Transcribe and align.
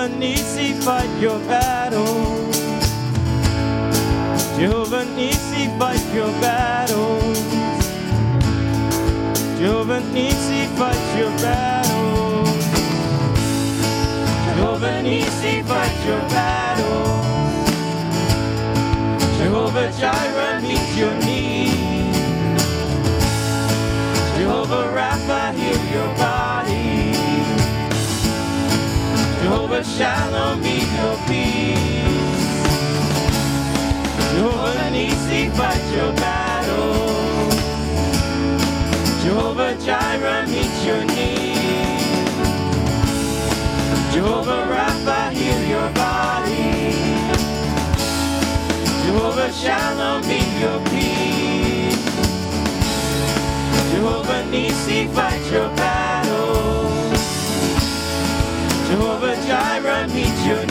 Jehovah 0.00 0.18
Nisi, 0.18 0.72
fight 0.80 1.20
your 1.20 1.38
battles. 1.40 2.56
Jehovah 4.56 5.04
Nisi, 5.14 5.68
fight 5.78 6.14
your 6.14 6.32
battles. 6.40 7.38
Jehovah 9.58 10.00
Nisi, 10.14 10.64
fight 10.78 11.18
your 11.18 11.30
battles. 11.44 12.64
Jehovah 14.46 15.02
Nisi, 15.02 15.62
fight 15.64 16.06
your 16.06 16.20
battles. 16.32 17.68
Jehovah 19.36 19.92
Jireh, 20.00 20.62
meet 20.62 20.96
your 20.96 21.14
needs. 21.16 21.29
Jehovah 29.70 29.88
Shalom 29.88 30.62
be 30.62 30.82
your 30.98 31.16
peace. 31.28 32.42
Jehovah 34.34 34.90
Nisi, 34.90 35.48
fight 35.50 35.94
your 35.94 36.12
battle. 36.14 37.06
Jehovah 39.22 39.76
Jireh, 39.78 40.44
meet 40.48 40.74
your 40.84 41.04
need. 41.04 42.02
Jehovah 44.12 44.66
Rapha, 44.74 45.30
heal 45.30 45.62
your 45.68 45.88
body. 45.92 46.90
Jehovah 49.04 49.52
Shalom 49.52 50.22
be 50.22 50.42
your 50.58 50.80
peace. 50.90 52.04
Jehovah 53.92 54.46
Nisi, 54.50 55.06
fight 55.06 55.52
your 55.52 55.68
battle. 55.76 56.09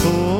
For 0.00 0.39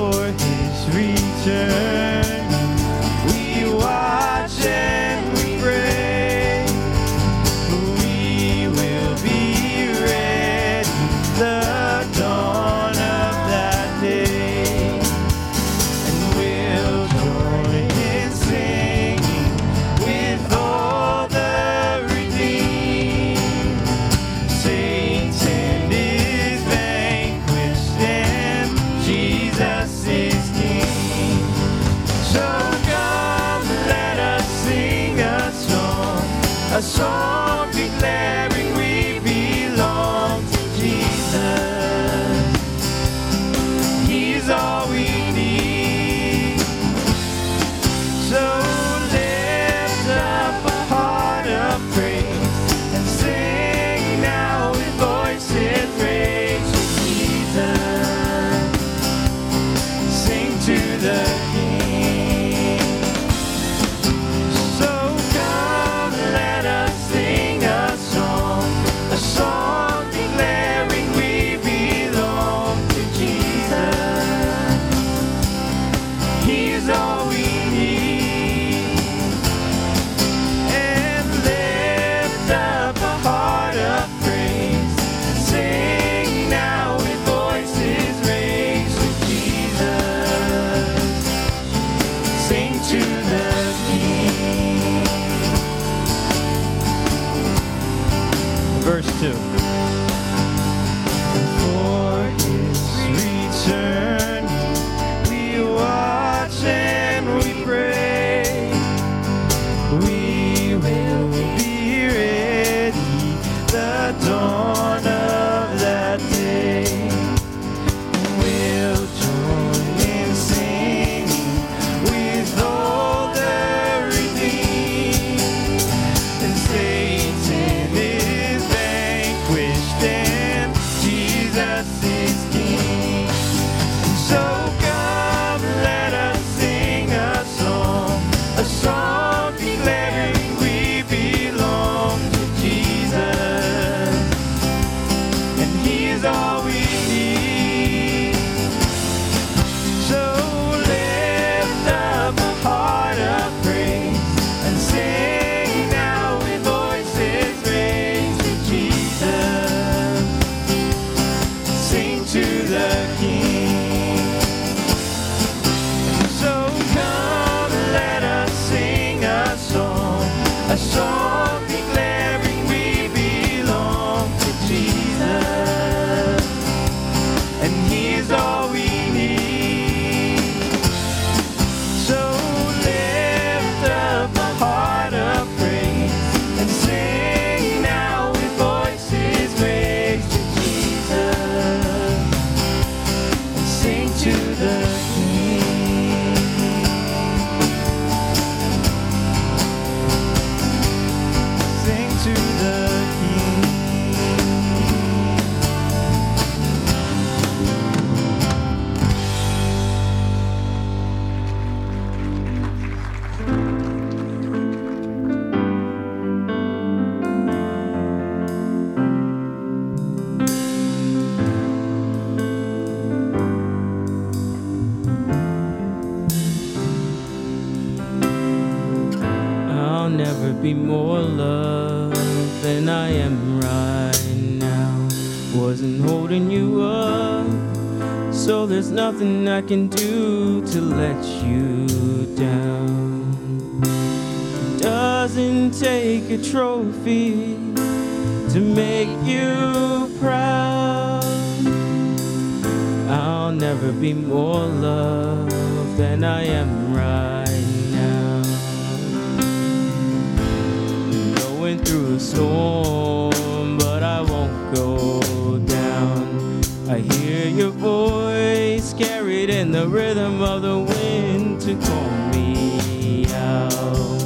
warm, 262.61 263.79
but 263.79 264.03
I 264.03 264.21
won't 264.21 264.75
go 264.75 265.59
down. 265.59 266.61
I 266.89 266.99
hear 267.15 267.47
your 267.61 267.71
voice 267.71 268.93
carried 268.95 269.51
in 269.51 269.73
the 269.73 269.87
rhythm 269.89 270.43
of 270.43 270.63
the 270.63 270.79
wind 270.93 271.61
to 271.63 271.73
call 271.87 272.11
me 272.35 273.27
out. 273.33 274.21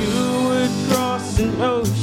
You 0.00 0.14
would 0.46 0.74
cross 0.88 1.38
an 1.38 1.60
ocean. 1.60 1.95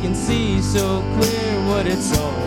can 0.00 0.14
see 0.14 0.62
so 0.62 1.00
clear 1.18 1.66
what 1.66 1.86
it's 1.86 2.16
all 2.18 2.37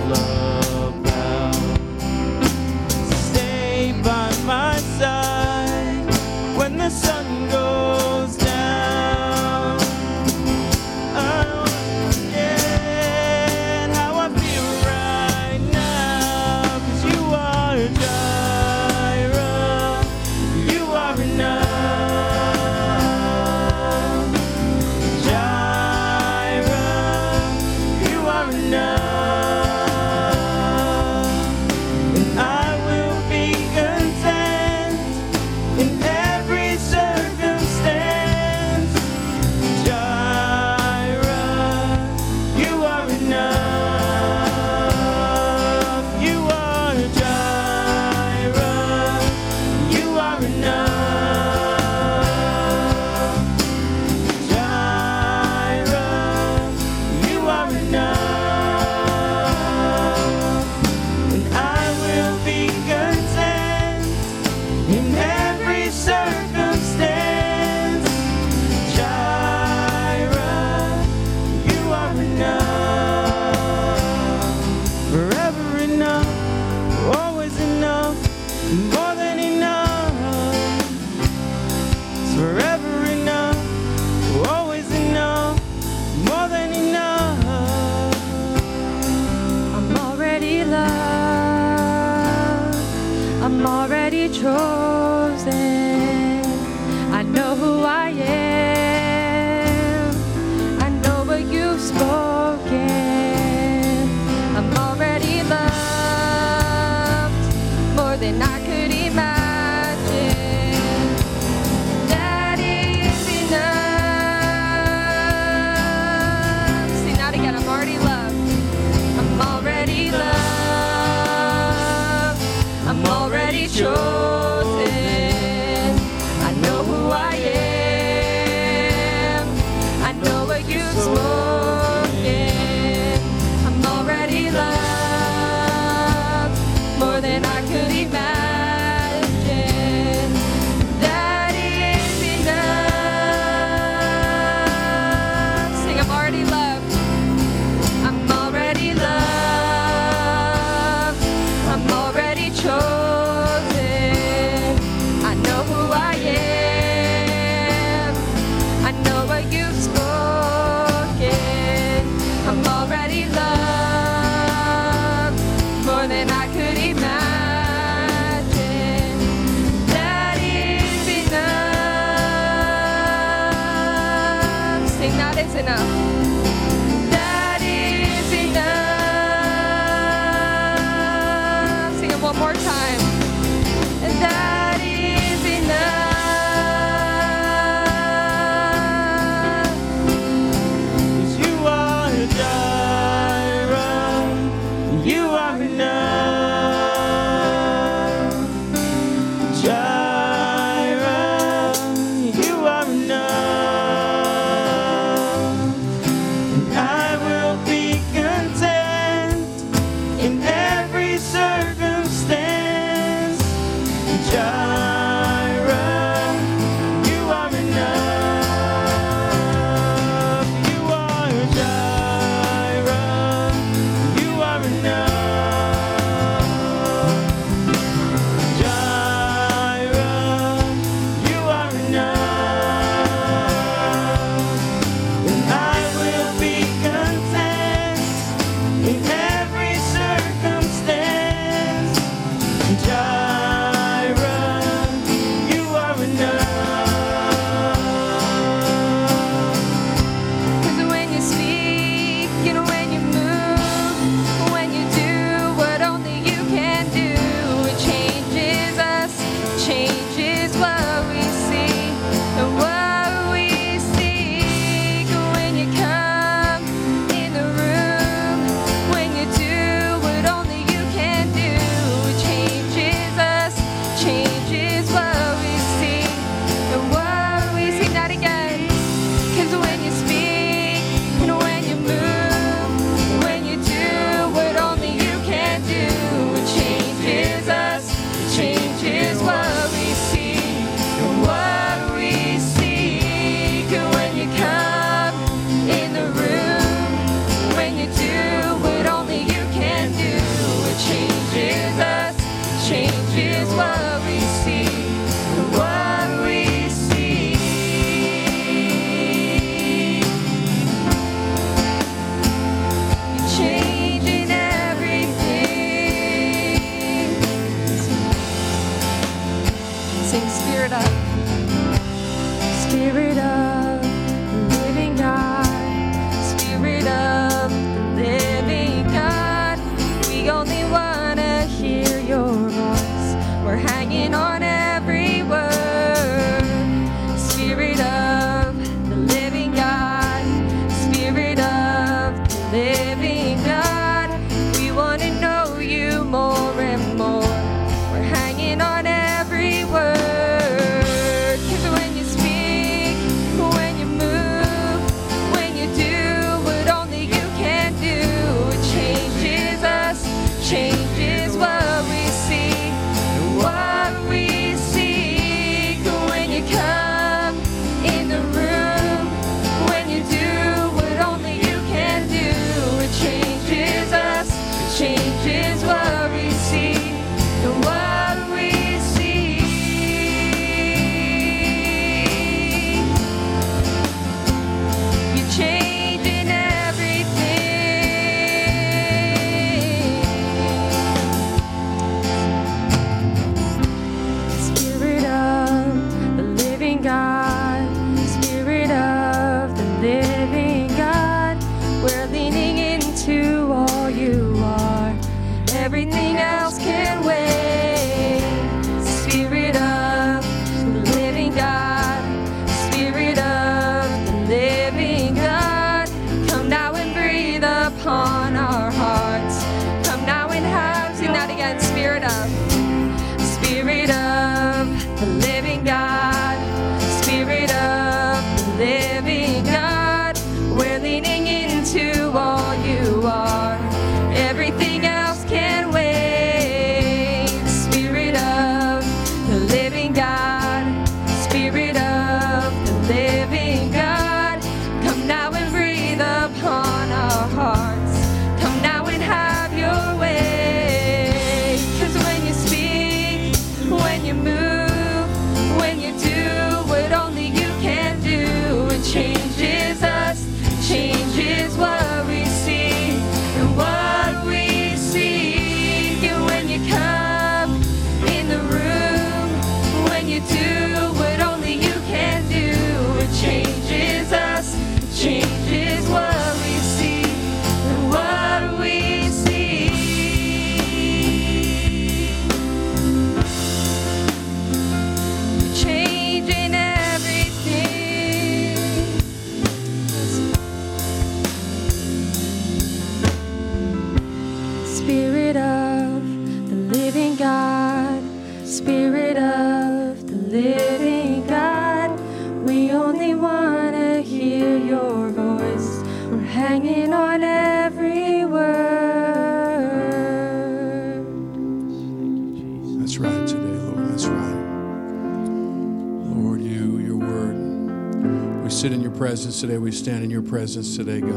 presence 519.02 519.42
today. 519.42 519.58
We 519.58 519.72
stand 519.72 520.04
in 520.04 520.12
your 520.12 520.22
presence 520.22 520.78
today, 520.78 521.02
God. 521.02 521.10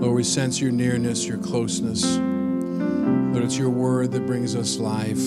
Lord, 0.00 0.14
we 0.14 0.22
sense 0.22 0.60
your 0.60 0.70
nearness, 0.70 1.26
your 1.26 1.38
closeness. 1.38 2.04
Lord, 2.16 3.44
it's 3.44 3.58
your 3.58 3.70
word 3.70 4.12
that 4.12 4.24
brings 4.24 4.54
us 4.54 4.78
life. 4.78 5.18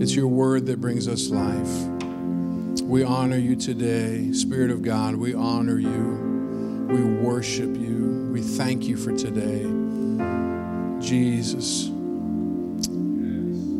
It's 0.00 0.14
your 0.14 0.28
word 0.28 0.66
that 0.66 0.80
brings 0.80 1.08
us 1.08 1.28
life. 1.28 2.82
We 2.82 3.02
honor 3.02 3.36
you 3.36 3.56
today, 3.56 4.30
Spirit 4.30 4.70
of 4.70 4.82
God. 4.82 5.16
We 5.16 5.34
honor 5.34 5.80
you. 5.80 6.86
We 6.88 7.02
worship 7.02 7.76
you. 7.76 8.28
We 8.30 8.42
thank 8.42 8.84
you 8.84 8.96
for 8.96 9.10
today. 9.10 9.64
Jesus. 11.04 11.88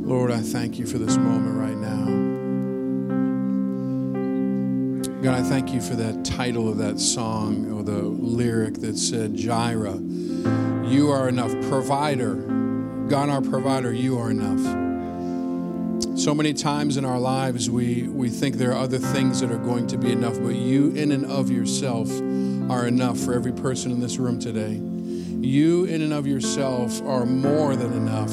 Lord, 0.08 0.32
I 0.32 0.40
thank 0.40 0.76
you 0.76 0.86
for 0.86 0.98
this 0.98 1.16
moment 1.16 1.56
right 1.56 1.76
now. 1.76 2.25
God, 5.22 5.34
I 5.34 5.42
thank 5.42 5.72
you 5.72 5.80
for 5.80 5.94
that 5.94 6.26
title 6.26 6.68
of 6.68 6.76
that 6.76 7.00
song 7.00 7.72
or 7.72 7.82
the 7.82 8.02
lyric 8.02 8.74
that 8.82 8.98
said, 8.98 9.34
Jireh, 9.34 9.96
you 10.86 11.10
are 11.10 11.30
enough. 11.30 11.52
Provider, 11.70 12.34
God, 13.08 13.30
our 13.30 13.40
provider, 13.40 13.94
you 13.94 14.18
are 14.18 14.30
enough. 14.30 14.60
So 16.18 16.34
many 16.34 16.52
times 16.52 16.98
in 16.98 17.06
our 17.06 17.18
lives, 17.18 17.70
we, 17.70 18.02
we 18.08 18.28
think 18.28 18.56
there 18.56 18.72
are 18.72 18.78
other 18.78 18.98
things 18.98 19.40
that 19.40 19.50
are 19.50 19.56
going 19.56 19.86
to 19.86 19.96
be 19.96 20.12
enough, 20.12 20.38
but 20.38 20.54
you, 20.54 20.90
in 20.90 21.10
and 21.10 21.24
of 21.24 21.50
yourself, 21.50 22.10
are 22.70 22.86
enough 22.86 23.18
for 23.18 23.32
every 23.32 23.52
person 23.52 23.92
in 23.92 24.00
this 24.00 24.18
room 24.18 24.38
today. 24.38 24.74
You, 24.74 25.86
in 25.86 26.02
and 26.02 26.12
of 26.12 26.26
yourself, 26.26 27.00
are 27.02 27.24
more 27.24 27.74
than 27.74 27.94
enough 27.94 28.32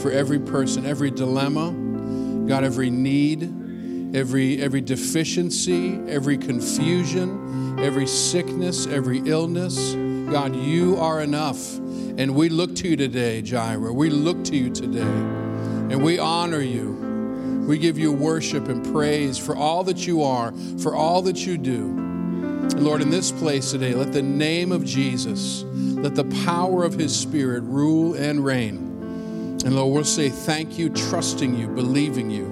for 0.00 0.12
every 0.12 0.38
person, 0.38 0.86
every 0.86 1.10
dilemma, 1.10 1.72
God, 2.46 2.62
every 2.62 2.90
need 2.90 3.52
every, 4.14 4.60
every 4.60 4.80
deficiency, 4.80 5.98
every 6.06 6.36
confusion, 6.36 7.78
every 7.78 8.06
sickness, 8.06 8.86
every 8.86 9.18
illness. 9.24 9.94
God, 10.30 10.54
you 10.54 10.96
are 10.98 11.20
enough. 11.20 11.76
And 11.78 12.34
we 12.34 12.48
look 12.48 12.74
to 12.76 12.88
you 12.88 12.96
today, 12.96 13.42
Jireh. 13.42 13.92
We 13.92 14.10
look 14.10 14.44
to 14.44 14.56
you 14.56 14.70
today. 14.70 15.00
And 15.00 16.02
we 16.02 16.18
honor 16.18 16.60
you. 16.60 17.64
We 17.66 17.78
give 17.78 17.98
you 17.98 18.12
worship 18.12 18.68
and 18.68 18.84
praise 18.92 19.38
for 19.38 19.56
all 19.56 19.84
that 19.84 20.06
you 20.06 20.22
are, 20.22 20.52
for 20.78 20.94
all 20.94 21.22
that 21.22 21.46
you 21.46 21.56
do. 21.56 21.98
Lord, 22.76 23.02
in 23.02 23.10
this 23.10 23.30
place 23.30 23.70
today, 23.70 23.94
let 23.94 24.12
the 24.12 24.22
name 24.22 24.72
of 24.72 24.84
Jesus, 24.84 25.62
let 25.64 26.14
the 26.14 26.24
power 26.44 26.84
of 26.84 26.94
his 26.94 27.18
Spirit 27.18 27.62
rule 27.62 28.14
and 28.14 28.44
reign. 28.44 28.76
And 29.64 29.76
Lord, 29.76 29.94
we'll 29.94 30.04
say 30.04 30.28
thank 30.28 30.78
you, 30.78 30.90
trusting 30.90 31.54
you, 31.54 31.68
believing 31.68 32.30
you 32.30 32.51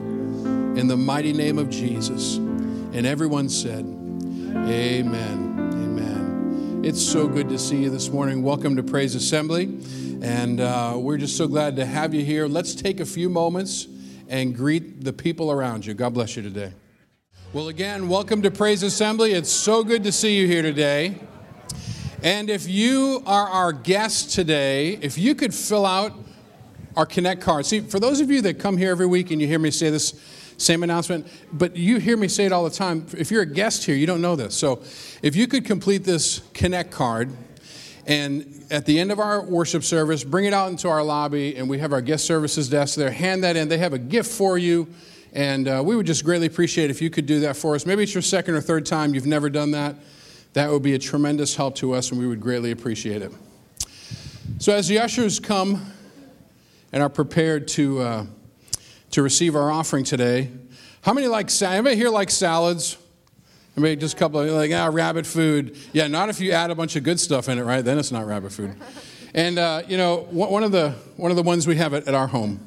in 0.77 0.87
the 0.87 0.97
mighty 0.97 1.33
name 1.33 1.59
of 1.59 1.69
Jesus. 1.69 2.37
And 2.37 3.05
everyone 3.05 3.49
said, 3.49 3.81
Amen. 3.85 5.71
Amen. 5.73 6.83
It's 6.85 7.03
so 7.03 7.27
good 7.27 7.49
to 7.49 7.59
see 7.59 7.83
you 7.83 7.91
this 7.91 8.09
morning. 8.11 8.45
Welcome 8.45 8.77
to 8.77 8.83
Praise 8.85 9.17
Assembly. 9.17 9.81
And 10.23 10.61
uh, 10.61 10.95
we're 10.97 11.19
just 11.19 11.37
so 11.37 11.49
glad 11.49 11.75
to 11.77 11.85
have 11.85 12.15
you 12.15 12.25
here. 12.25 12.47
Let's 12.47 12.75
take 12.75 13.01
a 13.01 13.05
few 13.05 13.29
moments 13.29 13.89
and 14.29 14.55
greet 14.55 15.03
the 15.03 15.13
people 15.13 15.51
around 15.51 15.85
you. 15.85 15.95
God 15.95 16.15
bless 16.15 16.37
you 16.37 16.43
today. 16.43 16.73
Well, 17.53 17.67
again, 17.67 18.09
welcome 18.09 18.41
to 18.43 18.51
Praise 18.53 18.85
Assembly. 18.85 19.33
It's 19.33 19.51
so 19.51 19.83
good 19.83 20.05
to 20.05 20.13
see 20.13 20.37
you 20.37 20.47
here 20.47 20.63
today. 20.63 21.19
And 22.23 22.49
if 22.49 22.69
you 22.69 23.25
are 23.27 23.49
our 23.49 23.73
guest 23.73 24.31
today, 24.31 24.99
if 25.03 25.19
you 25.19 25.35
could 25.35 25.53
fill 25.53 25.85
out 25.85 26.13
our 26.97 27.07
Connect 27.07 27.41
card. 27.41 27.67
See, 27.67 27.81
for 27.81 28.01
those 28.01 28.21
of 28.21 28.31
you 28.31 28.43
that 28.43 28.59
come 28.59 28.77
here 28.77 28.91
every 28.91 29.07
week 29.07 29.31
and 29.31 29.41
you 29.41 29.47
hear 29.47 29.59
me 29.59 29.71
say 29.71 29.91
this 29.91 30.21
same 30.61 30.83
announcement, 30.83 31.27
but 31.53 31.77
you 31.77 31.99
hear 31.99 32.17
me 32.17 32.29
say 32.29 32.45
it 32.45 32.53
all 32.53 32.65
the 32.65 32.71
time. 32.71 33.07
If 33.17 33.31
you're 33.31 33.43
a 33.43 33.47
guest 33.47 33.85
here, 33.85 33.95
you 33.95 34.07
don't 34.07 34.21
know 34.21 34.37
this. 34.37 34.55
So 34.55 34.83
if 35.23 35.35
you 35.35 35.47
could 35.47 35.65
complete 35.65 36.05
this 36.05 36.43
Connect 36.53 36.91
card, 36.91 37.31
and 38.07 38.65
at 38.71 38.87
the 38.87 38.99
end 38.99 39.13
of 39.13 39.19
our 39.19 39.45
worship 39.45 39.85
service, 39.85 40.25
bring 40.25 40.45
it 40.45 40.53
out 40.53 40.71
into 40.71 40.89
our 40.89 41.03
lobby, 41.03 41.57
and 41.57 41.69
we 41.69 41.79
have 41.79 41.93
our 41.93 42.01
guest 42.01 42.25
services 42.25 42.69
desk 42.69 42.97
there. 42.97 43.11
Hand 43.11 43.45
that 43.45 43.57
in. 43.57 43.69
They 43.69 43.79
have 43.79 43.93
a 43.93 43.99
gift 43.99 44.31
for 44.31 44.59
you. 44.59 44.89
And 45.33 45.69
uh, 45.69 45.83
we 45.85 45.95
would 45.95 46.07
just 46.07 46.25
greatly 46.25 46.47
appreciate 46.47 46.91
if 46.91 47.01
you 47.01 47.09
could 47.09 47.27
do 47.27 47.41
that 47.41 47.57
for 47.57 47.75
us. 47.75 47.87
Maybe 47.87 48.03
it's 48.03 48.15
your 48.15 48.23
second 48.23 48.55
or 48.55 48.61
third 48.61 48.85
time 48.85 49.15
you've 49.15 49.27
never 49.27 49.49
done 49.49 49.71
that. 49.73 49.95
That 50.55 50.71
would 50.71 50.83
be 50.83 50.95
a 50.95 50.99
tremendous 50.99 51.55
help 51.55 51.77
to 51.77 51.93
us, 51.93 52.11
and 52.11 52.19
we 52.19 52.27
would 52.27 52.41
greatly 52.41 52.73
appreciate 52.73 53.23
it. 53.23 53.33
So, 54.59 54.73
as 54.73 54.89
the 54.89 54.99
ushers 54.99 55.39
come 55.39 55.93
and 56.93 57.03
are 57.03 57.09
prepared 57.09 57.69
to, 57.69 58.01
uh, 58.01 58.27
to 59.11 59.23
receive 59.23 59.57
our 59.57 59.71
offering 59.71 60.05
today, 60.05 60.51
how 61.03 61.13
many 61.13 61.27
like 61.27 61.51
Anybody 61.63 61.97
here 61.97 62.11
like 62.11 62.31
salads? 62.31 62.97
Maybe 63.77 63.99
just 63.99 64.15
a 64.15 64.19
couple 64.19 64.41
of 64.41 64.51
like 64.51 64.73
ah 64.73 64.91
rabbit 64.93 65.27
food. 65.27 65.77
Yeah, 65.93 66.07
not 66.07 66.29
if 66.29 66.41
you 66.41 66.53
add 66.53 66.71
a 66.71 66.75
bunch 66.75 66.97
of 66.97 67.03
good 67.03 67.19
stuff 67.19 67.49
in 67.49 67.59
it, 67.59 67.63
right? 67.63 67.83
Then 67.83 67.99
it's 67.99 68.13
not 68.13 68.27
rabbit 68.27 68.53
food. 68.53 68.75
And 69.33 69.61
uh, 69.61 69.83
you 69.87 69.97
know, 69.97 70.27
one 70.33 70.65
of 70.65 70.73
the 70.73 70.91
one 71.17 71.31
of 71.31 71.37
the 71.37 71.45
ones 71.45 71.65
we 71.65 71.77
have 71.77 71.95
at, 71.95 72.09
at 72.09 72.15
our 72.15 72.27
home 72.27 72.59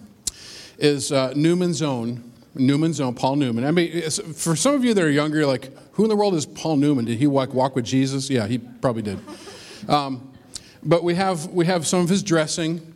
is 0.77 1.11
uh, 1.11 1.33
Newman's 1.35 1.81
Own 1.81 2.23
Newman's 2.55 3.01
own, 3.01 3.15
Paul 3.15 3.37
Newman. 3.37 3.65
I 3.65 3.71
mean, 3.71 4.01
for 4.09 4.55
some 4.55 4.75
of 4.75 4.83
you 4.83 4.93
that 4.93 5.03
are 5.03 5.09
younger, 5.09 5.39
you're 5.39 5.47
like, 5.47 5.71
who 5.93 6.03
in 6.03 6.09
the 6.09 6.15
world 6.15 6.35
is 6.35 6.45
Paul 6.45 6.77
Newman? 6.77 7.05
Did 7.05 7.17
he 7.17 7.27
walk, 7.27 7.53
walk 7.53 7.75
with 7.75 7.85
Jesus? 7.85 8.29
Yeah, 8.29 8.47
he 8.47 8.57
probably 8.57 9.01
did. 9.01 9.19
Um, 9.89 10.31
but 10.81 11.03
we 11.03 11.13
have, 11.15 11.47
we 11.47 11.65
have 11.65 11.85
some 11.85 11.99
of 11.99 12.07
his 12.07 12.23
dressing, 12.23 12.95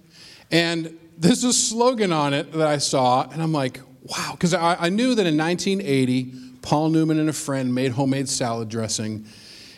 and 0.52 0.98
there's 1.18 1.44
a 1.44 1.54
slogan 1.54 2.12
on 2.12 2.34
it 2.34 2.52
that 2.54 2.68
I 2.68 2.78
saw, 2.78 3.28
and 3.30 3.42
I'm 3.42 3.52
like, 3.52 3.80
wow, 4.04 4.32
because 4.32 4.54
I, 4.54 4.76
I 4.76 4.90
knew 4.90 5.16
that 5.16 5.26
in 5.26 5.38
1980, 5.38 6.34
Paul 6.62 6.90
Newman 6.90 7.20
and 7.20 7.30
a 7.30 7.34
friend 7.34 7.74
made 7.74 7.92
homemade 7.92 8.30
salad 8.30 8.70
dressing, 8.70 9.26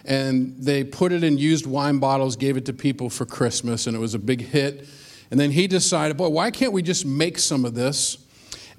and 0.06 0.56
they 0.58 0.84
put 0.84 1.12
it 1.12 1.24
in 1.24 1.38
used 1.38 1.66
wine 1.66 2.00
bottles, 2.00 2.36
gave 2.36 2.58
it 2.58 2.66
to 2.66 2.74
people 2.74 3.10
for 3.10 3.26
Christmas, 3.26 3.88
and 3.88 3.96
it 3.96 4.00
was 4.00 4.14
a 4.14 4.20
big 4.20 4.42
hit. 4.42 4.88
And 5.32 5.40
then 5.40 5.52
he 5.52 5.68
decided, 5.68 6.18
boy, 6.18 6.30
why 6.30 6.52
can't 6.52 6.74
we 6.74 6.82
just 6.82 7.06
make 7.06 7.38
some 7.38 7.64
of 7.64 7.76
this? 7.76 8.18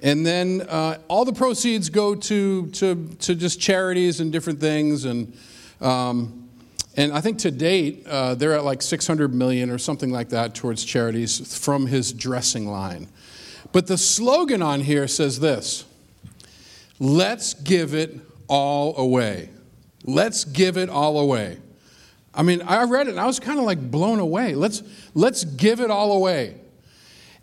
And 0.01 0.25
then 0.25 0.61
uh, 0.61 0.97
all 1.07 1.25
the 1.25 1.33
proceeds 1.33 1.89
go 1.89 2.15
to, 2.15 2.67
to, 2.67 3.07
to 3.19 3.35
just 3.35 3.61
charities 3.61 4.19
and 4.19 4.31
different 4.31 4.59
things. 4.59 5.05
And, 5.05 5.37
um, 5.79 6.49
and 6.97 7.13
I 7.13 7.21
think 7.21 7.39
to 7.39 7.51
date, 7.51 8.05
uh, 8.05 8.35
they're 8.35 8.53
at 8.53 8.65
like 8.65 8.81
600 8.81 9.33
million 9.33 9.69
or 9.69 9.77
something 9.77 10.11
like 10.11 10.29
that 10.29 10.53
towards 10.53 10.83
charities 10.83 11.57
from 11.57 11.87
his 11.87 12.11
dressing 12.11 12.67
line. 12.67 13.07
But 13.71 13.87
the 13.87 13.97
slogan 13.97 14.61
on 14.61 14.81
here 14.81 15.07
says 15.07 15.39
this 15.39 15.85
Let's 16.99 17.53
give 17.53 17.93
it 17.93 18.19
all 18.47 18.97
away. 18.97 19.49
Let's 20.03 20.43
give 20.43 20.77
it 20.77 20.89
all 20.89 21.19
away. 21.19 21.57
I 22.33 22.43
mean, 22.43 22.61
I 22.61 22.83
read 22.83 23.07
it 23.07 23.11
and 23.11 23.19
I 23.19 23.25
was 23.25 23.39
kind 23.39 23.59
of 23.59 23.65
like 23.65 23.91
blown 23.91 24.19
away. 24.19 24.55
Let's, 24.55 24.83
let's 25.13 25.43
give 25.43 25.79
it 25.79 25.91
all 25.91 26.13
away. 26.13 26.55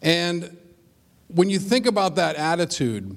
And 0.00 0.56
when 1.28 1.50
you 1.50 1.58
think 1.58 1.86
about 1.86 2.16
that 2.16 2.36
attitude, 2.36 3.16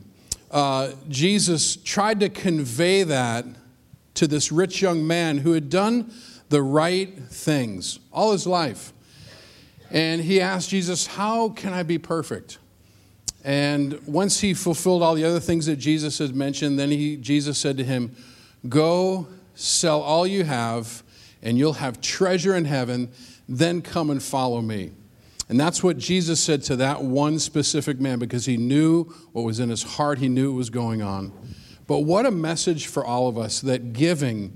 uh, 0.52 0.92
Jesus 1.08 1.78
tried 1.78 2.20
to 2.20 2.30
convey 2.30 3.04
that 3.04 3.46
to 4.22 4.28
this 4.28 4.52
rich 4.52 4.84
young 4.84 5.08
man 5.08 5.40
who 5.40 5.54
had 5.54 5.68
done 5.68 6.14
the 6.50 6.62
right 6.62 7.18
things 7.18 7.98
all 8.14 8.34
his 8.34 8.46
life. 8.46 8.94
And 9.90 10.22
he 10.22 10.40
asked 10.40 10.70
Jesus, 10.70 11.08
How 11.08 11.50
can 11.50 11.74
I 11.74 11.82
be 11.82 11.98
perfect? 11.98 12.60
And 13.44 14.00
once 14.06 14.42
he 14.42 14.54
fulfilled 14.54 15.02
all 15.02 15.16
the 15.16 15.26
other 15.26 15.40
things 15.40 15.66
that 15.66 15.78
Jesus 15.78 16.20
had 16.20 16.36
mentioned, 16.36 16.78
then 16.78 16.92
he, 16.92 17.18
Jesus 17.18 17.58
said 17.58 17.78
to 17.78 17.84
him, 17.84 18.16
Go 18.70 19.26
sell 19.56 20.02
all 20.02 20.28
you 20.28 20.44
have, 20.44 21.02
and 21.42 21.58
you'll 21.58 21.74
have 21.74 22.00
treasure 22.00 22.56
in 22.56 22.66
heaven. 22.66 23.10
Then 23.50 23.82
come 23.82 24.12
and 24.12 24.22
follow 24.22 24.62
me. 24.62 24.92
And 25.50 25.60
that's 25.60 25.82
what 25.82 25.98
Jesus 25.98 26.40
said 26.40 26.62
to 26.66 26.76
that 26.76 27.04
one 27.04 27.40
specific 27.40 28.00
man 28.00 28.20
because 28.20 28.46
he 28.46 28.56
knew 28.56 29.06
what 29.32 29.46
was 29.46 29.60
in 29.60 29.70
his 29.70 29.82
heart, 29.82 30.20
he 30.20 30.30
knew 30.30 30.52
what 30.52 30.58
was 30.58 30.70
going 30.70 31.02
on. 31.02 31.34
But 31.92 32.06
what 32.06 32.26
a 32.26 32.32
message 32.32 32.88
for 32.88 33.06
all 33.06 33.28
of 33.28 33.38
us 33.38 33.60
that 33.60 33.92
giving 33.92 34.56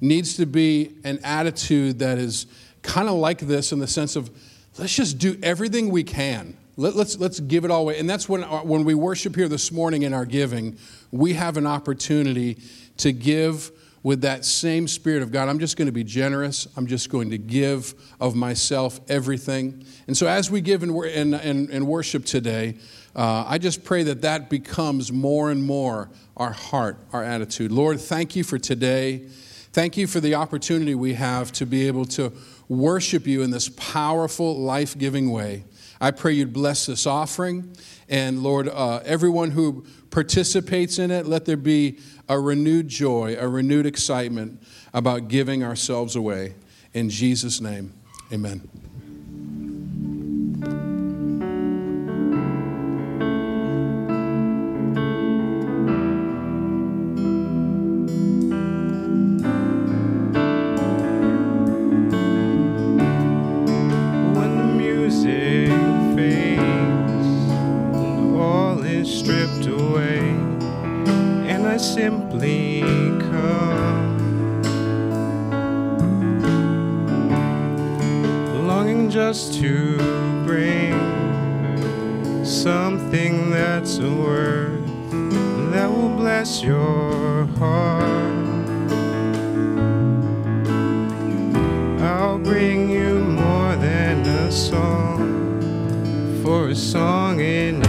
needs 0.00 0.36
to 0.38 0.44
be 0.44 0.96
an 1.04 1.20
attitude 1.22 2.00
that 2.00 2.18
is 2.18 2.48
kind 2.82 3.08
of 3.08 3.14
like 3.14 3.38
this 3.38 3.70
in 3.70 3.78
the 3.78 3.86
sense 3.86 4.16
of 4.16 4.28
let's 4.76 4.92
just 4.92 5.18
do 5.18 5.38
everything 5.40 5.90
we 5.90 6.02
can. 6.02 6.56
Let, 6.76 6.94
us 6.94 6.96
let's, 6.96 7.18
let's 7.18 7.38
give 7.38 7.64
it 7.64 7.70
all 7.70 7.82
away. 7.82 8.00
And 8.00 8.10
that's 8.10 8.28
when, 8.28 8.42
uh, 8.42 8.62
when 8.62 8.82
we 8.82 8.92
worship 8.92 9.36
here 9.36 9.46
this 9.46 9.70
morning 9.70 10.02
in 10.02 10.12
our 10.12 10.24
giving, 10.24 10.76
we 11.12 11.34
have 11.34 11.56
an 11.56 11.64
opportunity 11.68 12.58
to 12.96 13.12
give 13.12 13.70
with 14.04 14.20
that 14.20 14.44
same 14.44 14.86
spirit 14.86 15.22
of 15.22 15.32
God. 15.32 15.48
I'm 15.48 15.58
just 15.58 15.76
going 15.76 15.86
to 15.86 15.92
be 15.92 16.04
generous. 16.04 16.68
I'm 16.76 16.86
just 16.86 17.08
going 17.08 17.30
to 17.30 17.38
give 17.38 17.94
of 18.20 18.36
myself 18.36 19.00
everything. 19.08 19.84
And 20.06 20.16
so, 20.16 20.28
as 20.28 20.50
we 20.50 20.60
give 20.60 20.84
and, 20.84 20.94
and, 21.34 21.70
and 21.70 21.86
worship 21.88 22.24
today, 22.24 22.76
uh, 23.16 23.44
I 23.48 23.58
just 23.58 23.82
pray 23.82 24.04
that 24.04 24.22
that 24.22 24.50
becomes 24.50 25.10
more 25.10 25.50
and 25.50 25.64
more 25.64 26.10
our 26.36 26.52
heart, 26.52 26.98
our 27.12 27.24
attitude. 27.24 27.72
Lord, 27.72 28.00
thank 28.00 28.36
you 28.36 28.44
for 28.44 28.58
today. 28.58 29.26
Thank 29.72 29.96
you 29.96 30.06
for 30.06 30.20
the 30.20 30.34
opportunity 30.34 30.94
we 30.94 31.14
have 31.14 31.50
to 31.52 31.66
be 31.66 31.88
able 31.88 32.04
to 32.06 32.32
worship 32.68 33.26
you 33.26 33.42
in 33.42 33.50
this 33.50 33.70
powerful, 33.70 34.56
life 34.56 34.96
giving 34.96 35.30
way. 35.30 35.64
I 36.00 36.10
pray 36.10 36.32
you'd 36.32 36.52
bless 36.52 36.86
this 36.86 37.06
offering. 37.06 37.74
And 38.08 38.42
Lord, 38.42 38.68
uh, 38.68 39.00
everyone 39.04 39.52
who 39.52 39.86
participates 40.14 41.00
in 41.00 41.10
it, 41.10 41.26
let 41.26 41.44
there 41.44 41.56
be 41.56 41.98
a 42.28 42.38
renewed 42.38 42.86
joy, 42.86 43.36
a 43.36 43.48
renewed 43.48 43.84
excitement 43.84 44.62
about 44.94 45.26
giving 45.26 45.64
ourselves 45.64 46.14
away. 46.14 46.54
In 46.92 47.10
Jesus' 47.10 47.60
name, 47.60 47.92
amen. 48.32 48.83
away, 69.66 70.18
and 71.48 71.66
I 71.66 71.76
simply 71.76 72.80
come. 73.30 74.18
Longing 78.66 79.10
just 79.10 79.54
to 79.60 79.96
bring 80.44 80.92
something 82.44 83.50
that's 83.50 83.98
a 83.98 84.10
word 84.10 84.82
that 85.72 85.90
will 85.90 86.16
bless 86.16 86.62
your 86.62 87.46
heart. 87.58 88.04
I'll 92.00 92.38
bring 92.38 92.90
you 92.90 93.20
more 93.20 93.76
than 93.76 94.20
a 94.26 94.50
song 94.50 95.34
for 96.42 96.68
a 96.68 96.74
song 96.74 97.40
in 97.40 97.83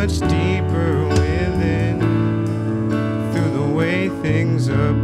much 0.00 0.18
deeper 0.30 1.06
within 1.08 2.00
through 3.30 3.50
the 3.52 3.68
way 3.76 4.08
things 4.22 4.70
are. 4.70 4.99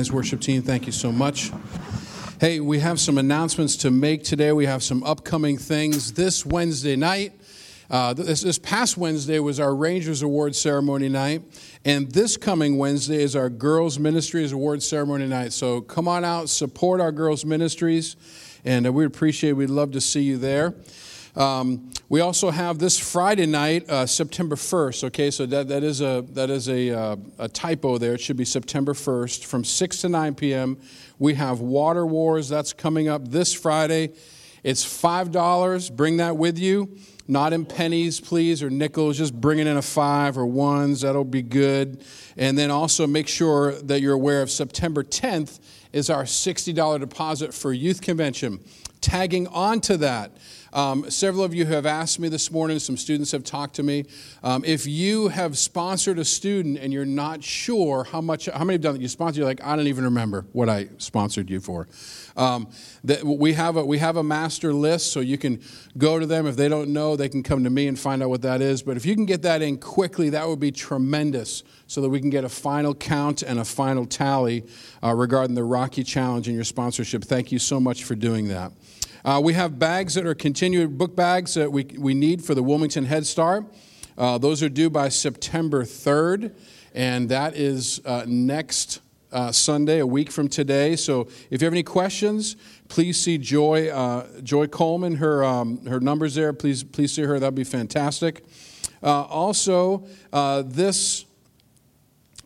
Guys, 0.00 0.10
worship 0.10 0.40
team. 0.40 0.62
Thank 0.62 0.86
you 0.86 0.92
so 0.92 1.12
much. 1.12 1.52
Hey, 2.40 2.58
we 2.58 2.78
have 2.78 2.98
some 2.98 3.18
announcements 3.18 3.76
to 3.76 3.90
make 3.90 4.24
today. 4.24 4.50
We 4.50 4.64
have 4.64 4.82
some 4.82 5.02
upcoming 5.02 5.58
things 5.58 6.14
this 6.14 6.46
Wednesday 6.46 6.96
night. 6.96 7.34
Uh, 7.90 8.14
this, 8.14 8.40
this 8.40 8.58
past 8.58 8.96
Wednesday 8.96 9.40
was 9.40 9.60
our 9.60 9.74
Rangers 9.74 10.22
Award 10.22 10.56
ceremony 10.56 11.10
night, 11.10 11.42
and 11.84 12.10
this 12.12 12.38
coming 12.38 12.78
Wednesday 12.78 13.22
is 13.22 13.36
our 13.36 13.50
Girls 13.50 13.98
Ministries 13.98 14.52
Award 14.52 14.82
ceremony 14.82 15.26
night. 15.26 15.52
So 15.52 15.82
come 15.82 16.08
on 16.08 16.24
out, 16.24 16.48
support 16.48 17.02
our 17.02 17.12
girls' 17.12 17.44
ministries, 17.44 18.16
and 18.64 18.86
uh, 18.86 18.92
we'd 18.94 19.04
appreciate. 19.04 19.52
We'd 19.52 19.68
love 19.68 19.90
to 19.90 20.00
see 20.00 20.22
you 20.22 20.38
there. 20.38 20.72
Um, 21.36 21.90
we 22.08 22.20
also 22.20 22.50
have 22.50 22.78
this 22.78 22.98
Friday 22.98 23.46
night, 23.46 23.88
uh, 23.88 24.06
September 24.06 24.56
1st. 24.56 25.04
Okay, 25.04 25.30
so 25.30 25.46
that, 25.46 25.68
that 25.68 25.84
is, 25.84 26.00
a, 26.00 26.24
that 26.30 26.50
is 26.50 26.68
a, 26.68 26.90
uh, 26.90 27.16
a 27.38 27.48
typo 27.48 27.98
there. 27.98 28.14
It 28.14 28.20
should 28.20 28.36
be 28.36 28.44
September 28.44 28.94
1st 28.94 29.44
from 29.44 29.64
6 29.64 30.00
to 30.02 30.08
9 30.08 30.34
p.m. 30.34 30.78
We 31.18 31.34
have 31.34 31.60
Water 31.60 32.04
Wars. 32.04 32.48
That's 32.48 32.72
coming 32.72 33.08
up 33.08 33.28
this 33.28 33.52
Friday. 33.52 34.14
It's 34.62 34.84
$5. 34.84 35.96
Bring 35.96 36.18
that 36.18 36.36
with 36.36 36.58
you. 36.58 36.96
Not 37.30 37.52
in 37.52 37.64
pennies, 37.64 38.18
please, 38.18 38.60
or 38.60 38.70
nickels. 38.70 39.16
Just 39.16 39.40
bring 39.40 39.60
it 39.60 39.68
in 39.68 39.76
a 39.76 39.82
five 39.82 40.36
or 40.36 40.44
ones. 40.44 41.02
That'll 41.02 41.22
be 41.22 41.42
good. 41.42 42.04
And 42.36 42.58
then 42.58 42.72
also 42.72 43.06
make 43.06 43.28
sure 43.28 43.80
that 43.82 44.00
you're 44.00 44.14
aware 44.14 44.42
of 44.42 44.50
September 44.50 45.04
10th 45.04 45.60
is 45.92 46.10
our 46.10 46.24
$60 46.24 46.98
deposit 46.98 47.54
for 47.54 47.72
youth 47.72 48.00
convention. 48.00 48.58
Tagging 49.00 49.46
onto 49.46 49.96
that, 49.98 50.36
um, 50.72 51.10
several 51.10 51.44
of 51.44 51.54
you 51.54 51.66
have 51.66 51.86
asked 51.86 52.18
me 52.18 52.28
this 52.28 52.50
morning, 52.50 52.78
some 52.78 52.96
students 52.96 53.32
have 53.32 53.44
talked 53.44 53.74
to 53.76 53.82
me. 53.82 54.04
Um, 54.42 54.64
if 54.64 54.86
you 54.86 55.28
have 55.28 55.58
sponsored 55.58 56.18
a 56.18 56.24
student 56.24 56.78
and 56.78 56.92
you're 56.92 57.04
not 57.04 57.42
sure 57.42 58.04
how 58.04 58.20
much, 58.20 58.46
how 58.46 58.64
many 58.64 58.74
have 58.74 58.82
done 58.82 58.94
that? 58.94 59.02
You 59.02 59.08
sponsored, 59.08 59.38
you're 59.38 59.46
like, 59.46 59.62
I 59.64 59.76
don't 59.76 59.86
even 59.86 60.04
remember 60.04 60.46
what 60.52 60.68
I 60.68 60.88
sponsored 60.98 61.50
you 61.50 61.60
for. 61.60 61.88
Um, 62.36 62.68
that 63.04 63.24
we, 63.24 63.52
have 63.54 63.76
a, 63.76 63.84
we 63.84 63.98
have 63.98 64.16
a 64.16 64.22
master 64.22 64.72
list, 64.72 65.12
so 65.12 65.20
you 65.20 65.36
can 65.36 65.60
go 65.98 66.18
to 66.18 66.26
them. 66.26 66.46
If 66.46 66.56
they 66.56 66.68
don't 66.68 66.92
know, 66.92 67.16
they 67.16 67.28
can 67.28 67.42
come 67.42 67.64
to 67.64 67.70
me 67.70 67.88
and 67.88 67.98
find 67.98 68.22
out 68.22 68.30
what 68.30 68.42
that 68.42 68.62
is. 68.62 68.82
But 68.82 68.96
if 68.96 69.04
you 69.04 69.14
can 69.14 69.26
get 69.26 69.42
that 69.42 69.62
in 69.62 69.78
quickly, 69.78 70.30
that 70.30 70.46
would 70.46 70.60
be 70.60 70.70
tremendous 70.70 71.64
so 71.86 72.00
that 72.00 72.08
we 72.08 72.20
can 72.20 72.30
get 72.30 72.44
a 72.44 72.48
final 72.48 72.94
count 72.94 73.42
and 73.42 73.58
a 73.58 73.64
final 73.64 74.06
tally 74.06 74.64
uh, 75.02 75.12
regarding 75.12 75.56
the 75.56 75.64
Rocky 75.64 76.04
Challenge 76.04 76.46
and 76.46 76.54
your 76.54 76.64
sponsorship. 76.64 77.24
Thank 77.24 77.50
you 77.50 77.58
so 77.58 77.80
much 77.80 78.04
for 78.04 78.14
doing 78.14 78.48
that. 78.48 78.72
Uh, 79.24 79.40
we 79.42 79.52
have 79.52 79.78
bags 79.78 80.14
that 80.14 80.24
are 80.26 80.34
continued 80.34 80.96
book 80.96 81.14
bags 81.14 81.52
that 81.54 81.70
we, 81.70 81.84
we 81.98 82.14
need 82.14 82.42
for 82.42 82.54
the 82.54 82.62
Wilmington 82.62 83.04
Head 83.04 83.26
Start. 83.26 83.64
Uh, 84.16 84.38
those 84.38 84.62
are 84.62 84.68
due 84.68 84.88
by 84.88 85.10
September 85.10 85.84
3rd, 85.84 86.54
and 86.94 87.28
that 87.28 87.54
is 87.54 88.00
uh, 88.06 88.24
next 88.26 89.00
uh, 89.30 89.52
Sunday, 89.52 89.98
a 89.98 90.06
week 90.06 90.30
from 90.30 90.48
today. 90.48 90.96
So 90.96 91.28
if 91.50 91.60
you 91.60 91.66
have 91.66 91.74
any 91.74 91.82
questions, 91.82 92.56
please 92.88 93.20
see 93.20 93.36
Joy 93.36 93.88
uh, 93.88 94.26
Joy 94.42 94.66
Coleman. 94.66 95.16
Her 95.16 95.44
um, 95.44 95.84
her 95.86 96.00
numbers 96.00 96.34
there. 96.34 96.52
Please 96.52 96.82
please 96.82 97.12
see 97.12 97.22
her. 97.22 97.38
That'd 97.38 97.54
be 97.54 97.62
fantastic. 97.62 98.44
Uh, 99.02 99.22
also, 99.24 100.06
this 100.64 101.26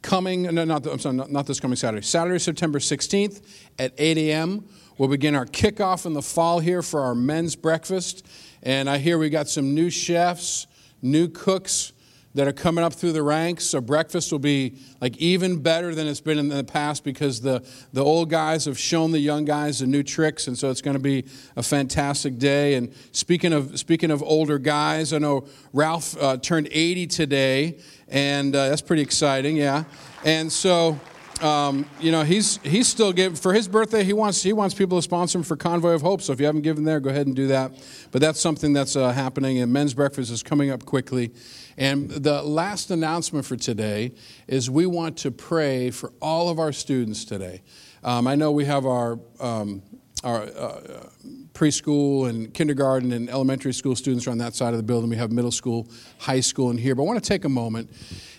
coming 0.03 0.43
no 0.43 0.65
not 0.65 0.87
I'm 0.87 0.99
sorry, 0.99 1.15
not, 1.15 1.31
not 1.31 1.47
this 1.47 1.61
coming 1.61 1.77
Saturday. 1.77 2.05
Saturday, 2.05 2.39
September 2.39 2.81
16th 2.81 3.41
at 3.79 3.95
8 3.97 4.19
a.m. 4.19 4.65
We'll 4.97 5.09
begin 5.09 5.35
our 5.35 5.47
kickoff 5.47 6.07
in 6.07 6.13
the 6.13 6.23
fall 6.23 6.61
here 6.61 6.81
for 6.81 7.01
our 7.01 7.17
men's 7.17 7.57
breakfast. 7.57 8.25
And 8.63 8.89
I 8.89 8.99
hear 8.99 9.19
we 9.19 9.29
got 9.29 9.49
some 9.49 9.75
new 9.75 9.91
chefs, 9.91 10.69
new 11.03 11.27
cooks 11.27 11.93
that 12.35 12.47
are 12.47 12.53
coming 12.53 12.85
up 12.85 12.93
through 12.93 13.11
the 13.11 13.23
ranks. 13.23 13.65
So 13.65 13.81
breakfast 13.81 14.31
will 14.31 14.39
be 14.39 14.77
like 15.01 15.17
even 15.17 15.63
better 15.63 15.97
than 15.97 16.07
it's 16.07 16.21
been 16.21 16.39
in 16.39 16.49
the 16.49 16.63
past 16.63 17.03
because 17.03 17.41
the, 17.41 17.67
the 17.93 18.05
old 18.05 18.31
guys 18.31 18.67
have 18.67 18.79
shown 18.79 19.11
the 19.11 19.19
young 19.19 19.45
guys 19.45 19.81
the 19.81 19.87
new 19.89 20.05
tricks. 20.05 20.47
And 20.47 20.57
so 20.57 20.71
it's 20.71 20.81
going 20.81 20.97
to 20.97 21.03
be 21.03 21.25
a 21.57 21.63
fantastic 21.63 22.39
day. 22.39 22.75
And 22.75 22.95
speaking 23.11 23.53
of, 23.53 23.77
speaking 23.81 24.13
of 24.13 24.23
older 24.23 24.61
guys, 24.61 25.13
I 25.13 25.19
know 25.19 25.49
Ralph 25.73 26.17
uh, 26.23 26.37
turned 26.37 26.69
80 26.71 27.09
today. 27.09 27.79
And 28.07 28.55
uh, 28.55 28.69
that's 28.69 28.83
pretty 28.83 29.03
exciting, 29.03 29.57
yeah. 29.57 29.85
And 30.25 30.53
so 30.53 31.01
um, 31.43 31.87
you 32.01 32.13
know, 32.13 32.23
he's 32.23 32.59
he's 32.59 32.89
still 32.89 33.13
giving 33.13 33.37
for 33.37 33.53
his 33.53 33.69
birthday. 33.69 34.05
He 34.05 34.13
wants 34.13 34.43
he 34.43 34.53
wants 34.53 34.75
people 34.75 34.99
to 34.99 35.03
sponsor 35.03 35.39
him 35.39 35.45
for 35.45 35.57
Convoy 35.57 35.91
of 35.91 36.03
Hope. 36.03 36.23
So 36.23 36.33
if 36.33 36.41
you 36.41 36.47
haven't 36.47 36.63
given 36.63 36.85
there, 36.85 37.01
go 37.01 37.11
ahead 37.11 37.27
and 37.27 37.35
do 37.35 37.49
that. 37.49 37.73
But 38.13 38.21
that's 38.21 38.41
something 38.41 38.73
that's 38.73 38.97
uh, 38.97 39.13
happening, 39.13 39.59
and 39.59 39.73
men's 39.73 39.95
breakfast 39.95 40.31
is 40.31 40.43
coming 40.43 40.71
up 40.71 40.85
quickly. 40.85 41.33
And 41.77 42.09
the 42.11 42.43
last 42.43 42.91
announcement 42.91 43.45
for 43.45 43.57
today 43.57 44.13
is 44.47 44.71
we 44.71 44.87
want 44.87 45.17
to 45.19 45.31
pray 45.31 45.91
for 45.91 46.13
all 46.23 46.49
of 46.49 46.59
our 46.59 46.73
students 46.73 47.25
today. 47.25 47.63
Um, 48.05 48.27
I 48.27 48.37
know 48.37 48.53
we 48.53 48.67
have 48.67 48.87
our 48.87 49.19
um, 49.41 49.83
our 50.23 50.43
uh, 50.43 51.09
preschool 51.55 52.29
and 52.29 52.53
kindergarten 52.53 53.13
and 53.13 53.31
elementary 53.31 53.73
school 53.73 53.95
students 53.95 54.27
are 54.27 54.31
on 54.31 54.39
that 54.39 54.55
side 54.55 54.75
of 54.75 54.77
the 54.77 54.83
building. 54.83 55.09
We 55.09 55.17
have 55.17 55.31
middle 55.31 55.53
school, 55.53 55.89
high 56.19 56.41
school 56.41 56.71
in 56.71 56.77
here. 56.77 56.95
But 56.95 57.05
I 57.05 57.07
want 57.07 57.23
to 57.23 57.27
take 57.27 57.45
a 57.45 57.49
moment. 57.49 57.91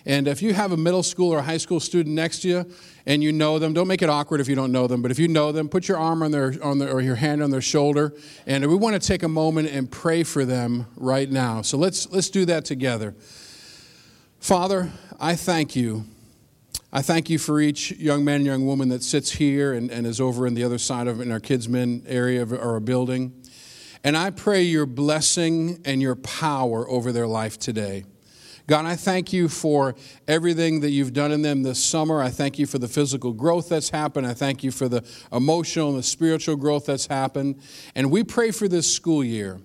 And 0.04 0.28
if 0.28 0.42
you 0.42 0.52
have 0.54 0.70
a 0.70 0.76
middle 0.76 1.02
school 1.02 1.32
or 1.32 1.40
high 1.40 1.56
school 1.56 1.80
student 1.80 2.14
next 2.14 2.40
to 2.40 2.48
you 2.48 2.72
and 3.06 3.22
you 3.22 3.32
know 3.32 3.58
them, 3.58 3.72
don't 3.72 3.88
make 3.88 4.02
it 4.02 4.10
awkward 4.10 4.40
if 4.40 4.48
you 4.48 4.54
don't 4.54 4.70
know 4.70 4.86
them. 4.86 5.02
But 5.02 5.10
if 5.10 5.18
you 5.18 5.28
know 5.28 5.50
them, 5.50 5.68
put 5.68 5.88
your 5.88 5.96
arm 5.96 6.22
on 6.22 6.30
their, 6.30 6.54
on 6.62 6.78
their 6.78 6.92
or 6.92 7.00
your 7.00 7.16
hand 7.16 7.42
on 7.42 7.50
their 7.50 7.62
shoulder. 7.62 8.12
And 8.46 8.64
we 8.66 8.76
want 8.76 9.00
to 9.00 9.04
take 9.04 9.22
a 9.22 9.28
moment 9.28 9.70
and 9.70 9.90
pray 9.90 10.22
for 10.22 10.44
them 10.44 10.86
right 10.96 11.30
now. 11.30 11.62
So 11.62 11.78
let's, 11.78 12.08
let's 12.12 12.28
do 12.28 12.44
that 12.44 12.66
together. 12.66 13.14
Father, 14.38 14.92
I 15.18 15.34
thank 15.34 15.74
you. 15.74 16.04
I 16.92 17.02
thank 17.02 17.28
you 17.28 17.38
for 17.38 17.60
each 17.60 17.90
young 17.92 18.24
man 18.24 18.36
and 18.36 18.46
young 18.46 18.66
woman 18.66 18.88
that 18.90 19.02
sits 19.02 19.32
here 19.32 19.72
and, 19.72 19.90
and 19.90 20.06
is 20.06 20.20
over 20.20 20.46
in 20.46 20.54
the 20.54 20.62
other 20.62 20.78
side 20.78 21.08
of 21.08 21.20
in 21.20 21.32
our 21.32 21.40
kids' 21.40 21.68
men 21.68 22.04
area 22.06 22.42
of 22.42 22.52
our 22.52 22.78
building. 22.80 23.32
And 24.04 24.16
I 24.16 24.30
pray 24.30 24.62
your 24.62 24.86
blessing 24.86 25.82
and 25.84 26.00
your 26.00 26.14
power 26.14 26.88
over 26.88 27.10
their 27.10 27.26
life 27.26 27.58
today. 27.58 28.04
God, 28.68 28.84
I 28.84 28.96
thank 28.96 29.32
you 29.32 29.48
for 29.48 29.94
everything 30.26 30.80
that 30.80 30.90
you've 30.90 31.12
done 31.12 31.32
in 31.32 31.42
them 31.42 31.62
this 31.62 31.82
summer. 31.82 32.20
I 32.20 32.30
thank 32.30 32.58
you 32.58 32.66
for 32.66 32.78
the 32.78 32.88
physical 32.88 33.32
growth 33.32 33.68
that's 33.68 33.90
happened. 33.90 34.26
I 34.26 34.34
thank 34.34 34.64
you 34.64 34.70
for 34.70 34.88
the 34.88 35.04
emotional 35.32 35.90
and 35.90 35.98
the 35.98 36.02
spiritual 36.02 36.56
growth 36.56 36.86
that's 36.86 37.06
happened. 37.06 37.60
And 37.94 38.10
we 38.10 38.24
pray 38.24 38.50
for 38.52 38.68
this 38.68 38.92
school 38.92 39.22
year 39.22 39.60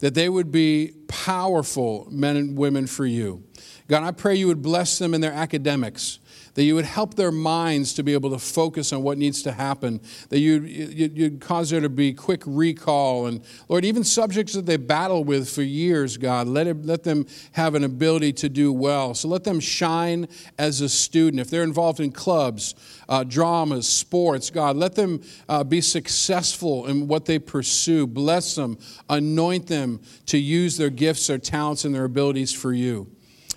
that 0.00 0.14
they 0.14 0.28
would 0.28 0.52
be 0.52 0.92
powerful 1.08 2.06
men 2.10 2.36
and 2.36 2.56
women 2.56 2.86
for 2.86 3.06
you. 3.06 3.44
God, 3.88 4.02
I 4.02 4.10
pray 4.10 4.34
you 4.34 4.46
would 4.48 4.62
bless 4.62 4.98
them 4.98 5.14
in 5.14 5.20
their 5.20 5.32
academics 5.32 6.18
that 6.56 6.64
you 6.64 6.74
would 6.74 6.86
help 6.86 7.14
their 7.14 7.30
minds 7.30 7.92
to 7.92 8.02
be 8.02 8.14
able 8.14 8.30
to 8.30 8.38
focus 8.38 8.90
on 8.90 9.02
what 9.02 9.18
needs 9.18 9.42
to 9.42 9.52
happen, 9.52 10.00
that 10.30 10.38
you'd, 10.38 10.66
you'd, 10.66 11.38
cause 11.38 11.68
there 11.68 11.82
to 11.82 11.90
be 11.90 12.14
quick 12.14 12.42
recall. 12.46 13.26
And 13.26 13.42
Lord, 13.68 13.84
even 13.84 14.02
subjects 14.02 14.54
that 14.54 14.64
they 14.64 14.78
battle 14.78 15.22
with 15.22 15.50
for 15.50 15.60
years, 15.60 16.16
God, 16.16 16.48
let, 16.48 16.66
it, 16.66 16.86
let 16.86 17.04
them 17.04 17.26
have 17.52 17.74
an 17.74 17.84
ability 17.84 18.32
to 18.34 18.48
do 18.48 18.72
well. 18.72 19.12
So 19.12 19.28
let 19.28 19.44
them 19.44 19.60
shine 19.60 20.28
as 20.58 20.80
a 20.80 20.88
student. 20.88 21.42
If 21.42 21.50
they're 21.50 21.62
involved 21.62 22.00
in 22.00 22.10
clubs, 22.10 22.74
uh, 23.06 23.22
dramas, 23.24 23.86
sports, 23.86 24.48
God, 24.48 24.76
let 24.76 24.94
them 24.94 25.20
uh, 25.50 25.62
be 25.62 25.82
successful 25.82 26.86
in 26.86 27.06
what 27.06 27.26
they 27.26 27.38
pursue. 27.38 28.06
Bless 28.06 28.54
them, 28.54 28.78
anoint 29.10 29.66
them 29.66 30.00
to 30.24 30.38
use 30.38 30.78
their 30.78 30.90
gifts, 30.90 31.26
their 31.26 31.36
talents, 31.36 31.84
and 31.84 31.94
their 31.94 32.04
abilities 32.04 32.54
for 32.54 32.72
you. 32.72 33.10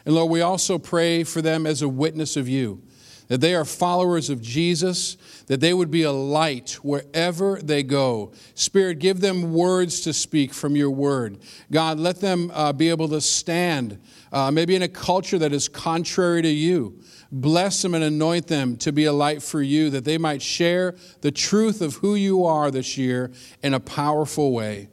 And 0.06 0.16
Lord, 0.16 0.30
we 0.30 0.42
also 0.42 0.78
pray 0.78 1.24
for 1.24 1.42
them 1.42 1.66
as 1.66 1.82
a 1.82 1.88
witness 1.88 2.36
of 2.36 2.50
you 2.50 2.84
that 3.30 3.42
they 3.42 3.56
are 3.56 3.64
followers 3.64 4.30
of 4.30 4.42
Jesus, 4.42 5.16
that 5.48 5.62
they 5.62 5.74
would 5.74 5.90
be 5.90 6.04
a 6.04 6.12
light 6.12 6.72
wherever 6.82 7.60
they 7.62 7.84
go. 7.84 8.34
Spirit, 8.56 9.00
give 9.00 9.22
them 9.22 9.54
words 9.54 10.02
to 10.02 10.14
speak 10.14 10.54
from 10.54 10.76
your 10.76 10.90
word. 10.90 11.38
God, 11.72 12.00
let 12.00 12.20
them 12.20 12.52
uh, 12.54 12.74
be 12.74 12.90
able 12.90 13.08
to 13.10 13.22
stand, 13.22 14.00
uh, 14.34 14.50
maybe 14.50 14.76
in 14.76 14.82
a 14.82 14.88
culture 14.88 15.38
that 15.38 15.54
is 15.54 15.70
contrary 15.70 16.42
to 16.42 16.50
you. 16.50 17.00
Bless 17.32 17.84
them 17.84 17.94
and 17.94 18.04
anoint 18.04 18.48
them 18.48 18.76
to 18.78 18.92
be 18.92 19.06
a 19.06 19.14
light 19.14 19.44
for 19.44 19.62
you, 19.62 19.92
that 19.92 20.06
they 20.06 20.18
might 20.18 20.42
share 20.42 20.96
the 21.22 21.32
truth 21.32 21.82
of 21.82 21.96
who 21.96 22.16
you 22.16 22.46
are 22.46 22.72
this 22.72 22.98
year 22.98 23.32
in 23.62 23.76
a 23.76 23.80
powerful 23.80 24.52
way. 24.52 24.90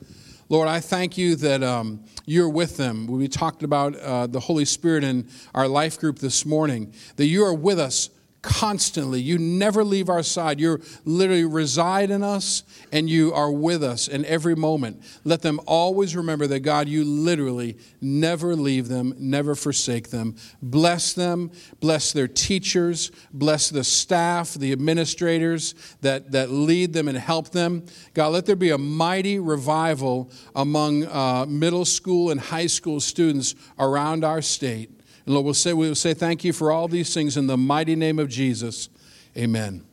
Lord, 0.50 0.68
I 0.68 0.80
thank 0.80 1.16
you 1.16 1.36
that 1.36 1.62
um, 1.62 2.04
you're 2.26 2.50
with 2.50 2.76
them. 2.76 3.06
We 3.06 3.26
talked 3.28 3.62
about 3.62 3.96
uh, 3.96 4.26
the 4.26 4.38
Holy 4.38 4.66
Spirit 4.66 5.02
in 5.04 5.28
our 5.54 5.66
life 5.66 5.98
group 5.98 6.18
this 6.18 6.44
morning, 6.44 6.92
that 7.16 7.26
you 7.26 7.42
are 7.42 7.54
with 7.54 7.80
us 7.80 8.10
constantly. 8.46 9.20
You 9.20 9.38
never 9.38 9.82
leave 9.82 10.08
our 10.08 10.22
side. 10.22 10.60
You 10.60 10.80
literally 11.04 11.44
reside 11.44 12.10
in 12.12 12.22
us 12.22 12.62
and 12.92 13.10
you 13.10 13.34
are 13.34 13.50
with 13.50 13.82
us 13.82 14.06
in 14.06 14.24
every 14.24 14.54
moment. 14.54 15.02
Let 15.24 15.42
them 15.42 15.58
always 15.66 16.14
remember 16.14 16.46
that 16.46 16.60
God, 16.60 16.88
you 16.88 17.04
literally 17.04 17.76
never 18.00 18.54
leave 18.54 18.86
them, 18.86 19.14
never 19.18 19.56
forsake 19.56 20.10
them. 20.10 20.36
Bless 20.62 21.12
them, 21.12 21.50
bless 21.80 22.12
their 22.12 22.28
teachers, 22.28 23.10
bless 23.32 23.68
the 23.68 23.82
staff, 23.82 24.54
the 24.54 24.70
administrators 24.70 25.74
that, 26.02 26.30
that 26.30 26.50
lead 26.50 26.92
them 26.92 27.08
and 27.08 27.18
help 27.18 27.50
them. 27.50 27.84
God, 28.14 28.28
let 28.28 28.46
there 28.46 28.54
be 28.54 28.70
a 28.70 28.78
mighty 28.78 29.40
revival 29.40 30.30
among 30.54 31.04
uh, 31.06 31.46
middle 31.48 31.84
school 31.84 32.30
and 32.30 32.40
high 32.40 32.68
school 32.68 33.00
students 33.00 33.56
around 33.76 34.24
our 34.24 34.40
state. 34.40 34.95
And 35.26 35.34
Lord, 35.34 35.44
we'll 35.44 35.54
say, 35.54 35.72
we'll 35.72 35.96
say 35.96 36.14
thank 36.14 36.44
you 36.44 36.52
for 36.52 36.70
all 36.70 36.86
these 36.86 37.12
things 37.12 37.36
in 37.36 37.48
the 37.48 37.56
mighty 37.56 37.96
name 37.96 38.20
of 38.20 38.28
Jesus. 38.28 38.88
Amen. 39.36 39.84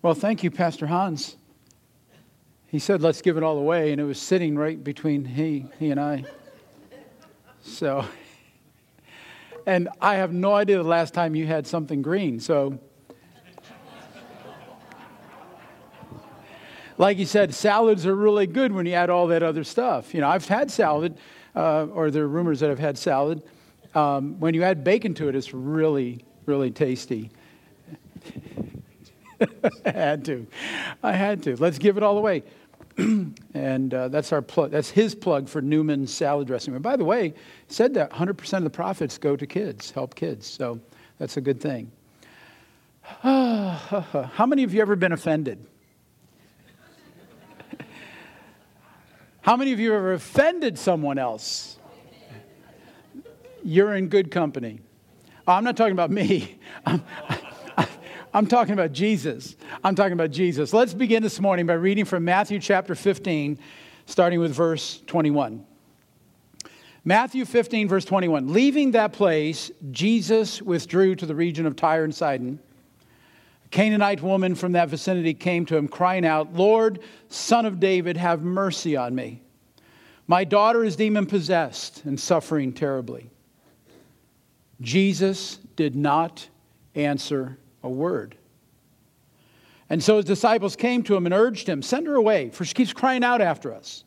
Well, 0.00 0.14
thank 0.14 0.44
you, 0.44 0.50
Pastor 0.50 0.86
Hans. 0.86 1.36
He 2.68 2.78
said, 2.78 3.02
let's 3.02 3.20
give 3.22 3.36
it 3.36 3.42
all 3.42 3.58
away, 3.58 3.90
and 3.90 4.00
it 4.00 4.04
was 4.04 4.20
sitting 4.20 4.56
right 4.56 4.82
between 4.82 5.24
he, 5.24 5.66
he 5.78 5.90
and 5.90 5.98
I. 5.98 6.24
So, 7.62 8.04
and 9.66 9.88
I 10.00 10.16
have 10.16 10.32
no 10.32 10.54
idea 10.54 10.76
the 10.76 10.82
last 10.82 11.14
time 11.14 11.34
you 11.34 11.46
had 11.46 11.66
something 11.66 12.02
green, 12.02 12.38
so 12.38 12.78
like 16.98 17.18
you 17.18 17.26
said, 17.26 17.54
salads 17.54 18.06
are 18.06 18.14
really 18.14 18.46
good 18.46 18.72
when 18.72 18.86
you 18.86 18.92
add 18.92 19.10
all 19.10 19.26
that 19.28 19.42
other 19.42 19.64
stuff. 19.64 20.14
You 20.14 20.20
know, 20.20 20.28
I've 20.28 20.46
had 20.46 20.70
salad, 20.70 21.18
uh, 21.54 21.86
or 21.86 22.10
there 22.10 22.24
are 22.24 22.28
rumors 22.28 22.60
that 22.60 22.70
I've 22.70 22.78
had 22.78 22.96
salad. 22.96 23.42
Um, 23.94 24.38
when 24.40 24.54
you 24.54 24.62
add 24.62 24.84
bacon 24.84 25.14
to 25.14 25.28
it, 25.28 25.36
it's 25.36 25.54
really, 25.54 26.24
really 26.46 26.70
tasty. 26.70 27.30
I 29.84 29.90
had 29.90 30.24
to. 30.26 30.46
I 31.02 31.12
had 31.12 31.42
to. 31.44 31.56
Let's 31.56 31.78
give 31.78 31.96
it 31.96 32.02
all 32.02 32.18
away. 32.18 32.42
and 32.96 33.92
uh, 33.92 34.08
that's 34.08 34.32
our 34.32 34.42
plug. 34.42 34.70
That's 34.70 34.90
his 34.90 35.14
plug 35.14 35.48
for 35.48 35.60
Newman's 35.60 36.14
salad 36.14 36.46
dressing. 36.46 36.74
And 36.74 36.82
by 36.82 36.96
the 36.96 37.04
way, 37.04 37.34
said 37.68 37.94
that 37.94 38.10
100% 38.10 38.58
of 38.58 38.64
the 38.64 38.70
profits 38.70 39.18
go 39.18 39.36
to 39.36 39.46
kids, 39.46 39.90
help 39.90 40.14
kids. 40.14 40.46
So 40.46 40.80
that's 41.18 41.36
a 41.36 41.40
good 41.40 41.60
thing. 41.60 41.90
How 43.02 44.46
many 44.46 44.62
of 44.62 44.72
you 44.72 44.80
ever 44.80 44.96
been 44.96 45.12
offended? 45.12 45.66
How 49.44 49.58
many 49.58 49.74
of 49.74 49.78
you 49.78 49.90
have 49.90 49.98
ever 49.98 50.14
offended 50.14 50.78
someone 50.78 51.18
else? 51.18 51.76
You're 53.62 53.94
in 53.94 54.08
good 54.08 54.30
company. 54.30 54.80
Oh, 55.46 55.52
I'm 55.52 55.64
not 55.64 55.76
talking 55.76 55.92
about 55.92 56.10
me. 56.10 56.58
I'm, 56.86 57.02
I'm, 58.32 58.46
talking 58.46 58.72
about 58.72 58.92
Jesus. 58.92 59.54
I'm 59.84 59.94
talking 59.94 60.14
about 60.14 60.30
Jesus. 60.30 60.72
Let's 60.72 60.94
begin 60.94 61.22
this 61.22 61.40
morning 61.40 61.66
by 61.66 61.74
reading 61.74 62.06
from 62.06 62.24
Matthew 62.24 62.58
chapter 62.58 62.94
15, 62.94 63.58
starting 64.06 64.40
with 64.40 64.54
verse 64.54 65.02
21. 65.06 65.62
Matthew 67.04 67.44
15, 67.44 67.86
verse 67.86 68.06
21. 68.06 68.50
Leaving 68.50 68.92
that 68.92 69.12
place, 69.12 69.70
Jesus 69.90 70.62
withdrew 70.62 71.16
to 71.16 71.26
the 71.26 71.34
region 71.34 71.66
of 71.66 71.76
Tyre 71.76 72.04
and 72.04 72.14
Sidon. 72.14 72.60
Canaanite 73.74 74.22
woman 74.22 74.54
from 74.54 74.70
that 74.72 74.88
vicinity 74.88 75.34
came 75.34 75.66
to 75.66 75.76
him, 75.76 75.88
crying 75.88 76.24
out, 76.24 76.54
Lord, 76.54 77.00
son 77.28 77.66
of 77.66 77.80
David, 77.80 78.16
have 78.16 78.40
mercy 78.40 78.96
on 78.96 79.16
me. 79.16 79.42
My 80.28 80.44
daughter 80.44 80.84
is 80.84 80.94
demon 80.94 81.26
possessed 81.26 82.04
and 82.04 82.20
suffering 82.20 82.72
terribly. 82.72 83.32
Jesus 84.80 85.58
did 85.74 85.96
not 85.96 86.48
answer 86.94 87.58
a 87.82 87.88
word. 87.88 88.36
And 89.90 90.00
so 90.00 90.18
his 90.18 90.24
disciples 90.24 90.76
came 90.76 91.02
to 91.02 91.16
him 91.16 91.26
and 91.26 91.34
urged 91.34 91.68
him, 91.68 91.82
Send 91.82 92.06
her 92.06 92.14
away, 92.14 92.50
for 92.50 92.64
she 92.64 92.74
keeps 92.74 92.92
crying 92.92 93.24
out 93.24 93.40
after 93.40 93.74
us. 93.74 94.04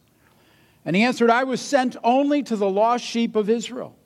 And 0.86 0.96
he 0.96 1.04
answered, 1.04 1.30
I 1.30 1.44
was 1.44 1.60
sent 1.60 1.98
only 2.06 2.42
to 2.44 2.56
the 2.56 2.70
lost 2.70 3.04
sheep 3.04 3.36
of 3.36 3.50
Israel. 3.50 3.98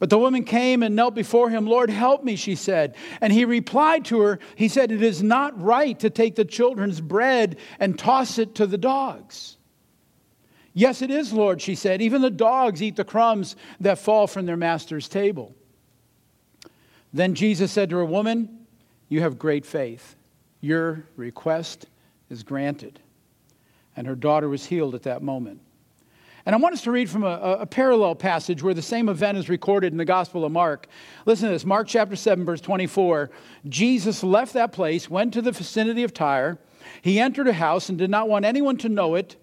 But 0.00 0.08
the 0.08 0.18
woman 0.18 0.44
came 0.44 0.82
and 0.82 0.96
knelt 0.96 1.14
before 1.14 1.50
him. 1.50 1.66
Lord, 1.66 1.90
help 1.90 2.24
me, 2.24 2.34
she 2.34 2.54
said. 2.54 2.96
And 3.20 3.32
he 3.32 3.44
replied 3.44 4.06
to 4.06 4.20
her, 4.22 4.38
He 4.56 4.66
said, 4.66 4.90
It 4.90 5.02
is 5.02 5.22
not 5.22 5.60
right 5.60 5.96
to 6.00 6.08
take 6.08 6.34
the 6.34 6.44
children's 6.44 7.02
bread 7.02 7.58
and 7.78 7.98
toss 7.98 8.38
it 8.38 8.54
to 8.56 8.66
the 8.66 8.78
dogs. 8.78 9.58
Yes, 10.72 11.02
it 11.02 11.10
is, 11.10 11.34
Lord, 11.34 11.60
she 11.60 11.74
said. 11.74 12.00
Even 12.00 12.22
the 12.22 12.30
dogs 12.30 12.82
eat 12.82 12.96
the 12.96 13.04
crumbs 13.04 13.56
that 13.80 13.98
fall 13.98 14.26
from 14.26 14.46
their 14.46 14.56
master's 14.56 15.06
table. 15.06 15.54
Then 17.12 17.34
Jesus 17.34 17.70
said 17.70 17.90
to 17.90 17.96
her, 17.96 18.04
Woman, 18.04 18.66
you 19.10 19.20
have 19.20 19.38
great 19.38 19.66
faith. 19.66 20.16
Your 20.62 21.04
request 21.16 21.86
is 22.30 22.42
granted. 22.42 23.00
And 23.96 24.06
her 24.06 24.14
daughter 24.14 24.48
was 24.48 24.64
healed 24.64 24.94
at 24.94 25.02
that 25.02 25.22
moment. 25.22 25.60
And 26.46 26.54
I 26.54 26.58
want 26.58 26.74
us 26.74 26.82
to 26.82 26.90
read 26.90 27.10
from 27.10 27.22
a, 27.22 27.58
a, 27.60 27.66
parallel 27.66 28.14
passage 28.14 28.62
where 28.62 28.72
the 28.72 28.80
same 28.80 29.08
event 29.08 29.36
is 29.36 29.48
recorded 29.48 29.92
in 29.92 29.98
the 29.98 30.04
Gospel 30.04 30.44
of 30.44 30.52
Mark. 30.52 30.86
Listen 31.26 31.48
to 31.48 31.52
this 31.52 31.66
Mark 31.66 31.86
chapter 31.86 32.16
7, 32.16 32.44
verse 32.44 32.60
24. 32.60 33.30
Jesus 33.68 34.22
left 34.22 34.54
that 34.54 34.72
place, 34.72 35.10
went 35.10 35.34
to 35.34 35.42
the 35.42 35.52
vicinity 35.52 36.02
of 36.02 36.14
Tyre. 36.14 36.58
He 37.02 37.20
entered 37.20 37.48
a 37.48 37.52
house 37.52 37.90
and 37.90 37.98
did 37.98 38.10
not 38.10 38.28
want 38.28 38.46
anyone 38.46 38.78
to 38.78 38.88
know 38.88 39.16
it, 39.16 39.36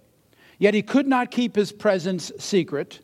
yet 0.57 0.73
he 0.73 0.81
could 0.81 1.07
not 1.07 1.29
keep 1.29 1.55
his 1.55 1.71
presence 1.71 2.31
secret. 2.39 2.99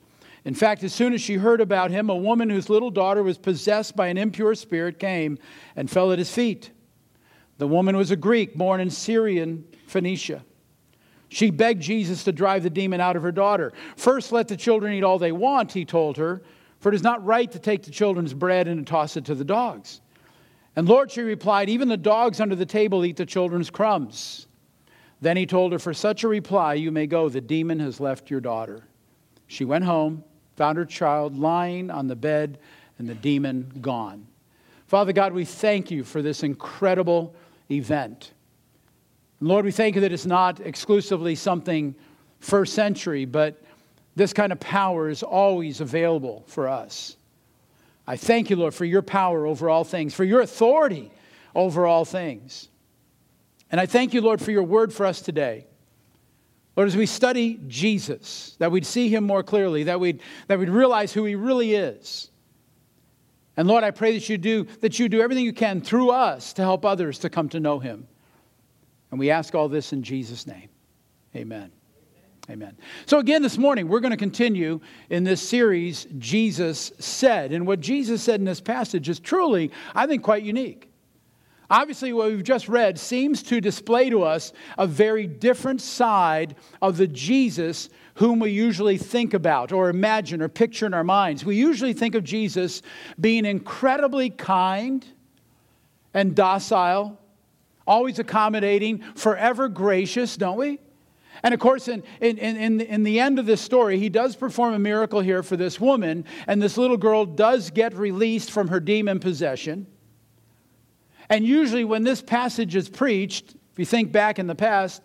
In 0.46 0.56
fact, 0.56 0.84
as 0.84 0.94
soon 0.94 1.14
as 1.14 1.22
she 1.22 1.36
heard 1.36 1.62
about 1.62 1.92
him, 1.92 2.10
a 2.10 2.16
woman 2.16 2.50
whose 2.50 2.70
little 2.70 2.92
daughter 2.92 3.24
was 3.24 3.38
possessed 3.38 3.96
by 3.96 4.08
an 4.08 4.18
impure 4.18 4.56
spirit 4.56 5.00
came 5.00 5.38
and 5.76 5.90
fell 5.90 6.12
at 6.12 6.20
his 6.20 6.34
feet. 6.34 6.72
The 7.60 7.68
woman 7.68 7.96
was 7.96 8.12
a 8.12 8.16
Greek 8.16 8.56
born 8.56 8.82
in 8.82 8.90
Syrian 8.90 9.66
Phoenicia. 9.88 10.44
She 11.34 11.50
begged 11.52 11.82
Jesus 11.82 12.24
to 12.26 12.32
drive 12.32 12.64
the 12.64 12.70
demon 12.70 13.02
out 13.02 13.16
of 13.16 13.24
her 13.24 13.32
daughter. 13.32 13.74
First, 13.96 14.32
let 14.32 14.48
the 14.48 14.58
children 14.58 14.94
eat 14.94 15.04
all 15.04 15.18
they 15.18 15.32
want, 15.32 15.72
he 15.72 15.86
told 15.86 16.18
her, 16.18 16.42
for 16.80 16.90
it 16.90 16.96
is 16.96 17.04
not 17.04 17.26
right 17.26 17.52
to 17.52 17.60
take 17.60 17.84
the 17.84 17.92
children's 17.92 18.34
bread 18.34 18.68
and 18.68 18.86
to 18.86 18.90
toss 18.90 19.18
it 19.18 19.26
to 19.26 19.36
the 19.36 19.46
dogs. 19.46 20.02
And 20.76 20.88
Lord, 20.88 21.12
she 21.12 21.22
replied, 21.22 21.70
even 21.70 21.88
the 21.88 21.98
dogs 21.98 22.40
under 22.40 22.56
the 22.56 22.66
table 22.66 23.06
eat 23.06 23.18
the 23.18 23.26
children's 23.26 23.70
crumbs. 23.70 24.48
Then 25.22 25.38
he 25.38 25.46
told 25.46 25.72
her, 25.72 25.80
For 25.80 25.94
such 25.94 26.24
a 26.24 26.28
reply, 26.28 26.74
you 26.74 26.92
may 26.92 27.08
go. 27.08 27.30
The 27.30 27.42
demon 27.42 27.80
has 27.80 28.00
left 28.00 28.30
your 28.30 28.42
daughter. 28.42 28.84
She 29.48 29.66
went 29.66 29.86
home 29.86 30.24
found 30.56 30.78
her 30.78 30.86
child 30.86 31.38
lying 31.38 31.90
on 31.90 32.08
the 32.08 32.16
bed 32.16 32.60
and 33.00 33.08
the 33.08 33.16
demon 33.16 33.72
gone. 33.82 34.28
Father 34.88 35.14
God, 35.14 35.34
we 35.34 35.46
thank 35.46 35.90
you 35.90 36.04
for 36.04 36.22
this 36.22 36.44
incredible 36.44 37.36
event. 37.72 38.34
And 39.44 39.50
Lord, 39.50 39.66
we 39.66 39.74
thank 39.74 39.96
you 39.96 40.00
that 40.00 40.14
it's 40.14 40.26
not 40.26 40.62
exclusively 40.62 41.36
something 41.36 41.96
first 42.40 42.72
century, 42.72 43.26
but 43.26 43.62
this 44.16 44.32
kind 44.32 44.54
of 44.54 44.60
power 44.62 45.10
is 45.10 45.22
always 45.22 45.82
available 45.82 46.46
for 46.48 46.70
us. 46.70 47.18
I 48.08 48.16
thank 48.16 48.50
you, 48.50 48.56
Lord, 48.56 48.74
for 48.74 48.86
your 48.86 49.02
power 49.02 49.46
over 49.46 49.70
all 49.70 49.84
things, 49.84 50.14
for 50.14 50.24
your 50.24 50.40
authority 50.40 51.12
over 51.54 51.86
all 51.86 52.06
things. 52.06 52.70
And 53.70 53.82
I 53.82 53.86
thank 53.86 54.14
you, 54.14 54.22
Lord, 54.22 54.40
for 54.40 54.52
your 54.52 54.64
word 54.64 54.94
for 54.94 55.06
us 55.06 55.22
today. 55.22 55.66
Lord, 56.78 56.88
as 56.88 56.96
we 56.96 57.06
study 57.06 57.60
Jesus, 57.68 58.56
that 58.60 58.72
we'd 58.72 58.86
see 58.86 59.10
him 59.10 59.26
more 59.26 59.44
clearly, 59.44 59.84
that 59.84 60.00
we'd, 60.00 60.22
that 60.48 60.58
we'd 60.58 60.70
realize 60.70 61.12
who 61.12 61.26
he 61.26 61.36
really 61.36 61.76
is. 61.76 62.32
And 63.58 63.68
Lord, 63.68 63.84
I 63.84 63.92
pray 63.92 64.14
that 64.14 64.30
you 64.30 64.38
do 64.38 64.68
that 64.80 65.00
you 65.00 65.10
do 65.10 65.20
everything 65.20 65.44
you 65.44 65.52
can 65.52 65.82
through 65.82 66.12
us 66.12 66.54
to 66.54 66.62
help 66.62 66.86
others 66.86 67.20
to 67.20 67.30
come 67.30 67.50
to 67.50 67.60
know 67.60 67.80
him. 67.80 68.08
And 69.14 69.20
we 69.20 69.30
ask 69.30 69.54
all 69.54 69.70
this 69.70 69.94
in 69.94 70.02
Jesus' 70.02 70.48
name. 70.48 70.70
Amen. 71.36 71.72
Amen. 72.50 72.76
So, 73.06 73.20
again, 73.20 73.44
this 73.44 73.60
morning, 73.60 73.88
we're 73.88 74.00
going 74.00 74.10
to 74.10 74.18
continue 74.18 74.80
in 75.12 75.24
this 75.24 75.40
series, 75.40 76.08
Jesus 76.18 76.92
Said. 76.98 77.52
And 77.52 77.68
what 77.68 77.80
Jesus 77.80 78.24
said 78.24 78.40
in 78.40 78.46
this 78.48 78.60
passage 78.60 79.10
is 79.10 79.20
truly, 79.20 79.70
I 79.94 80.08
think, 80.08 80.24
quite 80.24 80.42
unique. 80.42 80.90
Obviously, 81.70 82.12
what 82.12 82.32
we've 82.32 82.44
just 82.44 82.68
read 82.68 82.98
seems 82.98 83.44
to 83.44 83.62
display 83.62 84.10
to 84.10 84.24
us 84.24 84.52
a 84.80 84.88
very 84.88 85.28
different 85.28 85.80
side 85.80 86.56
of 86.82 86.98
the 86.98 87.06
Jesus 87.06 87.90
whom 88.16 88.40
we 88.40 88.50
usually 88.50 88.98
think 88.98 89.36
about 89.36 89.72
or 89.72 89.90
imagine 89.90 90.42
or 90.42 90.50
picture 90.50 90.88
in 90.88 90.96
our 90.96 91.04
minds. 91.04 91.46
We 91.46 91.56
usually 91.56 91.94
think 91.94 92.16
of 92.16 92.24
Jesus 92.24 92.82
being 93.20 93.46
incredibly 93.46 94.32
kind 94.32 95.06
and 96.16 96.36
docile, 96.36 97.20
always 97.86 98.20
accommodating, 98.20 99.00
forever 99.16 99.68
gracious, 99.68 100.38
don't 100.38 100.58
we? 100.58 100.80
And 101.42 101.54
of 101.54 101.60
course, 101.60 101.88
in, 101.88 102.04
in, 102.22 102.38
in, 102.38 102.82
in 102.82 103.04
the 103.04 103.20
end 103.20 103.40
of 103.40 103.46
this 103.46 103.60
story, 103.60 104.00
he 104.00 104.10
does 104.10 104.36
perform 104.36 104.74
a 104.74 104.80
miracle 104.80 105.20
here 105.20 105.44
for 105.44 105.58
this 105.58 105.80
woman, 105.80 106.26
and 106.48 106.62
this 106.62 106.78
little 106.78 106.98
girl 106.98 107.26
does 107.26 107.70
get 107.72 107.96
released 107.96 108.52
from 108.52 108.68
her 108.68 108.80
demon 108.80 109.20
possession. 109.20 109.88
And 111.30 111.46
usually, 111.46 111.84
when 111.84 112.04
this 112.04 112.22
passage 112.22 112.76
is 112.76 112.88
preached, 112.88 113.56
if 113.72 113.80
you 113.80 113.86
think 113.86 114.12
back 114.12 114.38
in 114.38 114.48
the 114.48 114.56
past, 114.56 115.02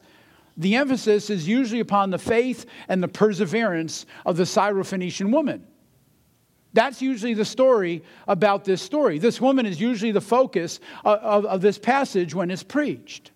the 0.57 0.77
emphasis 0.77 1.31
is 1.31 1.49
usually 1.49 1.81
upon 1.81 2.11
the 2.11 2.19
faith 2.19 2.67
and 2.89 3.03
the 3.03 3.09
perseverance 3.09 4.07
of 4.27 4.37
the 4.37 4.43
Syrophoenician 4.43 5.33
woman. 5.33 5.67
That's 6.79 7.03
usually 7.03 7.35
the 7.35 7.45
story 7.45 8.05
about 8.29 8.65
this 8.65 8.81
story. 8.81 9.19
This 9.19 9.41
woman 9.41 9.67
is 9.67 9.81
usually 9.81 10.13
the 10.13 10.21
focus 10.21 10.79
of, 11.05 11.19
of, 11.19 11.47
of, 11.47 11.61
this 11.61 11.77
passage 11.77 12.37
when 12.37 12.53
it's 12.53 12.63
preached. 12.63 13.33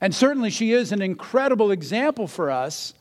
And 0.00 0.14
certainly 0.14 0.50
she 0.50 0.70
is 0.70 0.92
an 0.92 1.02
incredible 1.02 1.72
example 1.72 2.28
for 2.28 2.48
us 2.48 2.94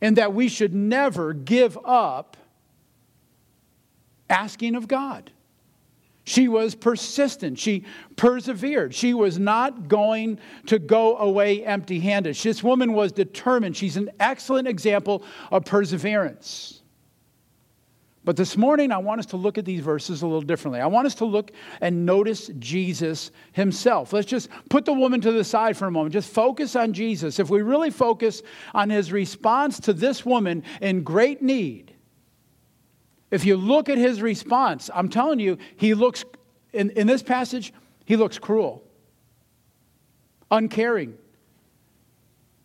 in 0.00 0.14
that 0.14 0.34
we 0.34 0.48
should 0.48 0.74
never 0.74 1.32
give 1.32 1.78
up 1.84 2.36
asking 4.28 4.74
of 4.74 4.88
God. 4.88 5.30
She 6.24 6.48
was 6.48 6.74
persistent. 6.74 7.60
She 7.60 7.84
persevered. 8.16 8.92
She 8.92 9.14
was 9.14 9.38
not 9.38 9.86
going 9.86 10.40
to 10.66 10.80
go 10.80 11.16
away 11.16 11.64
empty 11.64 12.00
handed. 12.00 12.34
This 12.34 12.60
woman 12.60 12.92
was 12.92 13.12
determined. 13.12 13.76
She's 13.76 13.96
an 13.96 14.10
excellent 14.18 14.66
example 14.66 15.22
of 15.52 15.64
perseverance. 15.64 16.79
But 18.22 18.36
this 18.36 18.56
morning, 18.56 18.92
I 18.92 18.98
want 18.98 19.18
us 19.18 19.26
to 19.26 19.38
look 19.38 19.56
at 19.56 19.64
these 19.64 19.80
verses 19.80 20.20
a 20.20 20.26
little 20.26 20.42
differently. 20.42 20.80
I 20.80 20.86
want 20.86 21.06
us 21.06 21.14
to 21.16 21.24
look 21.24 21.52
and 21.80 22.04
notice 22.04 22.50
Jesus 22.58 23.30
himself. 23.52 24.12
Let's 24.12 24.26
just 24.26 24.50
put 24.68 24.84
the 24.84 24.92
woman 24.92 25.22
to 25.22 25.32
the 25.32 25.42
side 25.42 25.76
for 25.76 25.86
a 25.86 25.90
moment. 25.90 26.12
Just 26.12 26.30
focus 26.30 26.76
on 26.76 26.92
Jesus. 26.92 27.38
If 27.38 27.48
we 27.48 27.62
really 27.62 27.90
focus 27.90 28.42
on 28.74 28.90
his 28.90 29.10
response 29.10 29.80
to 29.80 29.94
this 29.94 30.26
woman 30.26 30.64
in 30.82 31.02
great 31.02 31.40
need, 31.40 31.94
if 33.30 33.46
you 33.46 33.56
look 33.56 33.88
at 33.88 33.96
his 33.96 34.20
response, 34.20 34.90
I'm 34.94 35.08
telling 35.08 35.40
you, 35.40 35.56
he 35.76 35.94
looks, 35.94 36.24
in, 36.74 36.90
in 36.90 37.06
this 37.06 37.22
passage, 37.22 37.72
he 38.04 38.16
looks 38.16 38.38
cruel, 38.38 38.82
uncaring, 40.50 41.16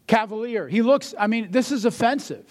cavalier. 0.07 0.67
He 0.67 0.81
looks, 0.81 1.13
I 1.17 1.27
mean, 1.27 1.51
this 1.51 1.71
is 1.71 1.85
offensive. 1.85 2.45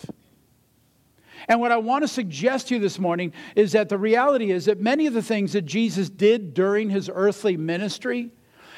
And 1.49 1.61
what 1.61 1.72
I 1.72 1.76
want 1.76 2.03
to 2.03 2.09
suggest 2.09 2.68
to 2.68 2.74
you 2.74 2.80
this 2.80 2.99
morning 2.99 3.32
is 3.55 3.72
that 3.72 3.88
the 3.88 3.99
reality 3.99 4.51
is 4.51 4.64
that 4.64 4.80
many 4.80 5.07
of 5.07 5.14
the 5.14 5.22
things 5.22 5.53
that 5.53 5.62
Jesus 5.62 6.09
did 6.09 6.55
during 6.55 6.90
his 6.90 7.11
earthly 7.12 7.57
ministry 7.57 8.30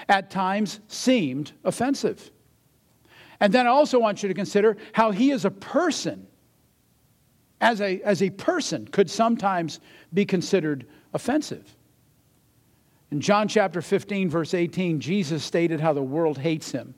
at 0.08 0.30
times 0.30 0.80
seemed 0.88 1.52
offensive. 1.64 2.30
And 3.40 3.52
then 3.52 3.66
I 3.66 3.70
also 3.70 3.98
want 3.98 4.22
you 4.22 4.28
to 4.28 4.34
consider 4.34 4.76
how 4.92 5.10
he 5.10 5.30
is 5.30 5.44
a 5.44 5.50
person 5.50 6.26
as 7.60 7.80
a, 7.80 8.00
as 8.02 8.22
a 8.22 8.30
person 8.30 8.86
could 8.88 9.10
sometimes 9.10 9.80
be 10.12 10.24
considered 10.24 10.86
offensive. 11.14 11.74
In 13.10 13.20
John 13.20 13.48
chapter 13.48 13.80
15, 13.80 14.28
verse 14.28 14.52
18, 14.52 15.00
Jesus 15.00 15.44
stated 15.44 15.80
how 15.80 15.92
the 15.92 16.02
world 16.02 16.38
hates 16.38 16.70
him. 16.70 16.94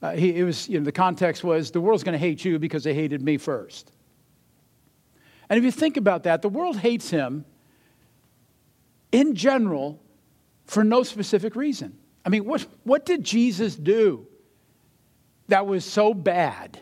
Uh, 0.00 0.12
he, 0.12 0.36
it 0.36 0.44
was, 0.44 0.68
you 0.68 0.78
know, 0.78 0.84
the 0.84 0.92
context 0.92 1.42
was 1.42 1.70
the 1.70 1.80
world's 1.80 2.04
going 2.04 2.12
to 2.12 2.18
hate 2.18 2.44
you 2.44 2.58
because 2.58 2.84
they 2.84 2.94
hated 2.94 3.22
me 3.22 3.36
first. 3.36 3.92
And 5.48 5.58
if 5.58 5.64
you 5.64 5.70
think 5.70 5.96
about 5.96 6.24
that, 6.24 6.42
the 6.42 6.48
world 6.48 6.78
hates 6.78 7.10
him 7.10 7.44
in 9.12 9.34
general 9.34 10.00
for 10.64 10.82
no 10.82 11.02
specific 11.02 11.56
reason. 11.56 11.96
I 12.24 12.28
mean, 12.28 12.44
what, 12.44 12.66
what 12.82 13.06
did 13.06 13.22
Jesus 13.22 13.76
do 13.76 14.26
that 15.48 15.66
was 15.66 15.84
so 15.84 16.12
bad? 16.12 16.80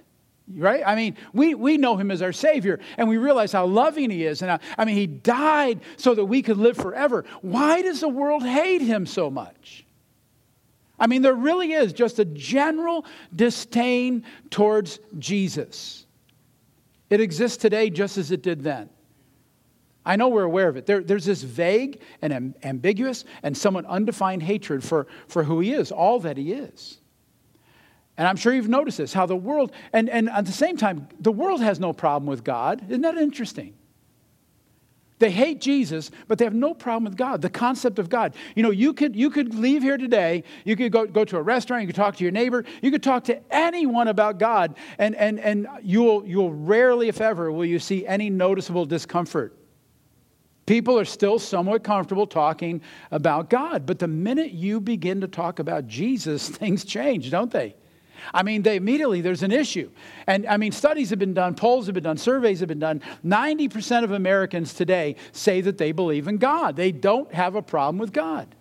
right? 0.53 0.83
I 0.85 0.95
mean, 0.95 1.17
we, 1.33 1.55
we 1.55 1.77
know 1.77 1.97
him 1.97 2.11
as 2.11 2.23
our 2.23 2.33
Savior, 2.33 2.81
and 2.99 3.09
we 3.09 3.17
realize 3.17 3.53
how 3.53 3.67
loving 3.67 4.11
he 4.11 4.25
is. 4.25 4.43
And 4.43 4.51
I, 4.51 4.59
I 4.77 4.85
mean, 4.85 4.97
he 4.97 5.07
died 5.07 5.81
so 5.97 6.15
that 6.15 6.25
we 6.25 6.43
could 6.43 6.59
live 6.59 6.77
forever. 6.77 7.25
Why 7.41 7.83
does 7.83 8.01
the 8.01 8.09
world 8.09 8.45
hate 8.45 8.83
him 8.83 9.07
so 9.07 9.31
much? 9.31 9.87
I 10.99 11.07
mean, 11.07 11.23
there 11.23 11.35
really 11.35 11.73
is 11.73 11.93
just 11.93 12.19
a 12.19 12.25
general 12.25 13.05
disdain 13.35 14.25
towards 14.51 15.01
Jesus. 15.19 16.04
It 17.11 17.21
exists 17.21 17.59
today 17.59 17.91
just 17.91 18.19
as 18.19 18.31
it 18.31 18.43
did 18.43 18.63
then. 18.63 18.89
I 20.07 20.17
know 20.17 20.29
we're 20.29 20.45
aware 20.45 20.69
of 20.69 20.77
it. 20.77 20.87
There, 20.87 21.01
there's 21.03 21.25
this 21.25 21.43
vague 21.43 22.01
and 22.21 22.33
am, 22.33 22.55
ambiguous 22.63 23.25
and 23.43 23.57
somewhat 23.57 23.87
undefined 23.87 24.43
hatred 24.43 24.85
for, 24.85 25.07
for 25.29 25.45
who 25.45 25.61
he 25.61 25.73
is, 25.73 25.91
all 25.91 26.21
that 26.21 26.37
he 26.37 26.53
is. 26.53 26.99
And 28.17 28.29
I'm 28.29 28.37
sure 28.37 28.53
you've 28.53 28.69
noticed 28.69 28.99
this 28.99 29.13
how 29.13 29.27
the 29.27 29.37
world, 29.37 29.73
and, 29.93 30.09
and 30.09 30.29
at 30.29 30.47
the 30.47 30.53
same 30.53 30.77
time, 30.77 31.09
the 31.19 31.33
world 31.33 31.61
has 31.63 31.81
no 31.81 31.93
problem 31.93 32.27
with 32.27 32.45
God. 32.45 32.85
Isn't 32.89 33.01
that 33.01 33.17
interesting? 33.17 33.75
They 35.25 35.31
hate 35.31 35.59
Jesus, 35.59 36.11
but 36.29 36.37
they 36.37 36.45
have 36.45 36.53
no 36.53 36.75
problem 36.75 37.05
with 37.05 37.17
God, 37.17 37.41
the 37.41 37.49
concept 37.49 37.99
of 37.99 38.11
God. 38.11 38.35
You 38.55 38.63
know, 38.63 38.71
you 38.71 38.93
could, 38.93 39.17
you 39.17 39.31
could 39.31 39.55
leave 39.55 39.81
here 39.81 39.97
today, 39.97 40.45
you 40.67 40.77
could 40.77 40.93
go, 40.93 41.07
go 41.07 41.25
to 41.25 41.39
a 41.39 41.43
restaurant, 41.43 41.81
you 41.81 41.87
could 41.87 41.97
talk 41.97 42.17
to 42.17 42.23
your 42.23 42.31
neighbor, 42.31 42.67
you 42.83 42.91
could 42.91 43.03
talk 43.03 43.25
to 43.25 43.41
anyone 43.51 44.09
about 44.09 44.39
God, 44.39 44.77
and, 44.99 45.15
and, 45.15 45.41
and 45.41 45.67
you'll, 45.83 46.27
you'll 46.27 46.53
rarely, 46.53 47.09
if 47.09 47.23
ever, 47.23 47.51
will 47.51 47.65
you 47.65 47.79
see 47.79 48.07
any 48.07 48.29
noticeable 48.29 48.85
discomfort. 48.85 49.57
People 50.67 50.99
are 50.99 51.07
still 51.07 51.39
somewhat 51.39 51.85
comfortable 51.85 52.27
talking 52.27 52.83
about 53.11 53.49
God, 53.49 53.87
but 53.87 53.99
the 53.99 54.09
minute 54.09 54.51
you 54.51 54.79
begin 54.79 55.23
to 55.23 55.27
talk 55.27 55.59
about 55.59 55.89
Jesus, 55.89 56.49
things 56.51 56.85
change, 56.85 57.31
don't 57.31 57.51
they? 57.51 57.77
I 58.33 58.43
mean, 58.43 58.63
they 58.63 58.77
immediately, 58.77 59.21
there's 59.21 59.43
an 59.43 59.53
issue. 59.53 59.91
And 60.27 60.47
I 60.47 60.57
mean, 60.57 60.73
studies 60.73 61.11
have 61.11 61.19
been 61.19 61.35
done, 61.35 61.55
polls 61.55 61.87
have 61.87 61.95
been 61.95 62.05
done, 62.05 62.17
surveys 62.17 62.61
have 62.61 62.69
been 62.69 62.79
done. 62.79 63.03
90% 63.25 64.05
of 64.05 64.13
Americans 64.13 64.75
today 64.75 65.17
say 65.33 65.61
that 65.61 65.79
they 65.79 65.93
believe 65.93 66.29
in 66.29 66.39
God. 66.39 66.77
They 66.77 66.93
don't 66.93 67.33
have 67.35 67.55
a 67.55 67.63
problem 67.63 67.99
with 67.99 68.13
God. 68.13 68.55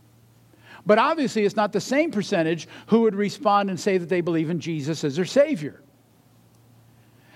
But 0.85 0.99
obviously, 0.99 1.45
it's 1.45 1.55
not 1.55 1.71
the 1.71 1.79
same 1.79 2.11
percentage 2.11 2.67
who 2.87 3.01
would 3.01 3.15
respond 3.15 3.69
and 3.69 3.79
say 3.79 3.97
that 3.97 4.09
they 4.09 4.21
believe 4.21 4.49
in 4.49 4.59
Jesus 4.59 5.03
as 5.03 5.15
their 5.15 5.25
Savior. 5.25 5.81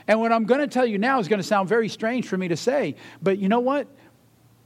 And 0.07 0.19
what 0.19 0.31
I'm 0.31 0.45
going 0.45 0.61
to 0.61 0.67
tell 0.67 0.85
you 0.85 0.97
now 0.97 1.19
is 1.19 1.27
going 1.27 1.41
to 1.41 1.47
sound 1.47 1.69
very 1.69 1.89
strange 1.89 2.27
for 2.27 2.37
me 2.37 2.47
to 2.49 2.57
say, 2.57 2.95
but 3.21 3.37
you 3.39 3.49
know 3.49 3.59
what? 3.59 3.87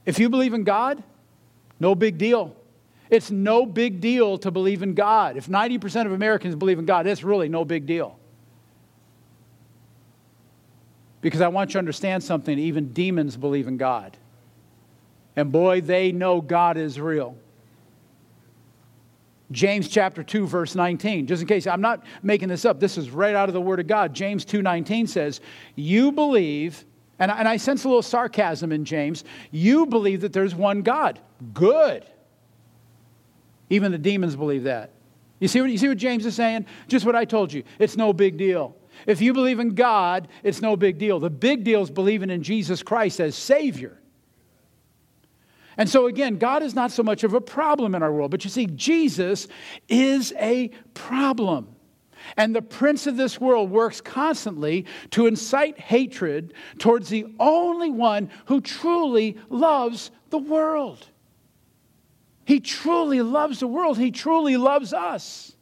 If 0.06 0.18
you 0.18 0.28
believe 0.28 0.54
in 0.54 0.64
God, 0.64 1.02
no 1.78 1.94
big 1.94 2.18
deal. 2.18 2.56
It's 3.12 3.30
no 3.30 3.66
big 3.66 4.00
deal 4.00 4.38
to 4.38 4.50
believe 4.50 4.82
in 4.82 4.94
God. 4.94 5.36
If 5.36 5.46
90% 5.46 6.06
of 6.06 6.12
Americans 6.12 6.56
believe 6.56 6.78
in 6.78 6.86
God, 6.86 7.06
it's 7.06 7.22
really 7.22 7.46
no 7.46 7.62
big 7.62 7.84
deal. 7.84 8.18
Because 11.20 11.42
I 11.42 11.48
want 11.48 11.70
you 11.70 11.72
to 11.74 11.78
understand 11.80 12.24
something 12.24 12.58
even 12.58 12.94
demons 12.94 13.36
believe 13.36 13.68
in 13.68 13.76
God. 13.76 14.16
And 15.36 15.52
boy, 15.52 15.82
they 15.82 16.10
know 16.10 16.40
God 16.40 16.78
is 16.78 16.98
real. 16.98 17.36
James 19.50 19.88
chapter 19.88 20.22
2 20.22 20.46
verse 20.46 20.74
19. 20.74 21.26
Just 21.26 21.42
in 21.42 21.48
case 21.48 21.66
I'm 21.66 21.82
not 21.82 22.06
making 22.22 22.48
this 22.48 22.64
up. 22.64 22.80
This 22.80 22.96
is 22.96 23.10
right 23.10 23.34
out 23.34 23.50
of 23.50 23.52
the 23.52 23.60
word 23.60 23.78
of 23.78 23.86
God. 23.86 24.14
James 24.14 24.46
2:19 24.46 25.06
says, 25.06 25.42
"You 25.76 26.12
believe 26.12 26.86
and 27.18 27.30
I, 27.30 27.38
and 27.38 27.46
I 27.46 27.58
sense 27.58 27.84
a 27.84 27.88
little 27.88 28.00
sarcasm 28.00 28.72
in 28.72 28.86
James. 28.86 29.22
You 29.50 29.84
believe 29.84 30.22
that 30.22 30.32
there's 30.32 30.54
one 30.54 30.80
God. 30.80 31.20
Good. 31.52 32.06
Even 33.72 33.90
the 33.90 33.96
demons 33.96 34.36
believe 34.36 34.64
that. 34.64 34.90
You 35.40 35.48
see, 35.48 35.62
what, 35.62 35.70
you 35.70 35.78
see 35.78 35.88
what 35.88 35.96
James 35.96 36.26
is 36.26 36.34
saying? 36.34 36.66
Just 36.88 37.06
what 37.06 37.16
I 37.16 37.24
told 37.24 37.50
you. 37.54 37.64
It's 37.78 37.96
no 37.96 38.12
big 38.12 38.36
deal. 38.36 38.76
If 39.06 39.22
you 39.22 39.32
believe 39.32 39.60
in 39.60 39.70
God, 39.70 40.28
it's 40.42 40.60
no 40.60 40.76
big 40.76 40.98
deal. 40.98 41.18
The 41.18 41.30
big 41.30 41.64
deal 41.64 41.80
is 41.80 41.90
believing 41.90 42.28
in 42.28 42.42
Jesus 42.42 42.82
Christ 42.82 43.18
as 43.18 43.34
Savior. 43.34 43.98
And 45.78 45.88
so, 45.88 46.06
again, 46.06 46.36
God 46.36 46.62
is 46.62 46.74
not 46.74 46.92
so 46.92 47.02
much 47.02 47.24
of 47.24 47.32
a 47.32 47.40
problem 47.40 47.94
in 47.94 48.02
our 48.02 48.12
world, 48.12 48.30
but 48.30 48.44
you 48.44 48.50
see, 48.50 48.66
Jesus 48.66 49.48
is 49.88 50.34
a 50.38 50.68
problem. 50.92 51.74
And 52.36 52.54
the 52.54 52.60
prince 52.60 53.06
of 53.06 53.16
this 53.16 53.40
world 53.40 53.70
works 53.70 54.02
constantly 54.02 54.84
to 55.12 55.26
incite 55.26 55.80
hatred 55.80 56.52
towards 56.78 57.08
the 57.08 57.24
only 57.40 57.90
one 57.90 58.28
who 58.44 58.60
truly 58.60 59.38
loves 59.48 60.10
the 60.28 60.36
world. 60.36 61.08
He 62.52 62.60
truly 62.60 63.22
loves 63.22 63.60
the 63.60 63.66
world, 63.66 63.96
he 63.96 64.10
truly 64.10 64.58
loves 64.58 64.92
us. 64.92 65.56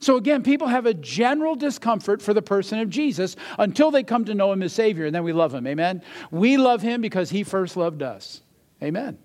So, 0.00 0.16
again, 0.16 0.42
people 0.42 0.68
have 0.68 0.84
a 0.84 0.92
general 0.92 1.54
discomfort 1.54 2.20
for 2.20 2.34
the 2.34 2.42
person 2.42 2.78
of 2.80 2.90
Jesus 2.90 3.36
until 3.58 3.90
they 3.90 4.02
come 4.02 4.26
to 4.26 4.34
know 4.34 4.52
him 4.52 4.62
as 4.62 4.74
Savior, 4.74 5.06
and 5.06 5.14
then 5.14 5.24
we 5.24 5.32
love 5.32 5.54
him. 5.54 5.66
Amen? 5.66 6.02
We 6.30 6.58
love 6.58 6.82
him 6.82 7.00
because 7.00 7.30
he 7.30 7.42
first 7.42 7.74
loved 7.74 8.02
us. 8.02 8.42
Amen. 8.82 9.16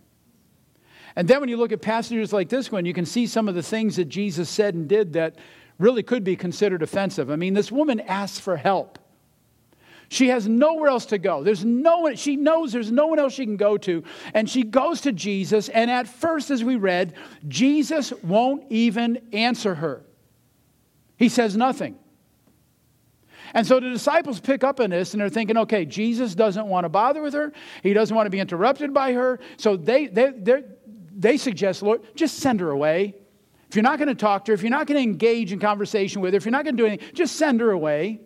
And 1.17 1.27
then 1.27 1.41
when 1.41 1.49
you 1.49 1.57
look 1.57 1.73
at 1.73 1.81
passages 1.81 2.31
like 2.31 2.47
this 2.47 2.71
one, 2.71 2.85
you 2.85 2.93
can 2.93 3.05
see 3.05 3.27
some 3.27 3.49
of 3.49 3.55
the 3.55 3.61
things 3.61 3.97
that 3.97 4.05
Jesus 4.05 4.49
said 4.49 4.73
and 4.73 4.87
did 4.87 5.11
that 5.13 5.35
really 5.79 6.01
could 6.01 6.23
be 6.23 6.37
considered 6.37 6.81
offensive. 6.81 7.29
I 7.29 7.35
mean, 7.35 7.55
this 7.55 7.73
woman 7.73 7.99
asks 7.99 8.39
for 8.39 8.55
help. 8.55 8.99
She 10.09 10.29
has 10.29 10.47
nowhere 10.47 10.89
else 10.89 11.05
to 11.07 11.17
go. 11.17 11.43
There's 11.43 11.65
no 11.65 11.99
one, 11.99 12.15
she 12.15 12.35
knows 12.35 12.71
there's 12.71 12.91
no 12.91 13.07
one 13.07 13.19
else 13.19 13.33
she 13.33 13.45
can 13.45 13.57
go 13.57 13.77
to. 13.79 14.03
And 14.33 14.49
she 14.49 14.63
goes 14.63 15.01
to 15.01 15.11
Jesus, 15.11 15.69
and 15.69 15.91
at 15.91 16.07
first, 16.07 16.49
as 16.49 16.63
we 16.63 16.77
read, 16.77 17.13
Jesus 17.47 18.13
won't 18.23 18.63
even 18.69 19.21
answer 19.33 19.75
her. 19.75 20.03
He 21.17 21.29
says 21.29 21.57
nothing. 21.57 21.97
And 23.53 23.65
so 23.65 23.79
the 23.79 23.89
disciples 23.89 24.39
pick 24.39 24.63
up 24.63 24.79
on 24.79 24.89
this 24.89 25.13
and 25.13 25.21
they're 25.21 25.29
thinking, 25.29 25.57
okay, 25.57 25.85
Jesus 25.85 26.35
doesn't 26.35 26.67
want 26.67 26.85
to 26.85 26.89
bother 26.89 27.21
with 27.21 27.33
her. 27.33 27.53
He 27.81 27.93
doesn't 27.93 28.15
want 28.15 28.25
to 28.25 28.29
be 28.29 28.39
interrupted 28.39 28.93
by 28.93 29.13
her. 29.13 29.39
So 29.55 29.77
they, 29.77 30.07
they, 30.07 30.63
they 31.15 31.37
suggest, 31.37 31.81
Lord, 31.81 32.01
just 32.15 32.39
send 32.39 32.59
her 32.59 32.69
away. 32.69 33.15
If 33.69 33.75
you're 33.75 33.83
not 33.83 33.99
going 33.99 34.09
to 34.09 34.15
talk 34.15 34.45
to 34.45 34.51
her, 34.51 34.53
if 34.53 34.61
you're 34.61 34.69
not 34.69 34.85
going 34.87 34.97
to 34.97 35.03
engage 35.03 35.51
in 35.51 35.59
conversation 35.59 36.21
with 36.21 36.33
her, 36.33 36.37
if 36.37 36.45
you're 36.45 36.51
not 36.51 36.65
going 36.65 36.77
to 36.77 36.83
do 36.83 36.87
anything, 36.87 37.09
just 37.13 37.35
send 37.35 37.61
her 37.61 37.71
away. 37.71 38.21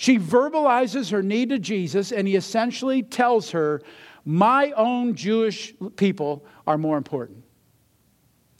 She 0.00 0.18
verbalizes 0.18 1.10
her 1.10 1.22
need 1.22 1.50
to 1.50 1.58
Jesus, 1.58 2.10
and 2.10 2.26
he 2.26 2.34
essentially 2.34 3.02
tells 3.02 3.50
her, 3.50 3.82
My 4.24 4.70
own 4.70 5.14
Jewish 5.14 5.74
people 5.96 6.46
are 6.66 6.78
more 6.78 6.96
important. 6.96 7.44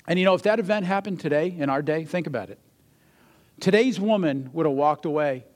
And 0.07 0.19
you 0.19 0.27
know, 0.27 0.35
if 0.35 0.43
that 0.43 0.59
event 0.59 0.85
happened 0.85 1.19
today, 1.19 1.57
in 1.59 1.71
our 1.71 1.81
day, 1.81 2.05
think 2.05 2.27
about 2.27 2.51
it. 2.51 2.59
Today's 3.59 3.99
woman 3.99 4.51
would 4.53 4.67
have 4.67 4.75
walked 4.75 5.07
away. 5.07 5.47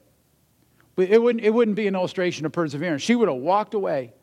It 0.97 1.21
wouldn't, 1.21 1.45
it 1.45 1.51
wouldn't 1.51 1.77
be 1.77 1.87
an 1.87 1.95
illustration 1.95 2.47
of 2.47 2.53
perseverance. 2.53 3.03
She 3.03 3.15
would 3.15 3.29
have 3.29 3.37
walked 3.37 3.75
away. 3.75 4.15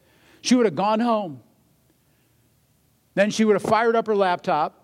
She 0.41 0.55
would 0.55 0.65
have 0.65 0.75
gone 0.75 0.99
home. 0.99 1.41
Then 3.13 3.29
she 3.29 3.45
would 3.45 3.53
have 3.53 3.61
fired 3.61 3.95
up 3.95 4.07
her 4.07 4.15
laptop, 4.15 4.80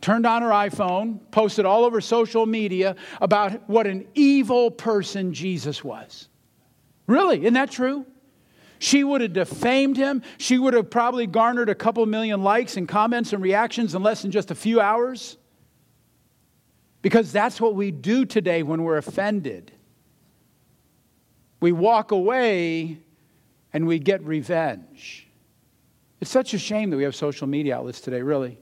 turned 0.00 0.26
on 0.26 0.42
her 0.42 0.48
iPhone, 0.48 1.20
posted 1.30 1.66
all 1.66 1.84
over 1.84 2.00
social 2.00 2.46
media 2.46 2.96
about 3.20 3.68
what 3.68 3.86
an 3.86 4.06
evil 4.14 4.70
person 4.70 5.32
Jesus 5.32 5.84
was. 5.84 6.28
Really, 7.06 7.40
isn't 7.40 7.54
that 7.54 7.70
true? 7.70 8.06
She 8.78 9.04
would 9.04 9.20
have 9.20 9.34
defamed 9.34 9.96
him. 9.96 10.22
She 10.38 10.58
would 10.58 10.72
have 10.72 10.88
probably 10.90 11.26
garnered 11.26 11.68
a 11.68 11.74
couple 11.74 12.04
million 12.06 12.42
likes 12.42 12.78
and 12.78 12.88
comments 12.88 13.32
and 13.34 13.42
reactions 13.42 13.94
in 13.94 14.02
less 14.02 14.22
than 14.22 14.30
just 14.30 14.50
a 14.50 14.54
few 14.54 14.80
hours. 14.80 15.36
Because 17.02 17.30
that's 17.30 17.60
what 17.60 17.74
we 17.74 17.90
do 17.90 18.24
today 18.24 18.62
when 18.62 18.82
we're 18.82 18.96
offended. 18.96 19.72
We 21.60 21.72
walk 21.72 22.10
away 22.10 23.00
and 23.72 23.86
we 23.86 23.98
get 23.98 24.22
revenge. 24.24 25.28
It's 26.20 26.30
such 26.30 26.54
a 26.54 26.58
shame 26.58 26.90
that 26.90 26.96
we 26.96 27.02
have 27.02 27.14
social 27.14 27.46
media 27.46 27.76
outlets 27.76 28.00
today, 28.00 28.22
really. 28.22 28.58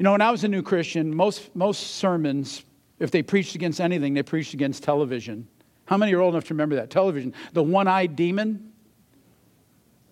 You 0.00 0.04
know, 0.04 0.12
when 0.12 0.22
I 0.22 0.30
was 0.30 0.44
a 0.44 0.48
new 0.48 0.62
Christian, 0.62 1.14
most, 1.14 1.54
most 1.54 1.96
sermons, 1.96 2.64
if 2.98 3.10
they 3.10 3.22
preached 3.22 3.54
against 3.54 3.82
anything, 3.82 4.14
they 4.14 4.22
preached 4.22 4.54
against 4.54 4.82
television. 4.82 5.46
How 5.84 5.98
many 5.98 6.14
are 6.14 6.22
old 6.22 6.32
enough 6.32 6.46
to 6.46 6.54
remember 6.54 6.76
that? 6.76 6.88
Television. 6.88 7.34
The 7.52 7.62
one 7.62 7.86
eyed 7.86 8.16
demon, 8.16 8.72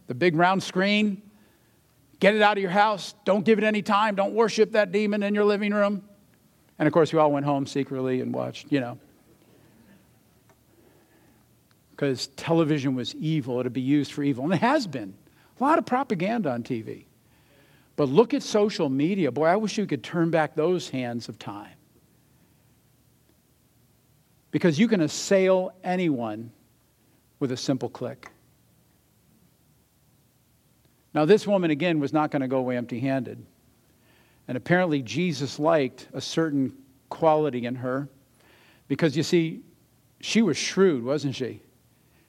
the 0.07 0.15
big 0.15 0.37
round 0.37 0.63
screen. 0.63 1.23
Get 2.21 2.35
it 2.35 2.43
out 2.43 2.59
of 2.59 2.61
your 2.61 2.71
house. 2.71 3.15
Don't 3.25 3.47
give 3.47 3.57
it 3.57 3.65
any 3.65 3.81
time. 3.81 4.15
Don't 4.15 4.35
worship 4.35 4.73
that 4.73 4.93
demon 4.93 5.23
in 5.23 5.35
your 5.35 5.47
living 5.47 5.73
room. 5.73 6.07
And 6.79 6.87
of 6.87 6.93
course, 6.93 7.11
we 7.11 7.19
all 7.19 7.33
went 7.33 7.47
home 7.47 7.67
secretly 7.67 8.21
and 8.21 8.35
watched, 8.35 8.71
you 8.71 8.81
know. 8.81 8.99
Because 11.93 12.27
television 12.37 12.95
was 12.95 13.15
evil, 13.15 13.59
it'd 13.59 13.73
be 13.73 13.81
used 13.81 14.13
for 14.13 14.23
evil. 14.23 14.45
And 14.45 14.53
it 14.53 14.61
has 14.61 14.87
been. 14.87 15.15
A 15.59 15.65
lot 15.65 15.79
of 15.79 15.87
propaganda 15.87 16.51
on 16.51 16.63
TV. 16.63 17.08
But 17.99 18.11
look 18.11 18.33
at 18.33 18.45
social 18.45 18.89
media. 18.89 19.33
Boy, 19.33 19.47
I 19.47 19.57
wish 19.57 19.77
you 19.77 19.85
could 19.85 20.05
turn 20.05 20.31
back 20.31 20.55
those 20.55 20.89
hands 20.89 21.29
of 21.29 21.37
time. 21.37 21.75
Because 24.53 24.79
you 24.79 24.87
can 24.87 25.01
assail 25.01 25.73
anyone 25.83 26.53
with 27.41 27.51
a 27.51 27.57
simple 27.57 27.89
click. 27.89 28.31
Now, 31.13 31.25
this 31.25 31.45
woman, 31.45 31.73
again, 31.73 31.99
was 31.99 32.13
not 32.13 32.31
going 32.31 32.43
to 32.43 32.47
go 32.47 32.59
away 32.59 32.77
empty 32.77 33.01
handed. 33.01 33.45
And 34.47 34.57
apparently, 34.57 35.03
Jesus 35.03 35.59
liked 35.59 36.07
a 36.13 36.21
certain 36.21 36.73
quality 37.09 37.67
in 37.67 37.75
her 37.75 38.09
because 38.87 39.17
you 39.17 39.25
see, 39.25 39.63
she 40.21 40.41
was 40.41 40.57
shrewd, 40.57 41.03
wasn't 41.03 41.35
she? 41.35 41.63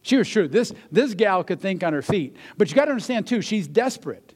She 0.02 0.18
was 0.18 0.26
shrewd. 0.26 0.52
This, 0.52 0.74
this 0.92 1.14
gal 1.14 1.44
could 1.44 1.62
think 1.62 1.84
on 1.84 1.94
her 1.94 2.02
feet. 2.02 2.38
But 2.58 2.72
you 2.72 2.76
got 2.76 2.86
to 2.86 2.92
understand, 2.92 3.28
too, 3.28 3.44
she's 3.44 3.68
desperate. 3.68 4.29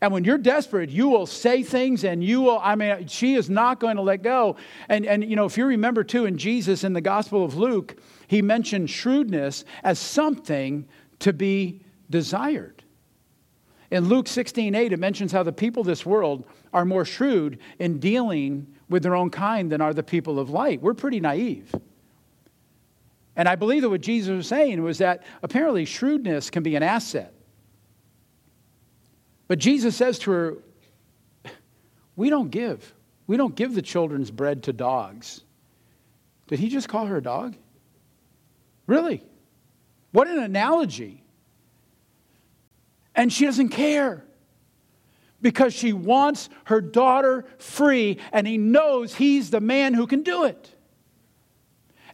And 0.00 0.12
when 0.12 0.24
you're 0.24 0.38
desperate, 0.38 0.90
you 0.90 1.08
will 1.08 1.26
say 1.26 1.62
things 1.62 2.04
and 2.04 2.22
you 2.22 2.42
will, 2.42 2.60
I 2.62 2.76
mean, 2.76 3.08
she 3.08 3.34
is 3.34 3.50
not 3.50 3.80
going 3.80 3.96
to 3.96 4.02
let 4.02 4.22
go. 4.22 4.56
And, 4.88 5.04
and 5.04 5.24
you 5.24 5.34
know, 5.34 5.44
if 5.44 5.58
you 5.58 5.66
remember, 5.66 6.04
too, 6.04 6.24
in 6.24 6.38
Jesus 6.38 6.84
in 6.84 6.92
the 6.92 7.00
Gospel 7.00 7.44
of 7.44 7.56
Luke, 7.56 7.96
he 8.28 8.40
mentioned 8.40 8.90
shrewdness 8.90 9.64
as 9.82 9.98
something 9.98 10.86
to 11.20 11.32
be 11.32 11.82
desired. 12.10 12.84
In 13.90 14.08
Luke 14.08 14.28
16 14.28 14.74
8, 14.74 14.92
it 14.92 14.98
mentions 14.98 15.32
how 15.32 15.42
the 15.42 15.52
people 15.52 15.80
of 15.80 15.86
this 15.86 16.04
world 16.06 16.44
are 16.72 16.84
more 16.84 17.04
shrewd 17.04 17.58
in 17.78 17.98
dealing 17.98 18.66
with 18.88 19.02
their 19.02 19.16
own 19.16 19.30
kind 19.30 19.72
than 19.72 19.80
are 19.80 19.94
the 19.94 20.02
people 20.02 20.38
of 20.38 20.50
light. 20.50 20.80
We're 20.80 20.94
pretty 20.94 21.20
naive. 21.20 21.74
And 23.34 23.48
I 23.48 23.54
believe 23.54 23.82
that 23.82 23.90
what 23.90 24.00
Jesus 24.00 24.36
was 24.36 24.46
saying 24.48 24.82
was 24.82 24.98
that 24.98 25.22
apparently 25.42 25.84
shrewdness 25.84 26.50
can 26.50 26.62
be 26.62 26.76
an 26.76 26.82
asset. 26.82 27.32
But 29.48 29.58
Jesus 29.58 29.96
says 29.96 30.18
to 30.20 30.30
her, 30.30 30.56
We 32.14 32.30
don't 32.30 32.50
give. 32.50 32.94
We 33.26 33.36
don't 33.36 33.56
give 33.56 33.74
the 33.74 33.82
children's 33.82 34.30
bread 34.30 34.62
to 34.64 34.72
dogs. 34.72 35.42
Did 36.46 36.58
he 36.58 36.68
just 36.68 36.88
call 36.88 37.06
her 37.06 37.16
a 37.16 37.22
dog? 37.22 37.56
Really? 38.86 39.22
What 40.12 40.28
an 40.28 40.38
analogy. 40.38 41.22
And 43.14 43.32
she 43.32 43.44
doesn't 43.44 43.70
care 43.70 44.24
because 45.42 45.74
she 45.74 45.92
wants 45.92 46.48
her 46.64 46.80
daughter 46.80 47.44
free, 47.58 48.18
and 48.32 48.46
he 48.46 48.58
knows 48.58 49.14
he's 49.14 49.50
the 49.50 49.60
man 49.60 49.94
who 49.94 50.06
can 50.06 50.22
do 50.22 50.44
it. 50.44 50.74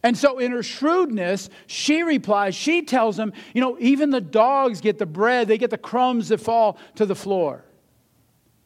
And 0.05 0.15
so, 0.15 0.37
in 0.37 0.51
her 0.51 0.61
shrewdness, 0.61 1.49
she 1.65 2.03
replies, 2.03 2.53
she 2.53 2.83
tells 2.83 3.17
him, 3.17 3.33
you 3.55 3.61
know, 3.61 3.75
even 3.79 4.11
the 4.11 4.21
dogs 4.21 4.79
get 4.79 4.99
the 4.99 5.07
bread, 5.07 5.47
they 5.47 5.57
get 5.57 5.71
the 5.71 5.79
crumbs 5.79 6.29
that 6.29 6.37
fall 6.37 6.77
to 6.93 7.07
the 7.07 7.15
floor. 7.15 7.65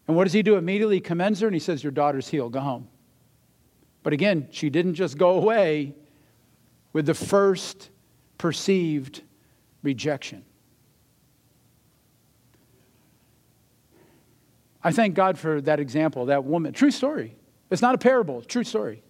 And 0.05 0.17
what 0.17 0.25
does 0.25 0.33
he 0.33 0.43
do? 0.43 0.57
Immediately 0.57 0.97
he 0.97 0.99
commends 0.99 1.39
her 1.39 1.47
and 1.47 1.55
he 1.55 1.59
says, 1.61 1.81
Your 1.81 1.93
daughter's 1.93 2.27
healed, 2.27 2.51
go 2.51 2.59
home. 2.59 2.89
But 4.03 4.11
again, 4.11 4.49
she 4.51 4.69
didn't 4.69 4.95
just 4.95 5.17
go 5.17 5.29
away 5.29 5.95
with 6.91 7.05
the 7.05 7.13
first 7.13 7.89
perceived 8.37 9.21
rejection. 9.81 10.43
I 14.83 14.91
thank 14.91 15.15
God 15.15 15.39
for 15.39 15.61
that 15.61 15.79
example, 15.79 16.25
that 16.25 16.43
woman. 16.43 16.73
True 16.73 16.91
story. 16.91 17.37
It's 17.71 17.81
not 17.81 17.95
a 17.95 17.97
parable, 17.97 18.41
true 18.41 18.65
story. 18.65 19.03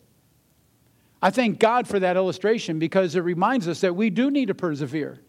I 1.22 1.30
thank 1.32 1.59
God 1.59 1.88
for 1.88 1.99
that 1.99 2.15
illustration 2.15 2.80
because 2.80 3.15
it 3.15 3.22
reminds 3.22 3.67
us 3.67 3.82
that 3.82 3.95
we 3.95 4.09
do 4.09 4.32
need 4.32 4.47
to 4.47 4.55
persevere. 4.55 5.20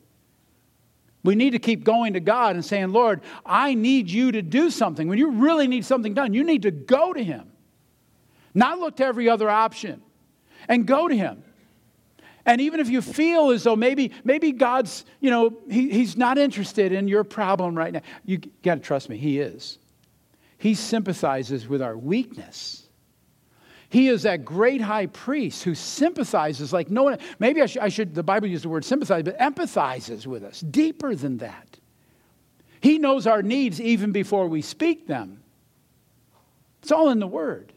We 1.22 1.34
need 1.34 1.50
to 1.50 1.58
keep 1.58 1.84
going 1.84 2.14
to 2.14 2.20
God 2.20 2.54
and 2.54 2.64
saying, 2.64 2.90
Lord, 2.90 3.20
I 3.44 3.74
need 3.74 4.10
you 4.10 4.32
to 4.32 4.42
do 4.42 4.70
something. 4.70 5.08
When 5.08 5.18
you 5.18 5.32
really 5.32 5.68
need 5.68 5.84
something 5.84 6.14
done, 6.14 6.32
you 6.32 6.44
need 6.44 6.62
to 6.62 6.70
go 6.70 7.12
to 7.12 7.22
Him, 7.22 7.50
not 8.54 8.78
look 8.78 8.96
to 8.96 9.04
every 9.04 9.28
other 9.28 9.50
option, 9.50 10.00
and 10.68 10.86
go 10.86 11.08
to 11.08 11.16
Him. 11.16 11.42
And 12.46 12.60
even 12.62 12.80
if 12.80 12.88
you 12.88 13.02
feel 13.02 13.50
as 13.50 13.64
though 13.64 13.76
maybe, 13.76 14.12
maybe 14.24 14.52
God's, 14.52 15.04
you 15.20 15.30
know, 15.30 15.58
he, 15.68 15.90
He's 15.90 16.16
not 16.16 16.38
interested 16.38 16.90
in 16.92 17.06
your 17.06 17.22
problem 17.22 17.76
right 17.76 17.92
now, 17.92 18.02
you 18.24 18.38
got 18.62 18.76
to 18.76 18.80
trust 18.80 19.10
me, 19.10 19.18
He 19.18 19.40
is. 19.40 19.78
He 20.56 20.74
sympathizes 20.74 21.68
with 21.68 21.82
our 21.82 21.96
weakness. 21.96 22.79
He 23.90 24.06
is 24.06 24.22
that 24.22 24.44
great 24.44 24.80
high 24.80 25.06
priest 25.06 25.64
who 25.64 25.74
sympathizes 25.74 26.72
like 26.72 26.90
no 26.90 27.02
one. 27.02 27.18
Maybe 27.40 27.60
I 27.60 27.66
should, 27.66 27.82
I 27.82 27.88
should, 27.88 28.14
the 28.14 28.22
Bible 28.22 28.46
uses 28.46 28.62
the 28.62 28.68
word 28.68 28.84
sympathize, 28.84 29.24
but 29.24 29.38
empathizes 29.38 30.26
with 30.26 30.44
us 30.44 30.60
deeper 30.60 31.16
than 31.16 31.38
that. 31.38 31.76
He 32.80 32.98
knows 32.98 33.26
our 33.26 33.42
needs 33.42 33.80
even 33.80 34.12
before 34.12 34.46
we 34.46 34.62
speak 34.62 35.08
them. 35.08 35.42
It's 36.82 36.92
all 36.92 37.10
in 37.10 37.18
the 37.18 37.26
word. 37.26 37.72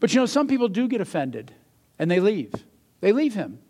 But 0.00 0.12
you 0.12 0.20
know, 0.20 0.26
some 0.26 0.48
people 0.48 0.68
do 0.68 0.88
get 0.88 1.00
offended 1.00 1.54
and 2.00 2.10
they 2.10 2.18
leave. 2.18 2.52
They 3.00 3.12
leave 3.12 3.34
him. 3.34 3.60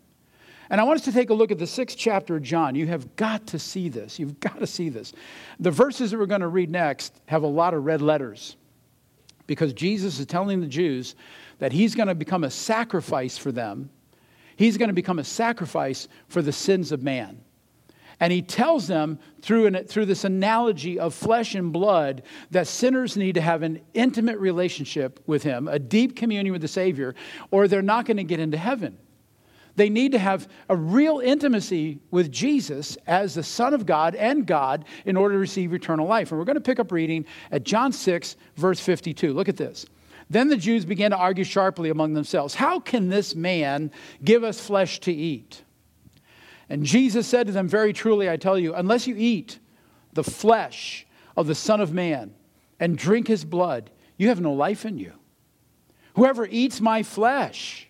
And 0.71 0.81
I 0.81 0.85
want 0.85 0.97
us 0.99 1.05
to 1.05 1.11
take 1.11 1.29
a 1.29 1.35
look 1.35 1.51
at 1.51 1.59
the 1.59 1.67
sixth 1.67 1.99
chapter 1.99 2.37
of 2.37 2.41
John. 2.41 2.73
You 2.73 2.87
have 2.87 3.15
got 3.15 3.45
to 3.47 3.59
see 3.59 3.89
this. 3.89 4.17
You've 4.17 4.39
got 4.39 4.57
to 4.57 4.65
see 4.65 4.89
this. 4.89 5.13
The 5.59 5.69
verses 5.69 6.09
that 6.09 6.17
we're 6.17 6.25
going 6.25 6.41
to 6.41 6.47
read 6.47 6.71
next 6.71 7.21
have 7.27 7.43
a 7.43 7.47
lot 7.47 7.75
of 7.75 7.85
red 7.85 8.01
letters 8.01 8.55
because 9.47 9.73
Jesus 9.73 10.19
is 10.19 10.25
telling 10.25 10.61
the 10.61 10.67
Jews 10.67 11.15
that 11.59 11.71
he's 11.71 11.95
going 11.95 12.07
to 12.07 12.15
become 12.15 12.43
a 12.43 12.51
sacrifice 12.51 13.37
for 13.37 13.51
them. 13.51 13.89
He's 14.55 14.77
going 14.77 14.89
to 14.89 14.93
become 14.93 15.19
a 15.19 15.23
sacrifice 15.23 16.07
for 16.27 16.41
the 16.41 16.51
sins 16.51 16.91
of 16.91 17.03
man. 17.03 17.41
And 18.19 18.31
he 18.31 18.41
tells 18.41 18.87
them 18.87 19.19
through, 19.41 19.65
an, 19.65 19.83
through 19.85 20.05
this 20.05 20.23
analogy 20.23 20.99
of 20.99 21.13
flesh 21.13 21.55
and 21.55 21.73
blood 21.73 22.23
that 22.51 22.67
sinners 22.67 23.17
need 23.17 23.33
to 23.33 23.41
have 23.41 23.63
an 23.63 23.81
intimate 23.93 24.37
relationship 24.37 25.19
with 25.25 25.43
him, 25.43 25.67
a 25.67 25.79
deep 25.79 26.15
communion 26.15 26.53
with 26.53 26.61
the 26.61 26.67
Savior, 26.67 27.15
or 27.51 27.67
they're 27.67 27.81
not 27.81 28.05
going 28.05 28.17
to 28.17 28.23
get 28.23 28.39
into 28.39 28.57
heaven. 28.57 28.97
They 29.75 29.89
need 29.89 30.11
to 30.11 30.19
have 30.19 30.47
a 30.69 30.75
real 30.75 31.19
intimacy 31.19 31.99
with 32.11 32.31
Jesus 32.31 32.95
as 33.07 33.33
the 33.33 33.43
Son 33.43 33.73
of 33.73 33.85
God 33.85 34.13
and 34.13 34.45
God 34.45 34.85
in 35.05 35.17
order 35.17 35.35
to 35.35 35.39
receive 35.39 35.73
eternal 35.73 36.07
life. 36.07 36.31
And 36.31 36.39
we're 36.39 36.45
going 36.45 36.55
to 36.55 36.61
pick 36.61 36.79
up 36.79 36.91
reading 36.91 37.25
at 37.51 37.63
John 37.63 37.91
6, 37.91 38.35
verse 38.55 38.79
52. 38.79 39.33
Look 39.33 39.49
at 39.49 39.57
this. 39.57 39.85
Then 40.29 40.47
the 40.47 40.57
Jews 40.57 40.85
began 40.85 41.11
to 41.11 41.17
argue 41.17 41.43
sharply 41.43 41.89
among 41.89 42.13
themselves 42.13 42.55
How 42.55 42.79
can 42.79 43.09
this 43.09 43.35
man 43.35 43.91
give 44.23 44.43
us 44.43 44.59
flesh 44.59 44.99
to 45.01 45.11
eat? 45.11 45.63
And 46.69 46.85
Jesus 46.85 47.27
said 47.27 47.47
to 47.47 47.53
them, 47.53 47.67
Very 47.67 47.93
truly, 47.93 48.29
I 48.29 48.37
tell 48.37 48.57
you, 48.57 48.73
unless 48.73 49.07
you 49.07 49.15
eat 49.17 49.59
the 50.13 50.23
flesh 50.23 51.05
of 51.35 51.47
the 51.47 51.55
Son 51.55 51.81
of 51.81 51.93
Man 51.93 52.33
and 52.79 52.97
drink 52.97 53.27
his 53.27 53.43
blood, 53.43 53.89
you 54.17 54.29
have 54.29 54.41
no 54.41 54.53
life 54.53 54.85
in 54.85 54.97
you. 54.97 55.13
Whoever 56.15 56.45
eats 56.45 56.79
my 56.79 57.03
flesh, 57.03 57.89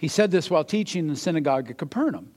He 0.00 0.08
said 0.08 0.30
this 0.30 0.48
while 0.48 0.64
teaching 0.64 1.00
in 1.00 1.08
the 1.08 1.14
synagogue 1.16 1.68
at 1.68 1.76
Capernaum. 1.76 2.30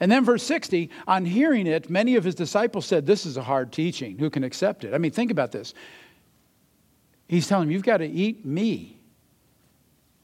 And 0.00 0.10
then, 0.10 0.24
verse 0.24 0.42
60, 0.42 0.88
on 1.06 1.26
hearing 1.26 1.66
it, 1.66 1.90
many 1.90 2.16
of 2.16 2.24
his 2.24 2.34
disciples 2.34 2.86
said, 2.86 3.04
This 3.04 3.26
is 3.26 3.36
a 3.36 3.42
hard 3.42 3.72
teaching. 3.72 4.16
Who 4.16 4.30
can 4.30 4.42
accept 4.42 4.82
it? 4.82 4.94
I 4.94 4.98
mean, 4.98 5.10
think 5.10 5.30
about 5.30 5.52
this. 5.52 5.74
He's 7.28 7.46
telling 7.46 7.68
them, 7.68 7.72
You've 7.72 7.82
got 7.82 7.98
to 7.98 8.06
eat 8.06 8.46
me. 8.46 8.98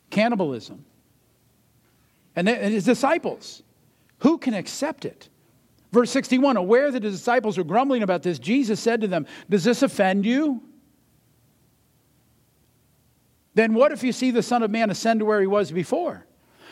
Cannibalism. 0.08 0.86
And 2.34 2.48
his 2.48 2.86
disciples, 2.86 3.62
who 4.20 4.38
can 4.38 4.54
accept 4.54 5.04
it? 5.04 5.28
Verse 5.92 6.10
61 6.10 6.56
Aware 6.56 6.92
that 6.92 7.02
his 7.02 7.18
disciples 7.18 7.58
were 7.58 7.64
grumbling 7.64 8.02
about 8.02 8.22
this, 8.22 8.38
Jesus 8.38 8.80
said 8.80 9.02
to 9.02 9.06
them, 9.06 9.26
Does 9.50 9.64
this 9.64 9.82
offend 9.82 10.24
you? 10.24 10.62
Then 13.52 13.74
what 13.74 13.92
if 13.92 14.02
you 14.02 14.12
see 14.12 14.30
the 14.30 14.42
Son 14.42 14.62
of 14.62 14.70
Man 14.70 14.88
ascend 14.88 15.20
to 15.20 15.26
where 15.26 15.42
he 15.42 15.46
was 15.46 15.70
before? 15.70 16.24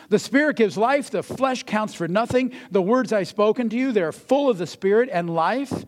The 0.08 0.18
Spirit 0.18 0.56
gives 0.56 0.76
life, 0.76 1.10
the 1.10 1.22
flesh 1.22 1.64
counts 1.64 1.94
for 1.94 2.06
nothing. 2.08 2.52
The 2.70 2.82
words 2.82 3.12
I've 3.12 3.28
spoken 3.28 3.68
to 3.70 3.76
you, 3.76 3.92
they're 3.92 4.12
full 4.12 4.48
of 4.48 4.58
the 4.58 4.66
Spirit 4.66 5.08
and 5.12 5.28
life. 5.28 5.84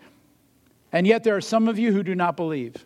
And 0.92 1.06
yet 1.06 1.24
there 1.24 1.36
are 1.36 1.40
some 1.40 1.68
of 1.68 1.78
you 1.78 1.92
who 1.92 2.02
do 2.02 2.14
not 2.14 2.36
believe. 2.36 2.84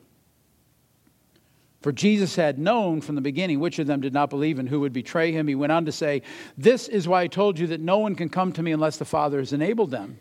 For 1.80 1.91
Jesus 1.91 2.37
had 2.37 2.59
known 2.59 3.01
from 3.01 3.16
the 3.16 3.20
beginning 3.20 3.59
which 3.59 3.78
of 3.80 3.89
them 3.89 4.01
did 4.01 4.12
not 4.12 4.30
believe 4.30 4.59
and 4.59 4.68
who 4.68 4.80
would 4.80 4.93
betray 4.93 5.33
him. 5.33 5.49
He 5.49 5.57
went 5.57 5.72
on 5.72 5.85
to 5.87 5.93
say, 5.93 6.22
This 6.57 6.87
is 6.87 7.09
why 7.09 7.22
I 7.22 7.26
told 7.26 7.59
you 7.59 7.66
that 7.68 7.80
no 7.80 7.99
one 7.99 8.14
can 8.14 8.28
come 8.28 8.53
to 8.53 8.62
me 8.62 8.70
unless 8.70 8.99
the 8.99 9.05
Father 9.05 9.39
has 9.39 9.53
enabled 9.53 9.91
them. 9.91 10.18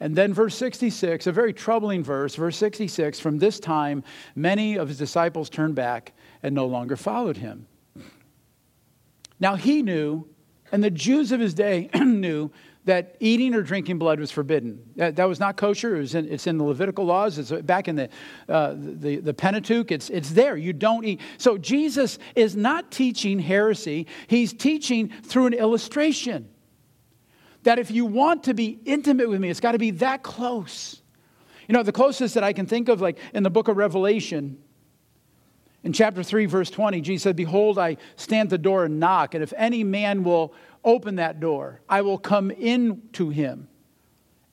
And 0.00 0.14
then, 0.14 0.34
verse 0.34 0.56
66, 0.56 1.26
a 1.26 1.32
very 1.32 1.52
troubling 1.52 2.02
verse, 2.02 2.34
verse 2.34 2.56
66 2.58 3.20
from 3.20 3.38
this 3.38 3.60
time, 3.60 4.02
many 4.34 4.76
of 4.76 4.88
his 4.88 4.98
disciples 4.98 5.48
turned 5.48 5.74
back 5.74 6.12
and 6.42 6.54
no 6.54 6.66
longer 6.66 6.96
followed 6.96 7.38
him. 7.38 7.66
Now 9.40 9.56
he 9.56 9.82
knew, 9.82 10.28
and 10.72 10.82
the 10.82 10.90
Jews 10.90 11.32
of 11.32 11.40
his 11.40 11.54
day 11.54 11.90
knew, 11.94 12.50
that 12.84 13.16
eating 13.18 13.54
or 13.54 13.62
drinking 13.62 13.98
blood 13.98 14.20
was 14.20 14.30
forbidden. 14.30 14.78
That, 14.96 15.16
that 15.16 15.24
was 15.24 15.40
not 15.40 15.56
kosher. 15.56 15.96
It 15.96 16.00
was 16.00 16.14
in, 16.14 16.30
it's 16.30 16.46
in 16.46 16.58
the 16.58 16.64
Levitical 16.64 17.04
laws. 17.04 17.38
It's 17.38 17.50
back 17.50 17.88
in 17.88 17.96
the, 17.96 18.10
uh, 18.48 18.74
the, 18.76 19.16
the 19.16 19.32
Pentateuch. 19.32 19.90
It's, 19.90 20.10
it's 20.10 20.30
there. 20.30 20.56
You 20.56 20.72
don't 20.72 21.04
eat. 21.04 21.20
So 21.38 21.56
Jesus 21.56 22.18
is 22.34 22.54
not 22.56 22.90
teaching 22.90 23.38
heresy. 23.38 24.06
He's 24.26 24.52
teaching 24.52 25.08
through 25.08 25.46
an 25.46 25.54
illustration. 25.54 26.48
That 27.62 27.78
if 27.78 27.90
you 27.90 28.04
want 28.04 28.44
to 28.44 28.54
be 28.54 28.78
intimate 28.84 29.30
with 29.30 29.40
me, 29.40 29.48
it's 29.48 29.60
got 29.60 29.72
to 29.72 29.78
be 29.78 29.92
that 29.92 30.22
close. 30.22 31.00
You 31.66 31.72
know, 31.72 31.82
the 31.82 31.92
closest 31.92 32.34
that 32.34 32.44
I 32.44 32.52
can 32.52 32.66
think 32.66 32.90
of, 32.90 33.00
like 33.00 33.18
in 33.32 33.42
the 33.42 33.50
book 33.50 33.68
of 33.68 33.78
Revelation, 33.78 34.58
in 35.84 35.92
chapter 35.92 36.22
3, 36.22 36.46
verse 36.46 36.70
20, 36.70 37.02
Jesus 37.02 37.22
said, 37.22 37.36
Behold, 37.36 37.78
I 37.78 37.98
stand 38.16 38.46
at 38.46 38.50
the 38.50 38.58
door 38.58 38.86
and 38.86 38.98
knock, 38.98 39.34
and 39.34 39.44
if 39.44 39.52
any 39.54 39.84
man 39.84 40.24
will 40.24 40.54
open 40.82 41.16
that 41.16 41.40
door, 41.40 41.82
I 41.88 42.00
will 42.00 42.16
come 42.16 42.50
in 42.50 43.02
to 43.12 43.28
him, 43.28 43.68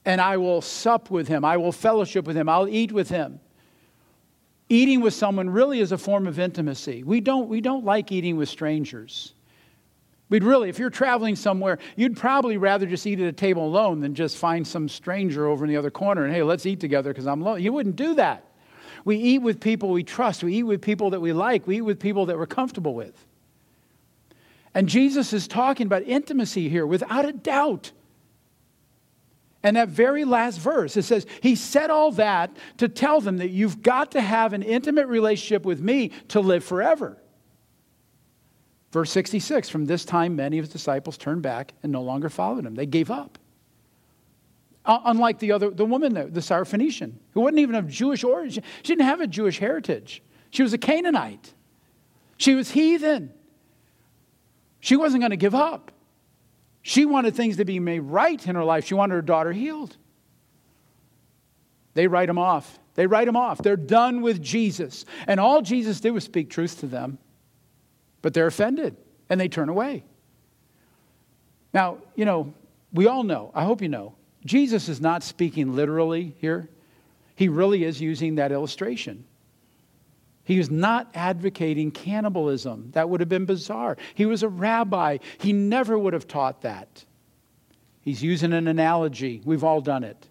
and 0.03 0.19
I 0.19 0.35
will 0.35 0.61
sup 0.61 1.09
with 1.09 1.29
him. 1.29 1.45
I 1.45 1.55
will 1.55 1.71
fellowship 1.71 2.27
with 2.27 2.35
him. 2.35 2.49
I'll 2.49 2.67
eat 2.67 2.91
with 2.91 3.07
him. 3.07 3.39
Eating 4.67 4.99
with 4.99 5.13
someone 5.13 5.49
really 5.49 5.79
is 5.79 5.93
a 5.93 5.97
form 5.97 6.27
of 6.27 6.37
intimacy. 6.37 7.03
We 7.03 7.21
don't, 7.21 7.47
we 7.47 7.61
don't 7.61 7.85
like 7.85 8.11
eating 8.11 8.35
with 8.35 8.49
strangers. 8.49 9.33
We'd 10.27 10.43
really, 10.43 10.67
if 10.67 10.79
you're 10.79 10.89
traveling 10.89 11.37
somewhere, 11.37 11.77
you'd 11.95 12.17
probably 12.17 12.57
rather 12.57 12.85
just 12.85 13.07
eat 13.07 13.19
at 13.21 13.27
a 13.27 13.33
table 13.33 13.65
alone 13.65 14.01
than 14.01 14.15
just 14.15 14.37
find 14.37 14.67
some 14.67 14.89
stranger 14.89 15.47
over 15.47 15.63
in 15.63 15.69
the 15.69 15.77
other 15.77 15.91
corner 15.91 16.25
and, 16.25 16.33
hey, 16.33 16.43
let's 16.43 16.65
eat 16.65 16.81
together 16.81 17.11
because 17.11 17.27
I'm 17.27 17.41
lonely. 17.41 17.63
You 17.63 17.71
wouldn't 17.71 17.95
do 17.95 18.15
that. 18.15 18.50
We 19.03 19.17
eat 19.17 19.39
with 19.39 19.59
people 19.59 19.89
we 19.89 20.03
trust. 20.03 20.43
We 20.43 20.55
eat 20.55 20.63
with 20.63 20.81
people 20.81 21.11
that 21.11 21.19
we 21.19 21.33
like. 21.33 21.65
We 21.67 21.77
eat 21.77 21.81
with 21.81 21.99
people 21.99 22.27
that 22.27 22.37
we're 22.37 22.45
comfortable 22.45 22.93
with. 22.93 23.25
And 24.73 24.87
Jesus 24.87 25.33
is 25.33 25.47
talking 25.47 25.87
about 25.87 26.03
intimacy 26.03 26.69
here 26.69 26.85
without 26.85 27.25
a 27.25 27.33
doubt. 27.33 27.91
And 29.63 29.75
that 29.75 29.89
very 29.89 30.25
last 30.25 30.59
verse, 30.59 30.97
it 30.97 31.03
says, 31.03 31.25
He 31.41 31.55
said 31.55 31.89
all 31.89 32.11
that 32.13 32.55
to 32.77 32.87
tell 32.87 33.21
them 33.21 33.37
that 33.37 33.49
you've 33.49 33.81
got 33.83 34.11
to 34.11 34.21
have 34.21 34.53
an 34.53 34.63
intimate 34.63 35.07
relationship 35.07 35.65
with 35.65 35.81
me 35.81 36.11
to 36.29 36.39
live 36.39 36.63
forever. 36.63 37.17
Verse 38.91 39.11
66 39.11 39.69
From 39.69 39.85
this 39.85 40.03
time, 40.05 40.35
many 40.35 40.57
of 40.57 40.65
his 40.65 40.73
disciples 40.73 41.17
turned 41.17 41.41
back 41.41 41.73
and 41.83 41.91
no 41.91 42.01
longer 42.01 42.29
followed 42.29 42.65
him. 42.65 42.75
They 42.75 42.85
gave 42.85 43.11
up. 43.11 43.37
Uh, 44.83 44.99
unlike 45.05 45.37
the 45.39 45.51
other, 45.51 45.69
the 45.69 45.85
woman, 45.85 46.13
the 46.13 46.39
Syrophoenician, 46.39 47.13
who 47.33 47.41
wasn't 47.41 47.59
even 47.59 47.75
of 47.75 47.87
Jewish 47.87 48.23
origin. 48.23 48.63
She 48.81 48.93
didn't 48.93 49.05
have 49.05 49.21
a 49.21 49.27
Jewish 49.27 49.59
heritage. 49.59 50.23
She 50.49 50.63
was 50.63 50.73
a 50.73 50.77
Canaanite. 50.77 51.53
She 52.37 52.55
was 52.55 52.71
heathen. 52.71 53.31
She 54.79 54.95
wasn't 54.95 55.21
going 55.21 55.31
to 55.31 55.37
give 55.37 55.53
up. 55.53 55.91
She 56.81 57.05
wanted 57.05 57.35
things 57.35 57.57
to 57.57 57.65
be 57.65 57.79
made 57.79 57.99
right 57.99 58.45
in 58.47 58.55
her 58.55 58.63
life. 58.63 58.85
She 58.85 58.95
wanted 58.95 59.13
her 59.13 59.21
daughter 59.21 59.51
healed. 59.51 59.95
They 61.93 62.07
write 62.07 62.27
them 62.27 62.39
off. 62.39 62.79
They 62.95 63.05
write 63.05 63.25
them 63.25 63.37
off. 63.37 63.59
They're 63.59 63.77
done 63.77 64.21
with 64.21 64.41
Jesus. 64.41 65.05
And 65.27 65.39
all 65.39 65.61
Jesus 65.61 65.99
did 65.99 66.11
was 66.11 66.23
speak 66.23 66.49
truth 66.49 66.79
to 66.79 66.87
them. 66.87 67.19
But 68.21 68.33
they're 68.33 68.47
offended 68.47 68.97
and 69.29 69.39
they 69.39 69.47
turn 69.47 69.69
away. 69.69 70.03
Now, 71.73 71.97
you 72.15 72.25
know, 72.25 72.53
we 72.91 73.07
all 73.07 73.23
know, 73.23 73.51
I 73.53 73.63
hope 73.63 73.81
you 73.81 73.87
know, 73.87 74.15
Jesus 74.45 74.89
is 74.89 74.99
not 74.99 75.23
speaking 75.23 75.75
literally 75.75 76.35
here. 76.39 76.69
He 77.35 77.47
really 77.47 77.83
is 77.83 78.01
using 78.01 78.35
that 78.35 78.51
illustration. 78.51 79.25
He 80.43 80.57
was 80.57 80.69
not 80.69 81.09
advocating 81.13 81.91
cannibalism. 81.91 82.89
That 82.93 83.09
would 83.09 83.19
have 83.19 83.29
been 83.29 83.45
bizarre. 83.45 83.97
He 84.15 84.25
was 84.25 84.43
a 84.43 84.49
rabbi. 84.49 85.19
He 85.39 85.53
never 85.53 85.97
would 85.97 86.13
have 86.13 86.27
taught 86.27 86.61
that. 86.63 87.05
He's 88.01 88.23
using 88.23 88.51
an 88.51 88.67
analogy. 88.67 89.41
We've 89.45 89.63
all 89.63 89.81
done 89.81 90.03
it. 90.03 90.27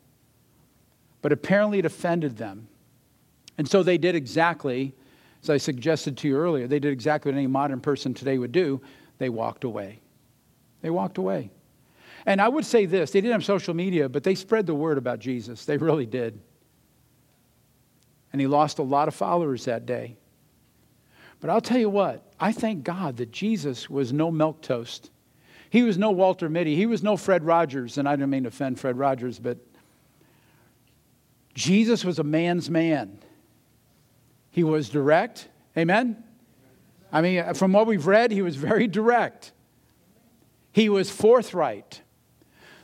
But 1.22 1.32
apparently 1.32 1.78
it 1.78 1.84
offended 1.84 2.36
them. 2.36 2.68
And 3.58 3.68
so 3.68 3.82
they 3.82 3.98
did 3.98 4.14
exactly, 4.14 4.94
as 5.42 5.50
I 5.50 5.58
suggested 5.58 6.16
to 6.18 6.28
you 6.28 6.36
earlier, 6.36 6.66
they 6.66 6.80
did 6.80 6.92
exactly 6.92 7.30
what 7.30 7.38
any 7.38 7.46
modern 7.46 7.80
person 7.80 8.12
today 8.12 8.38
would 8.38 8.52
do. 8.52 8.80
They 9.18 9.28
walked 9.28 9.64
away. 9.64 10.00
They 10.82 10.90
walked 10.90 11.18
away. 11.18 11.50
And 12.26 12.40
I 12.40 12.48
would 12.48 12.64
say 12.64 12.86
this 12.86 13.10
they 13.10 13.20
didn't 13.20 13.32
have 13.32 13.44
social 13.44 13.74
media, 13.74 14.08
but 14.08 14.24
they 14.24 14.34
spread 14.34 14.66
the 14.66 14.74
word 14.74 14.98
about 14.98 15.18
Jesus. 15.18 15.64
They 15.64 15.76
really 15.76 16.06
did. 16.06 16.40
And 18.32 18.40
he 18.40 18.46
lost 18.46 18.78
a 18.78 18.82
lot 18.82 19.08
of 19.08 19.14
followers 19.14 19.64
that 19.64 19.86
day. 19.86 20.16
But 21.40 21.50
I'll 21.50 21.60
tell 21.60 21.78
you 21.78 21.88
what, 21.88 22.32
I 22.38 22.52
thank 22.52 22.84
God 22.84 23.16
that 23.16 23.32
Jesus 23.32 23.88
was 23.88 24.12
no 24.12 24.30
milquetoast. 24.30 25.10
He 25.70 25.82
was 25.82 25.96
no 25.96 26.10
Walter 26.10 26.48
Mitty. 26.48 26.76
He 26.76 26.86
was 26.86 27.02
no 27.02 27.16
Fred 27.16 27.44
Rogers. 27.44 27.96
And 27.96 28.08
I 28.08 28.16
don't 28.16 28.28
mean 28.28 28.42
to 28.42 28.48
offend 28.48 28.78
Fred 28.78 28.98
Rogers, 28.98 29.38
but 29.38 29.58
Jesus 31.54 32.04
was 32.04 32.18
a 32.18 32.24
man's 32.24 32.68
man. 32.68 33.18
He 34.50 34.64
was 34.64 34.88
direct. 34.88 35.48
Amen? 35.76 36.22
I 37.12 37.22
mean, 37.22 37.54
from 37.54 37.72
what 37.72 37.86
we've 37.86 38.06
read, 38.06 38.30
he 38.30 38.42
was 38.42 38.56
very 38.56 38.86
direct. 38.86 39.52
He 40.72 40.88
was 40.88 41.10
forthright. 41.10 42.02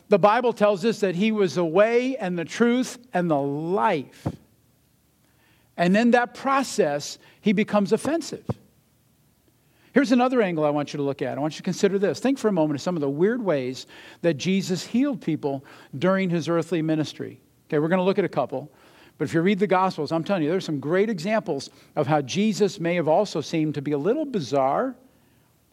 The 0.09 0.19
Bible 0.19 0.53
tells 0.53 0.85
us 0.85 1.01
that 1.01 1.15
he 1.15 1.33
was 1.33 1.57
the 1.57 1.65
way 1.65 2.17
and 2.17 2.39
the 2.39 2.45
truth 2.45 2.99
and 3.13 3.31
the 3.31 3.41
life. 3.41 4.27
And 5.77 5.97
in 5.97 6.13
that 6.13 6.35
process, 6.35 7.19
he 7.41 7.53
becomes 7.53 7.93
offensive. 7.93 8.47
Here's 9.93 10.13
another 10.13 10.43
angle 10.43 10.65
I 10.65 10.71
want 10.71 10.93
you 10.93 10.99
to 10.99 11.03
look 11.03 11.23
at. 11.23 11.39
I 11.39 11.41
want 11.41 11.55
you 11.55 11.59
to 11.59 11.63
consider 11.63 11.99
this. 11.99 12.21
Think 12.21 12.39
for 12.39 12.49
a 12.49 12.53
moment 12.53 12.77
of 12.77 12.83
some 12.83 12.97
of 12.97 13.01
the 13.01 13.09
weird 13.09 13.43
ways 13.43 13.87
that 14.23 14.35
Jesus 14.35 14.85
healed 14.85 15.21
people 15.23 15.65
during 15.99 16.29
his 16.29 16.49
earthly 16.49 16.83
ministry. 16.83 17.41
Okay, 17.69 17.79
we're 17.79 17.89
going 17.89 17.99
to 17.99 18.05
look 18.05 18.19
at 18.19 18.25
a 18.25 18.29
couple. 18.29 18.71
But 19.19 19.25
if 19.25 19.35
you 19.35 19.41
read 19.41 19.59
the 19.59 19.67
Gospels, 19.67 20.13
I'm 20.13 20.23
telling 20.23 20.43
you, 20.43 20.51
there's 20.51 20.67
some 20.67 20.81
great 20.81 21.09
examples 21.09 21.71
of 21.97 22.07
how 22.07 22.21
Jesus 22.21 22.79
may 22.79 22.95
have 22.97 23.09
also 23.09 23.41
seemed 23.41 23.75
to 23.75 23.83
be 23.83 23.93
a 23.93 23.99
little 23.99 24.27
bizarre 24.27 24.95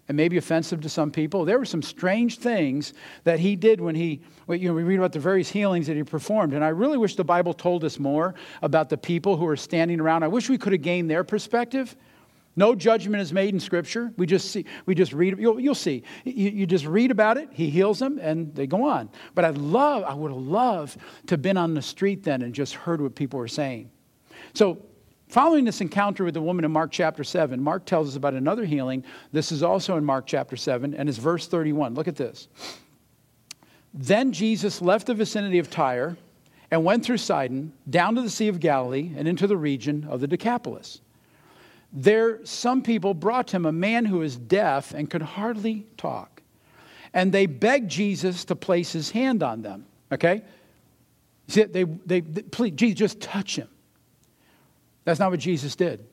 and 0.08 0.18
maybe 0.18 0.38
offensive 0.38 0.82
to 0.82 0.90
some 0.90 1.12
people. 1.12 1.46
There 1.46 1.58
were 1.58 1.66
some 1.66 1.82
strange 1.82 2.38
things 2.38 2.94
that 3.24 3.40
he 3.40 3.56
did 3.56 3.80
when 3.80 3.96
he, 3.96 4.22
you 4.50 4.68
know, 4.68 4.74
we 4.74 4.84
read 4.84 4.98
about 4.98 5.14
the 5.14 5.20
various 5.20 5.50
healings 5.50 5.88
that 5.88 5.96
he 5.96 6.04
performed. 6.04 6.54
And 6.54 6.64
I 6.64 6.70
really 6.70 6.98
wish 6.98 7.16
the 7.16 7.24
Bible 7.24 7.54
told 7.54 7.84
us 7.84 8.00
more 8.00 8.36
about 8.62 8.90
the 8.90 8.98
people 8.98 9.38
who 9.38 9.46
were 9.46 9.56
standing 9.56 10.00
around. 10.00 10.24
I 10.24 10.28
wish 10.28 10.50
we 10.50 10.58
could 10.58 10.74
have 10.74 10.82
gained 10.82 11.10
their 11.10 11.24
perspective. 11.24 11.96
No 12.56 12.76
judgment 12.76 13.22
is 13.22 13.34
made 13.34 13.54
in 13.54 13.60
Scripture. 13.60 14.12
We 14.18 14.28
just 14.28 14.52
see, 14.52 14.66
we 14.86 14.94
just 14.94 15.14
read. 15.14 15.40
You'll, 15.40 15.60
you'll 15.60 15.74
see. 15.74 16.04
You, 16.24 16.50
you, 16.52 16.66
just 16.68 16.86
read 16.86 17.10
about 17.10 17.38
it. 17.38 17.50
He 17.52 17.70
heals 17.70 17.98
them, 17.98 18.20
and 18.22 18.54
they 18.54 18.68
go 18.68 18.84
on. 18.84 19.10
But 19.34 19.46
I'd 19.46 19.58
love, 19.58 20.04
I 20.04 20.14
would 20.14 20.32
have 20.32 20.40
loved 20.40 21.00
to 21.28 21.34
have 21.34 21.42
been 21.42 21.58
on 21.58 21.74
the 21.74 21.82
street 21.82 22.24
then 22.24 22.44
and 22.44 22.54
just 22.54 22.76
heard 22.76 23.02
what 23.02 23.16
people 23.16 23.40
were 23.40 23.48
saying. 23.48 23.90
So 24.54 24.78
Following 25.34 25.66
this 25.66 25.82
encounter 25.82 26.24
with 26.24 26.36
the 26.36 26.42
woman 26.44 26.64
in 26.64 26.72
Mark 26.72 26.92
chapter 26.92 27.24
7, 27.24 27.60
Mark 27.60 27.86
tells 27.86 28.08
us 28.08 28.16
about 28.16 28.36
another 28.36 28.66
healing. 28.66 29.04
This 29.32 29.52
is 29.52 29.64
also 29.64 29.98
in 29.98 30.06
Mark 30.06 30.28
chapter 30.28 30.56
7, 30.56 30.94
and 30.94 31.10
it's 31.10 31.18
verse 31.18 31.48
31. 31.48 31.96
Look 31.96 32.08
at 32.08 32.16
this. 32.16 32.50
Then 33.96 34.32
Jesus 34.32 34.80
left 34.80 35.08
the 35.08 35.16
vicinity 35.16 35.58
of 35.58 35.72
Tyre 35.72 36.18
and 36.70 36.86
went 36.86 37.04
through 37.04 37.18
Sidon, 37.18 37.74
down 37.90 38.14
to 38.14 38.22
the 38.22 38.30
Sea 38.30 38.48
of 38.48 38.60
Galilee, 38.60 39.12
and 39.18 39.28
into 39.28 39.48
the 39.48 39.58
region 39.58 40.06
of 40.08 40.22
the 40.22 40.28
Decapolis. 40.28 41.02
There, 41.92 42.46
some 42.46 42.84
people 42.84 43.16
brought 43.16 43.48
to 43.48 43.56
him 43.56 43.66
a 43.66 43.72
man 43.72 44.06
who 44.06 44.20
was 44.20 44.38
deaf 44.38 44.94
and 44.94 45.10
could 45.10 45.24
hardly 45.24 45.88
talk. 45.98 46.44
And 47.12 47.32
they 47.32 47.48
begged 47.48 47.90
Jesus 47.90 48.46
to 48.46 48.56
place 48.56 48.92
his 48.92 49.10
hand 49.10 49.42
on 49.42 49.64
them. 49.64 49.88
Okay? 50.12 50.44
See, 51.48 51.64
they, 51.64 51.86
they, 51.86 52.20
they 52.20 52.44
please, 52.44 52.74
Jesus, 52.76 53.00
just 53.00 53.20
touch 53.20 53.56
him. 53.56 53.70
That's 55.06 55.20
not 55.20 55.32
what 55.32 55.40
Jesus 55.40 55.76
did. 55.76 56.00
It 56.00 56.08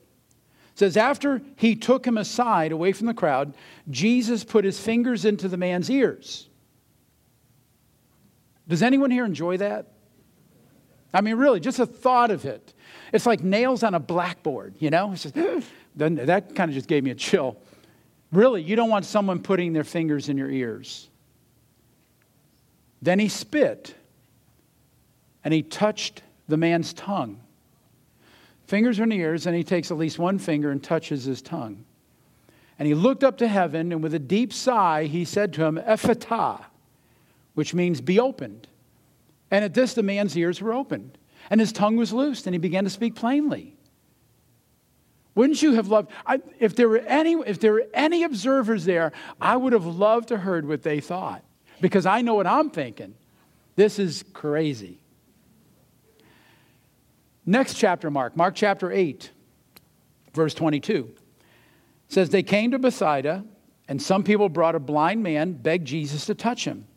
says, 0.75 0.97
after 0.97 1.41
he 1.57 1.75
took 1.75 2.05
him 2.05 2.17
aside 2.17 2.71
away 2.71 2.91
from 2.93 3.07
the 3.07 3.13
crowd, 3.13 3.53
Jesus 3.89 4.43
put 4.43 4.65
his 4.65 4.79
fingers 4.79 5.25
into 5.25 5.47
the 5.47 5.57
man's 5.57 5.89
ears. 5.89 6.49
Does 8.67 8.81
anyone 8.81 9.11
here 9.11 9.25
enjoy 9.25 9.57
that? 9.57 9.87
I 11.13 11.21
mean, 11.21 11.35
really, 11.35 11.59
just 11.59 11.79
a 11.79 11.85
thought 11.85 12.31
of 12.31 12.45
it. 12.45 12.73
It's 13.11 13.25
like 13.25 13.43
nails 13.43 13.83
on 13.83 13.93
a 13.93 13.99
blackboard, 13.99 14.75
you 14.79 14.89
know? 14.89 15.13
Just, 15.13 15.35
that 15.95 16.55
kind 16.55 16.69
of 16.69 16.71
just 16.71 16.87
gave 16.87 17.03
me 17.03 17.11
a 17.11 17.15
chill. 17.15 17.57
Really, 18.31 18.61
you 18.61 18.77
don't 18.77 18.89
want 18.89 19.03
someone 19.03 19.41
putting 19.41 19.73
their 19.73 19.83
fingers 19.83 20.29
in 20.29 20.37
your 20.37 20.49
ears. 20.49 21.09
Then 23.01 23.19
he 23.19 23.27
spit 23.27 23.93
and 25.43 25.53
he 25.53 25.63
touched 25.63 26.21
the 26.47 26.55
man's 26.55 26.93
tongue. 26.93 27.40
Fingers 28.71 29.01
are 29.01 29.03
in 29.03 29.11
ears, 29.11 29.47
and 29.47 29.53
he 29.53 29.65
takes 29.65 29.91
at 29.91 29.97
least 29.97 30.17
one 30.17 30.39
finger 30.39 30.71
and 30.71 30.81
touches 30.81 31.25
his 31.25 31.41
tongue. 31.41 31.83
And 32.79 32.87
he 32.87 32.93
looked 32.93 33.21
up 33.21 33.37
to 33.39 33.47
heaven, 33.49 33.91
and 33.91 34.01
with 34.01 34.13
a 34.13 34.19
deep 34.19 34.53
sigh, 34.53 35.07
he 35.07 35.25
said 35.25 35.51
to 35.55 35.65
him, 35.65 35.75
Ephphatha, 35.75 36.63
which 37.53 37.73
means 37.73 37.99
be 37.99 38.17
opened. 38.17 38.69
And 39.51 39.65
at 39.65 39.73
this, 39.73 39.93
the 39.93 40.03
man's 40.03 40.37
ears 40.37 40.61
were 40.61 40.71
opened, 40.71 41.17
and 41.49 41.59
his 41.59 41.73
tongue 41.73 41.97
was 41.97 42.13
loosed, 42.13 42.47
and 42.47 42.55
he 42.55 42.59
began 42.59 42.85
to 42.85 42.89
speak 42.89 43.13
plainly. 43.13 43.75
Wouldn't 45.35 45.61
you 45.61 45.73
have 45.73 45.89
loved, 45.89 46.09
I, 46.25 46.39
if, 46.57 46.73
there 46.73 46.87
were 46.87 46.99
any, 46.99 47.33
if 47.45 47.59
there 47.59 47.73
were 47.73 47.87
any 47.93 48.23
observers 48.23 48.85
there, 48.85 49.11
I 49.41 49.57
would 49.57 49.73
have 49.73 49.85
loved 49.85 50.29
to 50.29 50.37
heard 50.37 50.65
what 50.65 50.81
they 50.81 51.01
thought, 51.01 51.43
because 51.81 52.05
I 52.05 52.21
know 52.21 52.35
what 52.35 52.47
I'm 52.47 52.69
thinking. 52.69 53.15
This 53.75 53.99
is 53.99 54.23
crazy. 54.31 55.00
Next 57.45 57.73
chapter, 57.75 58.11
Mark, 58.11 58.37
Mark 58.37 58.55
chapter 58.55 58.91
8, 58.91 59.31
verse 60.33 60.53
22 60.53 61.11
says, 62.07 62.29
They 62.29 62.43
came 62.43 62.71
to 62.71 62.79
Bethsaida, 62.79 63.43
and 63.87 64.01
some 64.01 64.23
people 64.23 64.49
brought 64.49 64.75
a 64.75 64.79
blind 64.79 65.23
man, 65.23 65.53
begged 65.53 65.87
Jesus 65.87 66.25
to 66.25 66.35
touch 66.35 66.65
him. 66.65 66.87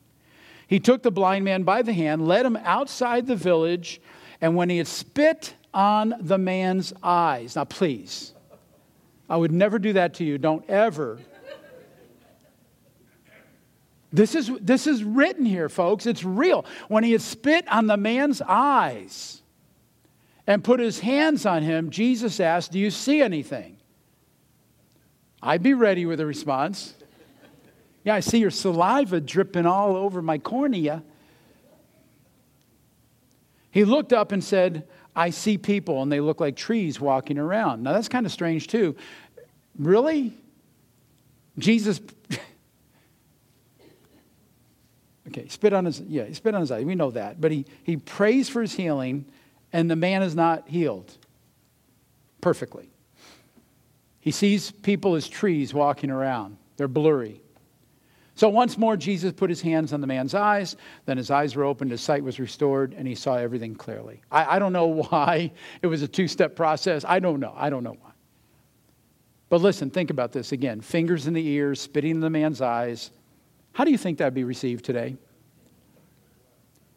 He 0.66 0.80
took 0.80 1.02
the 1.02 1.10
blind 1.10 1.44
man 1.44 1.62
by 1.62 1.82
the 1.82 1.92
hand, 1.92 2.26
led 2.26 2.44
him 2.44 2.56
outside 2.56 3.26
the 3.26 3.36
village, 3.36 4.00
and 4.40 4.56
when 4.56 4.68
he 4.68 4.78
had 4.78 4.86
spit 4.86 5.54
on 5.72 6.14
the 6.20 6.38
man's 6.38 6.92
eyes, 7.02 7.56
now 7.56 7.64
please, 7.64 8.34
I 9.28 9.36
would 9.36 9.52
never 9.52 9.78
do 9.78 9.94
that 9.94 10.14
to 10.14 10.24
you. 10.24 10.36
Don't 10.36 10.68
ever. 10.68 11.18
This 14.12 14.34
is, 14.34 14.50
this 14.60 14.86
is 14.86 15.02
written 15.02 15.44
here, 15.44 15.68
folks. 15.68 16.06
It's 16.06 16.22
real. 16.22 16.64
When 16.88 17.02
he 17.02 17.12
had 17.12 17.22
spit 17.22 17.66
on 17.68 17.88
the 17.88 17.96
man's 17.96 18.40
eyes, 18.42 19.42
and 20.46 20.62
put 20.62 20.80
his 20.80 21.00
hands 21.00 21.46
on 21.46 21.62
him, 21.62 21.90
Jesus 21.90 22.40
asked, 22.40 22.72
Do 22.72 22.78
you 22.78 22.90
see 22.90 23.22
anything? 23.22 23.78
I'd 25.42 25.62
be 25.62 25.74
ready 25.74 26.06
with 26.06 26.20
a 26.20 26.26
response. 26.26 26.94
Yeah, 28.02 28.14
I 28.14 28.20
see 28.20 28.38
your 28.38 28.50
saliva 28.50 29.20
dripping 29.20 29.66
all 29.66 29.96
over 29.96 30.20
my 30.22 30.38
cornea. 30.38 31.02
He 33.70 33.84
looked 33.84 34.12
up 34.12 34.32
and 34.32 34.42
said, 34.44 34.86
I 35.16 35.30
see 35.30 35.58
people 35.58 36.02
and 36.02 36.10
they 36.12 36.20
look 36.20 36.40
like 36.40 36.56
trees 36.56 37.00
walking 37.00 37.38
around. 37.38 37.82
Now 37.82 37.92
that's 37.92 38.08
kind 38.08 38.26
of 38.26 38.32
strange 38.32 38.66
too. 38.68 38.96
Really? 39.78 40.32
Jesus 41.58 42.00
Okay, 45.28 45.48
spit 45.48 45.72
on 45.72 45.86
his 45.86 46.00
yeah, 46.00 46.24
he 46.24 46.34
spit 46.34 46.54
on 46.54 46.60
his 46.60 46.70
eye. 46.70 46.82
We 46.82 46.94
know 46.94 47.10
that. 47.10 47.40
But 47.40 47.50
he 47.50 47.64
he 47.82 47.96
prays 47.96 48.48
for 48.48 48.60
his 48.62 48.74
healing 48.74 49.24
and 49.74 49.90
the 49.90 49.96
man 49.96 50.22
is 50.22 50.36
not 50.36 50.68
healed 50.68 51.18
perfectly. 52.40 52.88
He 54.20 54.30
sees 54.30 54.70
people 54.70 55.16
as 55.16 55.28
trees 55.28 55.74
walking 55.74 56.10
around, 56.10 56.56
they're 56.76 56.88
blurry. 56.88 57.42
So 58.36 58.48
once 58.48 58.78
more, 58.78 58.96
Jesus 58.96 59.32
put 59.32 59.50
his 59.50 59.60
hands 59.60 59.92
on 59.92 60.00
the 60.00 60.08
man's 60.08 60.34
eyes. 60.34 60.76
Then 61.06 61.16
his 61.18 61.30
eyes 61.30 61.54
were 61.54 61.62
opened, 61.62 61.90
his 61.92 62.00
sight 62.00 62.24
was 62.24 62.40
restored, 62.40 62.94
and 62.96 63.06
he 63.06 63.14
saw 63.14 63.36
everything 63.36 63.76
clearly. 63.76 64.22
I, 64.30 64.56
I 64.56 64.58
don't 64.58 64.72
know 64.72 64.86
why 65.08 65.52
it 65.82 65.86
was 65.88 66.02
a 66.02 66.08
two 66.08 66.26
step 66.28 66.56
process. 66.56 67.04
I 67.06 67.18
don't 67.18 67.40
know. 67.40 67.52
I 67.56 67.68
don't 67.68 67.84
know 67.84 67.96
why. 68.00 68.10
But 69.50 69.60
listen, 69.60 69.90
think 69.90 70.10
about 70.10 70.32
this 70.32 70.52
again 70.52 70.80
fingers 70.80 71.26
in 71.26 71.34
the 71.34 71.46
ears, 71.46 71.80
spitting 71.80 72.12
in 72.12 72.20
the 72.20 72.30
man's 72.30 72.60
eyes, 72.60 73.10
How 73.72 73.84
do 73.84 73.90
you 73.90 73.98
think 73.98 74.18
that'd 74.18 74.34
be 74.34 74.44
received 74.44 74.84
today? 74.84 75.16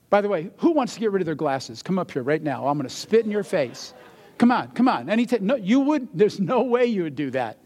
By 0.09 0.21
the 0.21 0.29
way, 0.29 0.49
who 0.57 0.71
wants 0.71 0.93
to 0.93 0.99
get 0.99 1.11
rid 1.11 1.21
of 1.21 1.25
their 1.25 1.35
glasses? 1.35 1.83
Come 1.83 1.99
up 1.99 2.11
here 2.11 2.23
right 2.23 2.41
now. 2.41 2.67
I'm 2.67 2.77
going 2.77 2.87
to 2.87 2.95
spit 2.95 3.25
in 3.25 3.31
your 3.31 3.43
face. 3.43 3.93
Come 4.37 4.51
on, 4.51 4.69
come 4.71 4.87
on. 4.87 5.09
Any 5.09 5.25
t- 5.25 5.39
no, 5.41 5.55
you 5.55 5.79
would. 5.81 6.07
There's 6.13 6.39
no 6.39 6.63
way 6.63 6.85
you 6.85 7.03
would 7.03 7.15
do 7.15 7.31
that. 7.31 7.57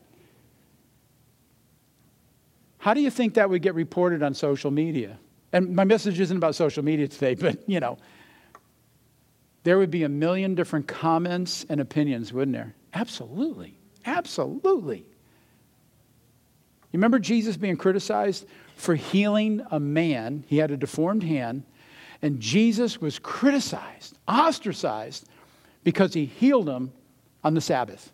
How 2.79 2.93
do 2.95 3.01
you 3.01 3.11
think 3.11 3.35
that 3.35 3.49
would 3.49 3.61
get 3.61 3.75
reported 3.75 4.23
on 4.23 4.33
social 4.33 4.71
media? 4.71 5.19
And 5.53 5.75
my 5.75 5.83
message 5.83 6.19
isn't 6.19 6.35
about 6.35 6.55
social 6.55 6.83
media 6.83 7.07
today, 7.07 7.35
but 7.39 7.69
you 7.69 7.79
know, 7.79 7.97
there 9.63 9.77
would 9.77 9.91
be 9.91 10.03
a 10.03 10.09
million 10.09 10.55
different 10.55 10.87
comments 10.87 11.65
and 11.69 11.79
opinions, 11.79 12.33
wouldn't 12.33 12.55
there? 12.55 12.73
Absolutely. 12.93 13.77
Absolutely. 14.05 15.05
You 16.91 16.97
remember 16.97 17.19
Jesus 17.19 17.55
being 17.55 17.77
criticized 17.77 18.45
for 18.75 18.95
healing 18.95 19.61
a 19.69 19.79
man? 19.79 20.43
He 20.47 20.57
had 20.57 20.71
a 20.71 20.77
deformed 20.77 21.23
hand, 21.23 21.63
and 22.21 22.39
Jesus 22.39 23.01
was 23.01 23.19
criticized, 23.19 24.17
ostracized, 24.27 25.27
because 25.83 26.13
he 26.13 26.25
healed 26.25 26.69
him 26.69 26.91
on 27.43 27.53
the 27.53 27.61
Sabbath. 27.61 28.11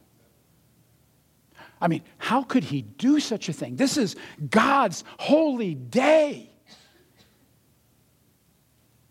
I 1.79 1.87
mean, 1.87 2.01
how 2.17 2.43
could 2.43 2.63
he 2.63 2.81
do 2.81 3.19
such 3.19 3.49
a 3.49 3.53
thing? 3.53 3.75
This 3.75 3.97
is 3.97 4.15
God's 4.49 5.03
holy 5.19 5.75
day. 5.75 6.49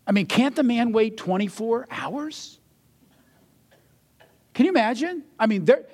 I 0.05 0.11
mean, 0.11 0.25
can't 0.25 0.55
the 0.55 0.63
man 0.63 0.91
wait 0.91 1.17
24 1.17 1.87
hours? 1.91 2.59
Can 4.53 4.65
you 4.65 4.71
imagine? 4.71 5.23
I 5.37 5.45
mean, 5.45 5.65
there, 5.65 5.85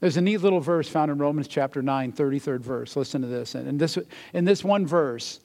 there's 0.00 0.16
a 0.16 0.20
neat 0.20 0.38
little 0.38 0.60
verse 0.60 0.88
found 0.88 1.10
in 1.10 1.18
Romans 1.18 1.48
chapter 1.48 1.80
9, 1.80 2.12
33rd 2.12 2.60
verse. 2.60 2.96
Listen 2.96 3.22
to 3.22 3.28
this. 3.28 3.54
And 3.54 3.66
in 3.66 3.78
this, 3.78 3.98
in 4.32 4.44
this 4.44 4.62
one 4.62 4.86
verse, 4.86 5.40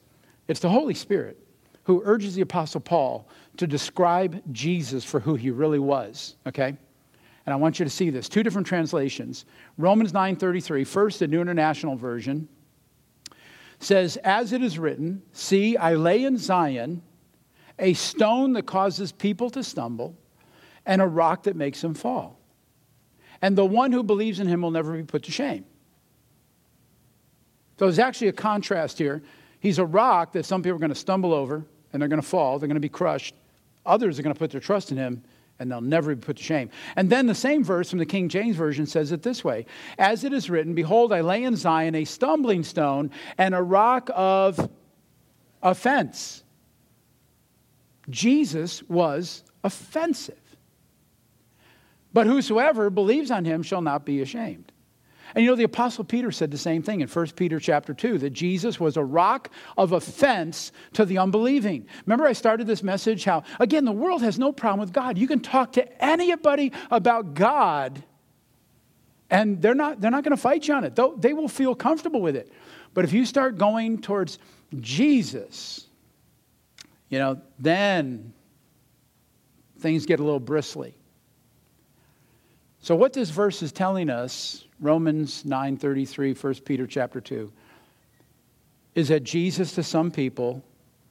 it's 0.50 0.60
the 0.60 0.70
Holy 0.70 0.94
Spirit 0.94 1.38
who 1.84 2.02
urges 2.04 2.36
the 2.36 2.42
Apostle 2.42 2.82
Paul 2.82 3.30
to 3.58 3.66
describe 3.66 4.42
Jesus 4.52 5.06
for 5.06 5.20
who 5.20 5.36
he 5.36 5.50
really 5.50 5.80
was, 5.80 6.36
okay? 6.46 6.76
And 7.46 7.54
I 7.54 7.56
want 7.56 7.80
you 7.80 7.86
to 7.86 7.90
see 7.90 8.10
this. 8.10 8.28
Two 8.28 8.44
different 8.44 8.68
translations. 8.68 9.46
Romans 9.78 10.12
9:33, 10.12 10.86
first 10.86 11.20
the 11.20 11.28
New 11.28 11.40
International 11.40 11.96
Version, 11.96 12.48
says, 13.80 14.18
As 14.18 14.52
it 14.52 14.62
is 14.62 14.78
written, 14.78 15.22
see, 15.32 15.78
I 15.78 15.96
lay 15.96 16.26
in 16.26 16.38
Zion 16.38 17.02
a 17.80 17.94
stone 17.94 18.54
that 18.54 18.66
causes 18.66 19.12
people 19.12 19.50
to 19.52 19.64
stumble, 19.64 20.18
and 20.86 21.02
a 21.02 21.08
rock 21.08 21.44
that 21.44 21.56
makes 21.56 21.82
them 21.82 21.94
fall. 21.94 22.40
And 23.42 23.58
the 23.58 23.66
one 23.66 23.92
who 23.92 24.04
believes 24.04 24.40
in 24.40 24.48
him 24.48 24.62
will 24.62 24.72
never 24.72 24.94
be 24.94 25.04
put 25.04 25.24
to 25.24 25.32
shame. 25.32 25.66
So 27.78 27.86
there's 27.86 28.00
actually 28.00 28.28
a 28.28 28.34
contrast 28.34 28.98
here. 28.98 29.24
He's 29.60 29.80
a 29.80 29.86
rock 29.86 30.34
that 30.34 30.46
some 30.46 30.64
people 30.64 30.76
are 30.78 30.80
going 30.80 30.90
to 30.90 30.96
stumble 30.96 31.34
over 31.34 31.66
and 31.92 32.02
they're 32.02 32.10
going 32.10 32.22
to 32.22 32.28
fall, 32.28 32.60
they're 32.60 32.68
going 32.68 32.76
to 32.76 32.82
be 32.82 32.90
crushed. 32.90 33.36
Others 33.86 34.20
are 34.20 34.24
going 34.24 34.34
to 34.34 34.40
put 34.40 34.52
their 34.52 34.62
trust 34.62 34.92
in 34.92 34.98
him 34.98 35.24
and 35.60 35.70
they'll 35.70 35.82
never 35.82 36.16
be 36.16 36.22
put 36.22 36.38
to 36.38 36.44
shame. 36.44 36.70
And 36.96 37.10
then 37.10 37.28
the 37.28 37.36
same 37.36 37.64
verse 37.64 37.90
from 37.90 38.00
the 38.00 38.06
King 38.06 38.30
James 38.30 38.56
Version 38.56 38.86
says 38.86 39.12
it 39.12 39.22
this 39.22 39.44
way 39.44 39.66
As 39.98 40.24
it 40.24 40.34
is 40.34 40.50
written, 40.50 40.74
Behold, 40.74 41.12
I 41.12 41.22
lay 41.22 41.44
in 41.44 41.56
Zion 41.56 41.96
a 41.96 42.06
stumbling 42.06 42.64
stone 42.64 43.12
and 43.38 43.54
a 43.54 43.62
rock 43.62 44.10
of 44.16 44.70
offense. 45.62 46.44
Jesus 48.10 48.82
was 48.84 49.44
offensive. 49.64 50.38
But 52.12 52.26
whosoever 52.26 52.90
believes 52.90 53.30
on 53.30 53.46
him 53.46 53.62
shall 53.62 53.82
not 53.82 54.06
be 54.06 54.22
ashamed. 54.22 54.72
And 55.36 55.44
you 55.44 55.50
know, 55.52 55.56
the 55.56 55.64
Apostle 55.64 56.04
Peter 56.04 56.32
said 56.32 56.52
the 56.52 56.58
same 56.58 56.82
thing 56.82 57.02
in 57.02 57.08
1 57.08 57.28
Peter 57.36 57.60
chapter 57.60 57.94
2 57.94 58.18
that 58.20 58.32
Jesus 58.32 58.80
was 58.80 58.98
a 58.98 59.04
rock 59.04 59.52
of 59.78 59.92
offense 59.92 60.72
to 60.94 61.06
the 61.06 61.18
unbelieving. 61.18 61.88
Remember, 62.06 62.26
I 62.26 62.34
started 62.34 62.68
this 62.68 62.82
message 62.82 63.24
how, 63.26 63.44
again, 63.60 63.86
the 63.86 63.92
world 63.92 64.22
has 64.22 64.40
no 64.40 64.52
problem 64.52 64.80
with 64.80 64.94
God. 64.94 65.18
You 65.18 65.28
can 65.28 65.40
talk 65.40 65.74
to 65.74 66.04
anybody 66.04 66.72
about 66.90 67.36
God, 67.36 68.04
and 69.30 69.62
they're 69.62 69.76
not, 69.76 70.02
they're 70.02 70.12
not 70.12 70.24
going 70.24 70.36
to 70.36 70.42
fight 70.42 70.68
you 70.68 70.74
on 70.74 70.84
it. 70.84 70.98
They 71.20 71.34
will 71.34 71.48
feel 71.48 71.76
comfortable 71.76 72.22
with 72.22 72.36
it. 72.36 72.52
But 72.94 73.06
if 73.06 73.14
you 73.14 73.26
start 73.26 73.58
going 73.58 74.02
towards 74.02 74.40
Jesus, 74.80 75.86
you 77.10 77.20
know, 77.20 77.40
then 77.60 78.34
things 79.80 80.06
get 80.06 80.20
a 80.20 80.24
little 80.24 80.40
bristly. 80.40 80.96
So 82.82 82.96
what 82.96 83.14
this 83.14 83.30
verse 83.30 83.62
is 83.62 83.72
telling 83.72 84.10
us 84.10 84.66
Romans 84.80 85.44
9:33, 85.44 86.34
1 86.34 86.54
Peter 86.66 86.88
chapter 86.88 87.20
2, 87.20 87.52
is 88.96 89.10
that 89.10 89.24
Jesus 89.24 89.74
to 89.74 89.84
some 89.84 90.12
people 90.12 90.64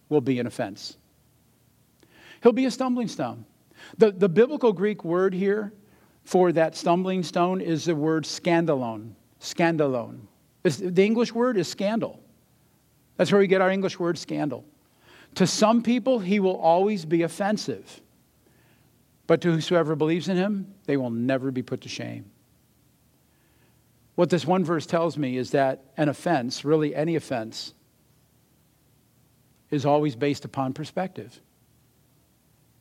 will 0.09 0.21
be 0.21 0.39
an 0.41 0.47
offense. 0.47 0.97
He'll 2.43 2.53
be 2.53 2.65
a 2.67 2.71
stumbling 2.71 3.09
stone. 3.09 3.45
The, 3.97 4.11
the 4.11 4.29
biblical 4.29 4.73
Greek 4.73 5.05
word 5.05 5.35
here 5.35 5.73
for 6.25 6.53
that 6.53 6.77
stumbling 6.77 7.23
stone 7.23 7.61
is 7.61 7.85
the 7.85 7.95
word 7.95 8.25
scandalon. 8.25 9.13
Scandalon. 9.41 10.21
It's, 10.65 10.77
the 10.77 11.05
English 11.05 11.33
word 11.33 11.57
is 11.57 11.69
scandal. 11.69 12.21
That's 13.17 13.33
where 13.33 13.41
we 13.41 13.47
get 13.47 13.61
our 13.61 13.71
English 13.71 13.99
word 13.99 14.19
scandal. 14.19 14.65
To 15.37 15.47
some 15.47 15.83
people, 15.83 16.19
he 16.19 16.41
will 16.41 16.57
always 16.57 17.05
be 17.05 17.23
offensive. 17.23 18.01
But 19.27 19.41
to 19.43 19.53
whosoever 19.53 19.95
believes 19.95 20.29
in 20.29 20.37
him, 20.37 20.75
they 20.87 20.97
will 20.97 21.11
never 21.11 21.51
be 21.51 21.63
put 21.63 21.83
to 21.83 21.89
shame. 21.89 22.31
What 24.19 24.31
this 24.31 24.45
one 24.45 24.65
verse 24.65 24.85
tells 24.85 25.17
me 25.17 25.37
is 25.37 25.53
that 25.53 25.85
an 25.97 26.09
offense, 26.09 26.65
really 26.65 26.93
any 26.93 27.15
offense, 27.15 27.73
is 29.71 29.87
always 29.87 30.17
based 30.17 30.45
upon 30.45 30.73
perspective. 30.73 31.41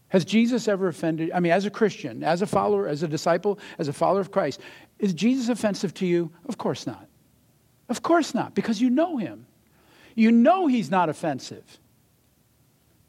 Has 0.08 0.26
Jesus 0.26 0.68
ever 0.68 0.88
offended? 0.88 1.30
I 1.32 1.40
mean, 1.40 1.52
as 1.52 1.68
a 1.68 1.70
Christian, 1.70 2.24
as 2.24 2.42
a 2.42 2.48
follower, 2.48 2.88
as 2.88 3.04
a 3.04 3.08
disciple, 3.08 3.60
as 3.78 3.88
a 3.88 3.94
follower 3.94 4.20
of 4.20 4.32
Christ, 4.32 4.62
is 4.98 5.14
Jesus 5.14 5.48
offensive 5.48 5.94
to 5.94 6.08
you? 6.08 6.32
Of 6.50 6.58
course 6.58 6.88
not. 6.88 7.08
Of 7.88 8.02
course 8.02 8.34
not, 8.34 8.56
because 8.56 8.82
you 8.82 8.90
know 8.90 9.18
him. 9.18 9.46
You 10.16 10.32
know 10.32 10.66
he's 10.66 10.90
not 10.90 11.08
offensive. 11.08 11.80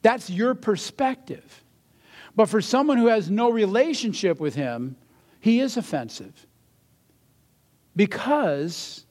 That's 0.03 0.29
your 0.29 0.55
perspective. 0.55 1.65
But 2.37 2.51
for 2.51 2.61
someone 2.61 2.99
who 2.99 3.07
has 3.07 3.31
no 3.31 3.51
relationship 3.51 4.39
with 4.39 4.55
him, 4.55 4.97
he 5.41 5.61
is 5.61 5.79
offensive 5.79 6.47
because 7.99 9.05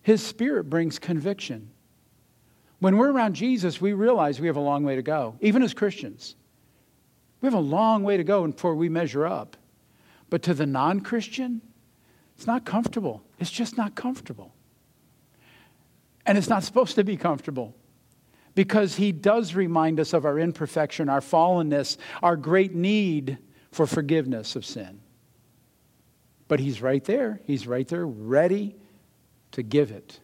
his 0.00 0.24
spirit 0.24 0.70
brings 0.70 0.98
conviction. 0.98 1.70
When 2.78 2.96
we're 2.96 3.12
around 3.12 3.34
Jesus, 3.34 3.78
we 3.78 3.92
realize 3.92 4.40
we 4.40 4.46
have 4.46 4.56
a 4.56 4.60
long 4.60 4.84
way 4.84 4.96
to 4.96 5.02
go, 5.02 5.36
even 5.42 5.62
as 5.62 5.74
Christians. 5.74 6.34
We 7.42 7.46
have 7.46 7.54
a 7.54 7.60
long 7.60 8.02
way 8.02 8.16
to 8.16 8.24
go 8.24 8.46
before 8.46 8.74
we 8.74 8.88
measure 8.88 9.26
up. 9.26 9.58
But 10.30 10.42
to 10.44 10.54
the 10.54 10.64
non 10.64 11.00
Christian, 11.00 11.60
it's 12.34 12.46
not 12.46 12.64
comfortable. 12.64 13.22
It's 13.38 13.50
just 13.50 13.76
not 13.76 13.94
comfortable. 13.94 14.54
And 16.24 16.38
it's 16.38 16.48
not 16.48 16.64
supposed 16.64 16.94
to 16.94 17.04
be 17.04 17.18
comfortable 17.18 17.76
because 18.54 18.96
he 18.96 19.12
does 19.12 19.54
remind 19.54 20.00
us 20.00 20.14
of 20.14 20.24
our 20.24 20.38
imperfection, 20.38 21.10
our 21.10 21.20
fallenness, 21.20 21.98
our 22.22 22.36
great 22.36 22.74
need 22.74 23.36
for 23.72 23.86
forgiveness 23.86 24.56
of 24.56 24.64
sin. 24.64 25.00
But 26.48 26.60
he's 26.60 26.82
right 26.82 27.04
there. 27.04 27.40
He's 27.44 27.66
right 27.66 27.86
there, 27.88 28.06
ready 28.06 28.76
to 29.52 29.62
give 29.62 29.90
it. 29.90 30.20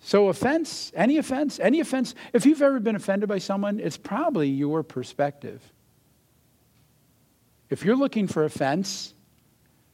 So, 0.00 0.28
offense, 0.28 0.90
any 0.94 1.18
offense, 1.18 1.60
any 1.60 1.80
offense, 1.80 2.14
if 2.32 2.46
you've 2.46 2.62
ever 2.62 2.80
been 2.80 2.96
offended 2.96 3.28
by 3.28 3.38
someone, 3.38 3.78
it's 3.78 3.98
probably 3.98 4.48
your 4.48 4.82
perspective. 4.82 5.60
If 7.68 7.84
you're 7.84 7.96
looking 7.96 8.26
for 8.26 8.44
offense, 8.44 9.14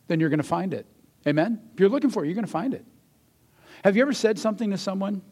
then 0.07 0.21
you're 0.21 0.29
going 0.29 0.39
to 0.39 0.45
find 0.45 0.73
it. 0.73 0.87
Amen? 1.27 1.61
If 1.75 1.81
you're 1.81 1.89
looking 1.89 2.11
for 2.11 2.25
it, 2.25 2.29
you're 2.29 2.37
going 2.37 2.47
to 2.47 2.51
find 2.51 2.73
it. 2.73 2.85
Have 3.85 3.97
you 3.97 4.03
ever 4.03 4.13
said 4.13 4.39
something 4.39 4.71
to 4.71 4.79
someone? 4.79 5.23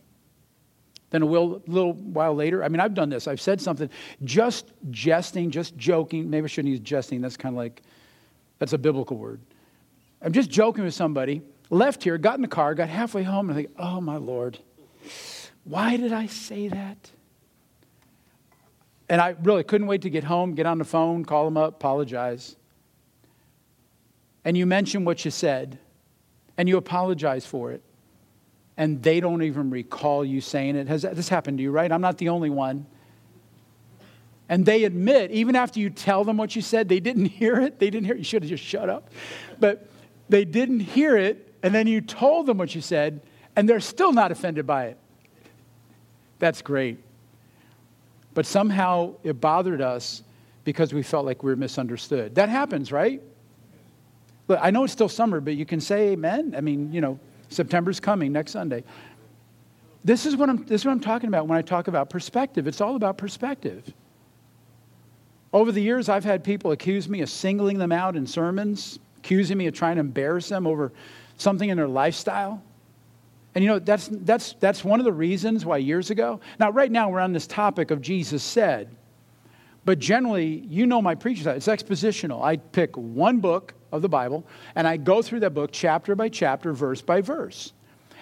Then 1.11 1.23
a 1.23 1.27
little 1.27 1.93
while 1.93 2.35
later, 2.35 2.65
I 2.65 2.69
mean, 2.69 2.81
I've 2.81 2.95
done 2.95 3.09
this. 3.09 3.29
I've 3.29 3.41
said 3.41 3.61
something 3.61 3.89
just 4.25 4.73
jesting, 4.91 5.53
just 5.53 5.77
joking. 5.77 6.29
Maybe 6.29 6.45
I 6.45 6.49
shouldn't 6.49 6.73
use 6.73 6.81
jesting. 6.81 7.21
That's 7.21 7.37
kind 7.37 7.55
of 7.55 7.59
like 7.59 7.83
that's 8.59 8.73
a 8.73 8.79
biblical 8.79 9.17
word. 9.17 9.41
I'm 10.23 10.33
just 10.33 10.51
joking 10.51 10.85
with 10.85 10.95
somebody, 10.95 11.43
left 11.71 12.03
here, 12.03 12.17
got 12.19 12.37
in 12.37 12.43
the 12.43 12.49
car, 12.49 12.75
got 12.75 12.89
halfway 12.89 13.23
home, 13.23 13.51
and 13.51 13.59
I 13.59 13.63
think, 13.63 13.75
oh 13.79 14.01
my 14.01 14.17
Lord, 14.17 14.59
why 15.65 15.97
did 15.97 16.13
I 16.13 16.27
say 16.27 16.69
that? 16.69 17.11
And 19.09 19.21
I 19.21 19.37
really 19.43 19.65
couldn't 19.65 19.87
wait 19.87 20.03
to 20.03 20.11
get 20.11 20.25
home, 20.25 20.55
get 20.55 20.67
on 20.67 20.79
the 20.79 20.85
phone, 20.85 21.25
call 21.25 21.45
them 21.45 21.57
up, 21.57 21.75
apologize. 21.75 22.57
And 24.45 24.57
you 24.57 24.67
mention 24.67 25.05
what 25.05 25.25
you 25.25 25.31
said, 25.31 25.79
and 26.57 26.69
you 26.69 26.77
apologize 26.77 27.45
for 27.45 27.73
it, 27.73 27.83
and 28.77 29.03
they 29.03 29.21
don't 29.21 29.43
even 29.43 29.71
recall 29.71 30.25
you 30.25 30.41
saying 30.41 30.77
it. 30.77 30.89
Has 30.89 31.03
this 31.03 31.29
happened 31.29 31.59
to 31.59 31.63
you, 31.63 31.71
right? 31.71 31.91
I'm 31.93 32.01
not 32.01 32.19
the 32.19 32.31
only 32.31 32.51
one. 32.51 32.87
And 34.49 34.67
they 34.67 34.85
admit, 34.85 35.31
even 35.31 35.57
after 35.57 35.81
you 35.81 35.91
tell 35.91 36.25
them 36.25 36.37
what 36.37 36.55
you 36.55 36.63
said, 36.63 36.89
they 36.89 37.01
didn't 37.01 37.27
hear 37.41 37.61
it. 37.61 37.79
They 37.79 37.91
didn't 37.91 38.05
hear 38.05 38.15
it. 38.15 38.19
You 38.19 38.25
should 38.25 38.43
have 38.43 38.51
just 38.51 38.65
shut 38.65 38.89
up. 38.89 39.11
But 39.59 39.89
they 40.29 40.45
didn't 40.45 40.81
hear 40.81 41.17
it. 41.17 41.55
and 41.63 41.75
then 41.75 41.87
you 41.87 42.01
told 42.01 42.47
them 42.47 42.59
what 42.59 42.75
you 42.75 42.81
said, 42.83 43.23
and 43.57 43.69
they're 43.69 43.81
still 43.81 44.13
not 44.13 44.31
offended 44.31 44.67
by 44.67 44.87
it. 44.87 44.99
That's 46.39 46.61
great. 46.61 46.99
But 48.35 48.45
somehow 48.45 49.15
it 49.23 49.41
bothered 49.41 49.81
us 49.81 50.23
because 50.65 50.93
we 50.93 51.03
felt 51.03 51.25
like 51.25 51.43
we 51.43 51.51
were 51.51 51.57
misunderstood. 51.57 52.35
That 52.35 52.49
happens, 52.49 52.91
right? 52.93 53.23
Look, 54.49 54.59
I 54.61 54.71
know 54.71 54.85
it's 54.85 54.93
still 54.93 55.09
summer, 55.09 55.41
but 55.41 55.55
you 55.55 55.65
can 55.65 55.81
say 55.81 56.09
amen. 56.11 56.55
I 56.57 56.61
mean, 56.61 56.93
you 56.93 57.01
know, 57.01 57.19
September's 57.49 58.01
coming 58.01 58.33
next 58.33 58.53
Sunday. 58.53 58.85
This 60.05 60.27
is 60.27 60.37
what 60.37 60.51
I'm, 60.51 60.65
this 60.65 60.83
is 60.83 60.85
what 60.85 60.93
I'm 60.93 61.01
talking 61.01 61.29
about 61.29 61.47
when 61.47 61.57
I 61.57 61.63
talk 61.63 61.89
about 61.89 62.11
perspective. 62.11 62.67
It's 62.67 62.81
all 62.81 62.97
about 62.97 63.17
perspective. 63.17 63.91
Over 65.55 65.71
the 65.71 65.81
years, 65.81 66.09
I've 66.09 66.25
had 66.25 66.43
people 66.43 66.73
accuse 66.73 67.09
me 67.09 67.21
of 67.21 67.31
singling 67.31 67.79
them 67.79 67.93
out 67.93 68.17
in 68.17 68.27
sermons, 68.27 68.99
accusing 69.19 69.57
me 69.57 69.69
of 69.69 69.75
trying 69.75 69.95
to 69.95 70.01
embarrass 70.01 70.49
them 70.49 70.67
over 70.67 70.93
something 71.37 71.69
in 71.69 71.77
their 71.77 71.87
lifestyle. 71.87 72.61
And 73.55 73.63
you 73.63 73.71
know, 73.71 73.79
that's, 73.79 74.09
that's, 74.11 74.55
that's 74.55 74.85
one 74.85 74.99
of 74.99 75.05
the 75.05 75.13
reasons 75.13 75.65
why 75.65 75.77
years 75.77 76.11
ago. 76.11 76.41
Now, 76.59 76.71
right 76.71 76.91
now, 76.91 77.09
we're 77.09 77.21
on 77.21 77.33
this 77.33 77.47
topic 77.47 77.93
of 77.93 78.03
Jesus 78.03 78.43
said. 78.43 78.89
But 79.85 80.01
generally, 80.01 80.65
you 80.69 80.87
know 80.87 81.01
my 81.01 81.15
preaching 81.15 81.43
style. 81.43 81.55
It's 81.55 81.69
expositional. 81.69 82.43
I 82.43 82.57
pick 82.57 82.97
one 82.97 83.39
book 83.39 83.75
of 83.93 84.03
the 84.03 84.09
Bible 84.09 84.45
and 84.75 84.89
I 84.89 84.97
go 84.97 85.23
through 85.23 85.41
that 85.41 85.55
book 85.55 85.71
chapter 85.73 86.17
by 86.17 86.31
chapter, 86.31 86.73
verse 86.73 87.01
by 87.01 87.21
verse. 87.21 87.73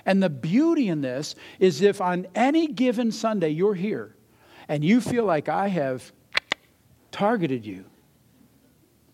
And 0.04 0.22
the 0.22 0.28
beauty 0.28 0.88
in 0.88 1.00
this 1.00 1.34
is 1.58 1.80
if 1.80 2.02
on 2.02 2.26
any 2.34 2.66
given 2.66 3.10
Sunday 3.10 3.50
you're 3.50 3.74
here 3.74 4.14
and 4.68 4.84
you 4.84 5.00
feel 5.00 5.24
like 5.24 5.48
I 5.48 5.68
have 5.68 6.12
targeted 7.12 7.64
you. 7.64 7.84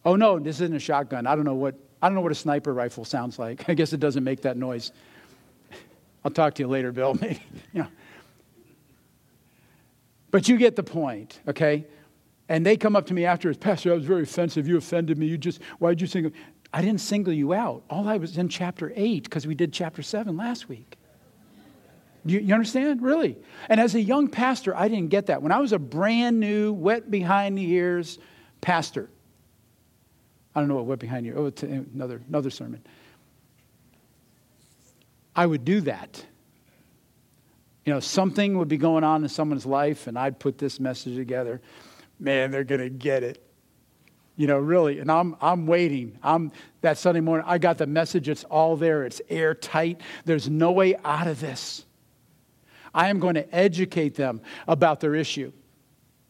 Oh 0.04 0.16
no, 0.16 0.38
this 0.38 0.60
isn't 0.60 0.74
a 0.74 0.80
shotgun. 0.80 1.26
I 1.26 1.34
don't 1.34 1.44
know 1.44 1.54
what 1.54 1.74
I 2.00 2.08
don't 2.08 2.14
know 2.14 2.20
what 2.22 2.32
a 2.32 2.36
sniper 2.36 2.72
rifle 2.72 3.04
sounds 3.04 3.38
like. 3.38 3.68
I 3.68 3.74
guess 3.74 3.92
it 3.92 4.00
doesn't 4.00 4.24
make 4.24 4.42
that 4.42 4.56
noise. 4.56 4.92
I'll 6.24 6.30
talk 6.30 6.54
to 6.54 6.62
you 6.62 6.68
later, 6.68 6.92
Bill. 6.92 7.14
Maybe. 7.20 7.40
But 10.30 10.48
you 10.48 10.56
get 10.58 10.76
the 10.76 10.82
point, 10.82 11.40
okay? 11.48 11.86
And 12.48 12.64
they 12.64 12.76
come 12.76 12.96
up 12.96 13.06
to 13.06 13.14
me 13.14 13.24
afterwards, 13.24 13.58
Pastor, 13.58 13.92
I 13.92 13.94
was 13.94 14.04
very 14.04 14.22
offensive. 14.22 14.68
You 14.68 14.76
offended 14.76 15.18
me. 15.18 15.26
You 15.26 15.38
just, 15.38 15.60
why 15.78 15.90
did 15.90 16.00
you 16.00 16.06
single? 16.06 16.32
I 16.72 16.82
didn't 16.82 17.00
single 17.00 17.32
you 17.32 17.54
out. 17.54 17.82
All 17.88 18.08
I 18.08 18.18
was 18.18 18.36
in 18.36 18.48
chapter 18.48 18.92
8 18.94 19.24
because 19.24 19.46
we 19.46 19.54
did 19.54 19.72
chapter 19.72 20.02
7 20.02 20.36
last 20.36 20.68
week. 20.68 20.97
You, 22.24 22.40
you, 22.40 22.54
understand? 22.54 23.02
Really? 23.02 23.36
And 23.68 23.80
as 23.80 23.94
a 23.94 24.00
young 24.00 24.28
pastor, 24.28 24.74
I 24.74 24.88
didn't 24.88 25.08
get 25.08 25.26
that. 25.26 25.42
When 25.42 25.52
I 25.52 25.58
was 25.58 25.72
a 25.72 25.78
brand 25.78 26.40
new, 26.40 26.72
wet 26.72 27.10
behind 27.10 27.56
the 27.56 27.70
ears 27.70 28.18
pastor, 28.60 29.08
I 30.54 30.60
don't 30.60 30.68
know 30.68 30.76
what 30.76 30.86
wet 30.86 30.98
behind 30.98 31.26
the 31.26 31.30
ears, 31.30 31.52
oh, 31.62 31.66
another, 31.94 32.20
another 32.28 32.50
sermon. 32.50 32.82
I 35.34 35.46
would 35.46 35.64
do 35.64 35.80
that. 35.82 36.24
You 37.84 37.94
know, 37.94 38.00
something 38.00 38.58
would 38.58 38.68
be 38.68 38.76
going 38.76 39.04
on 39.04 39.22
in 39.22 39.28
someone's 39.28 39.64
life, 39.64 40.08
and 40.08 40.18
I'd 40.18 40.38
put 40.38 40.58
this 40.58 40.78
message 40.78 41.16
together 41.16 41.60
man, 42.18 42.50
they're 42.50 42.64
going 42.64 42.80
to 42.80 42.90
get 42.90 43.22
it. 43.22 43.42
You 44.36 44.46
know, 44.46 44.58
really. 44.58 45.00
And 45.00 45.10
I'm, 45.10 45.36
I'm 45.40 45.66
waiting. 45.66 46.16
I'm 46.22 46.52
that 46.80 46.96
Sunday 46.96 47.20
morning, 47.20 47.44
I 47.48 47.58
got 47.58 47.78
the 47.78 47.86
message. 47.86 48.28
It's 48.28 48.44
all 48.44 48.76
there. 48.76 49.02
It's 49.04 49.20
airtight. 49.28 50.00
There's 50.24 50.48
no 50.48 50.70
way 50.70 50.94
out 51.04 51.26
of 51.26 51.40
this. 51.40 51.84
I 52.98 53.10
am 53.10 53.20
going 53.20 53.36
to 53.36 53.54
educate 53.54 54.16
them 54.16 54.40
about 54.66 54.98
their 54.98 55.14
issue. 55.14 55.52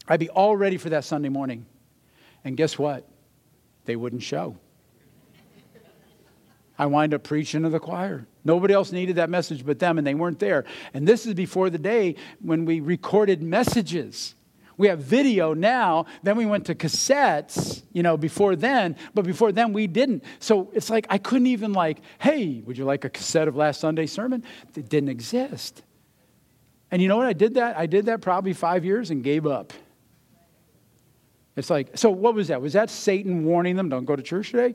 I'd 0.07 0.21
be 0.21 0.29
all 0.29 0.55
ready 0.55 0.77
for 0.77 0.91
that 0.91 1.03
Sunday 1.03 1.31
morning. 1.31 1.64
And 2.45 2.59
guess 2.59 2.79
what? 2.79 3.09
They 3.87 3.97
wouldn't 3.97 4.23
show. 4.23 4.55
I 6.79 6.85
wind 6.85 7.14
up 7.14 7.23
preaching 7.23 7.62
to 7.62 7.71
the 7.71 7.81
choir. 7.81 8.27
Nobody 8.45 8.75
else 8.75 8.93
needed 8.93 9.16
that 9.16 9.31
message 9.31 9.64
but 9.64 9.79
them, 9.79 9.97
and 9.97 10.07
they 10.07 10.12
weren't 10.12 10.41
there. 10.41 10.66
And 10.93 11.09
this 11.09 11.25
is 11.25 11.33
before 11.33 11.71
the 11.71 11.79
day 11.79 12.16
when 12.43 12.66
we 12.66 12.81
recorded 12.81 13.43
messages. 13.43 14.35
We 14.77 14.89
have 14.89 14.99
video 14.99 15.55
now. 15.55 16.05
Then 16.23 16.37
we 16.37 16.45
went 16.45 16.66
to 16.66 16.75
cassettes, 16.75 17.83
you 17.95 18.03
know, 18.03 18.19
before 18.19 18.57
then. 18.57 18.95
But 19.14 19.25
before 19.25 19.53
then, 19.53 19.73
we 19.73 19.87
didn't. 19.87 20.23
So 20.39 20.71
it's 20.75 20.91
like 20.91 21.07
I 21.09 21.16
couldn't 21.16 21.47
even 21.47 21.73
like, 21.73 22.03
hey, 22.19 22.62
would 22.66 22.77
you 22.77 22.85
like 22.85 23.07
a 23.07 23.11
cassette 23.11 23.49
of 23.49 23.57
last 23.57 23.81
Sunday's 23.81 24.12
sermon? 24.12 24.45
It 24.77 24.91
didn't 24.91 25.09
exist. 25.09 25.83
And 26.91 27.03
you 27.03 27.09
know 27.09 27.16
what? 27.16 27.26
I 27.26 27.32
did 27.32 27.55
that. 27.55 27.76
I 27.76 27.86
did 27.86 28.07
that 28.07 28.20
probably 28.20 28.53
five 28.53 28.84
years 28.84 29.11
and 29.11 29.22
gave 29.22 29.47
up. 29.47 29.72
It's 31.57 31.70
like, 31.70 31.99
so 31.99 32.11
what 32.11 32.34
was 32.34 32.49
that? 32.49 32.62
Was 32.62 32.74
that 32.74 32.89
Satan 32.89 33.45
warning 33.45 33.76
them, 33.76 33.89
don't 33.89 34.05
go 34.05 34.14
to 34.14 34.22
church 34.22 34.53
today? 34.53 34.74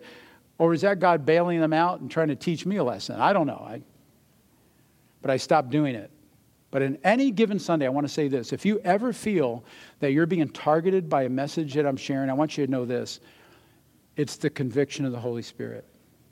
Or 0.57 0.69
was 0.69 0.81
that 0.81 0.99
God 0.99 1.25
bailing 1.25 1.59
them 1.59 1.73
out 1.73 2.01
and 2.01 2.11
trying 2.11 2.27
to 2.27 2.35
teach 2.35 2.65
me 2.65 2.75
a 2.75 2.83
lesson? 2.83 3.19
I 3.19 3.33
don't 3.33 3.47
know. 3.47 3.65
I, 3.65 3.81
but 5.21 5.31
I 5.31 5.37
stopped 5.37 5.69
doing 5.69 5.95
it. 5.95 6.11
But 6.71 6.81
in 6.81 6.97
any 7.03 7.31
given 7.31 7.59
Sunday, 7.59 7.85
I 7.85 7.89
want 7.89 8.05
to 8.07 8.13
say 8.13 8.27
this. 8.27 8.51
If 8.51 8.65
you 8.65 8.79
ever 8.83 9.13
feel 9.13 9.63
that 9.99 10.11
you're 10.11 10.25
being 10.25 10.49
targeted 10.49 11.07
by 11.07 11.23
a 11.23 11.29
message 11.29 11.73
that 11.75 11.85
I'm 11.85 11.95
sharing, 11.95 12.29
I 12.29 12.33
want 12.33 12.57
you 12.57 12.65
to 12.65 12.71
know 12.71 12.83
this. 12.83 13.19
It's 14.17 14.35
the 14.35 14.49
conviction 14.49 15.05
of 15.05 15.11
the 15.11 15.19
Holy 15.19 15.41
Spirit. 15.41 15.85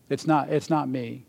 It's 0.09 0.27
not, 0.27 0.49
it's 0.49 0.69
not 0.69 0.89
me. 0.89 1.25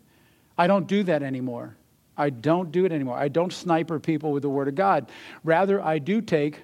I 0.57 0.67
don't 0.67 0.87
do 0.87 1.03
that 1.03 1.23
anymore. 1.23 1.77
I 2.17 2.29
don't 2.29 2.71
do 2.71 2.85
it 2.85 2.91
anymore. 2.91 3.17
I 3.17 3.27
don't 3.27 3.51
sniper 3.51 3.99
people 3.99 4.31
with 4.31 4.43
the 4.43 4.49
Word 4.49 4.67
of 4.67 4.75
God. 4.75 5.09
Rather, 5.43 5.81
I 5.81 5.99
do 5.99 6.21
take, 6.21 6.61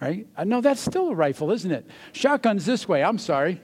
right? 0.00 0.26
No, 0.44 0.60
that's 0.60 0.80
still 0.80 1.08
a 1.08 1.14
rifle, 1.14 1.50
isn't 1.50 1.70
it? 1.70 1.86
Shotgun's 2.12 2.64
this 2.64 2.88
way. 2.88 3.04
I'm 3.04 3.18
sorry. 3.18 3.60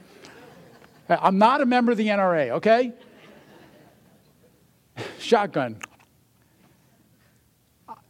I'm 1.09 1.37
not 1.37 1.61
a 1.61 1.65
member 1.65 1.91
of 1.91 1.97
the 1.97 2.07
NRA, 2.07 2.51
okay? 2.51 2.93
Shotgun. 5.19 5.77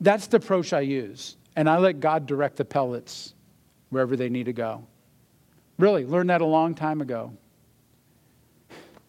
That's 0.01 0.27
the 0.27 0.37
approach 0.37 0.73
I 0.73 0.81
use. 0.81 1.37
And 1.55 1.69
I 1.69 1.77
let 1.77 1.99
God 1.99 2.25
direct 2.25 2.57
the 2.57 2.65
pellets 2.65 3.33
wherever 3.89 4.15
they 4.15 4.29
need 4.29 4.45
to 4.45 4.53
go. 4.53 4.85
Really, 5.77 6.05
learned 6.05 6.29
that 6.29 6.41
a 6.41 6.45
long 6.45 6.75
time 6.75 7.01
ago. 7.01 7.33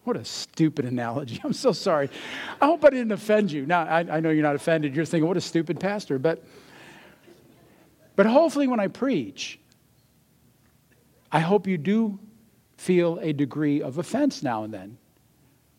What 0.03 0.17
a 0.17 0.25
stupid 0.25 0.85
analogy. 0.85 1.39
I'm 1.43 1.53
so 1.53 1.71
sorry. 1.71 2.09
I 2.61 2.65
hope 2.65 2.83
I 2.83 2.89
didn't 2.89 3.11
offend 3.11 3.51
you. 3.51 3.65
Now, 3.65 3.83
I, 3.83 3.99
I 3.99 4.19
know 4.19 4.29
you're 4.29 4.43
not 4.43 4.55
offended. 4.55 4.95
You're 4.95 5.05
thinking, 5.05 5.27
what 5.27 5.37
a 5.37 5.41
stupid 5.41 5.79
pastor. 5.79 6.19
But, 6.19 6.43
but 8.15 8.25
hopefully, 8.25 8.67
when 8.67 8.79
I 8.79 8.87
preach, 8.87 9.59
I 11.31 11.39
hope 11.39 11.67
you 11.67 11.77
do 11.77 12.19
feel 12.77 13.17
a 13.19 13.33
degree 13.33 13.81
of 13.81 13.97
offense 13.97 14.43
now 14.43 14.63
and 14.63 14.73
then. 14.73 14.97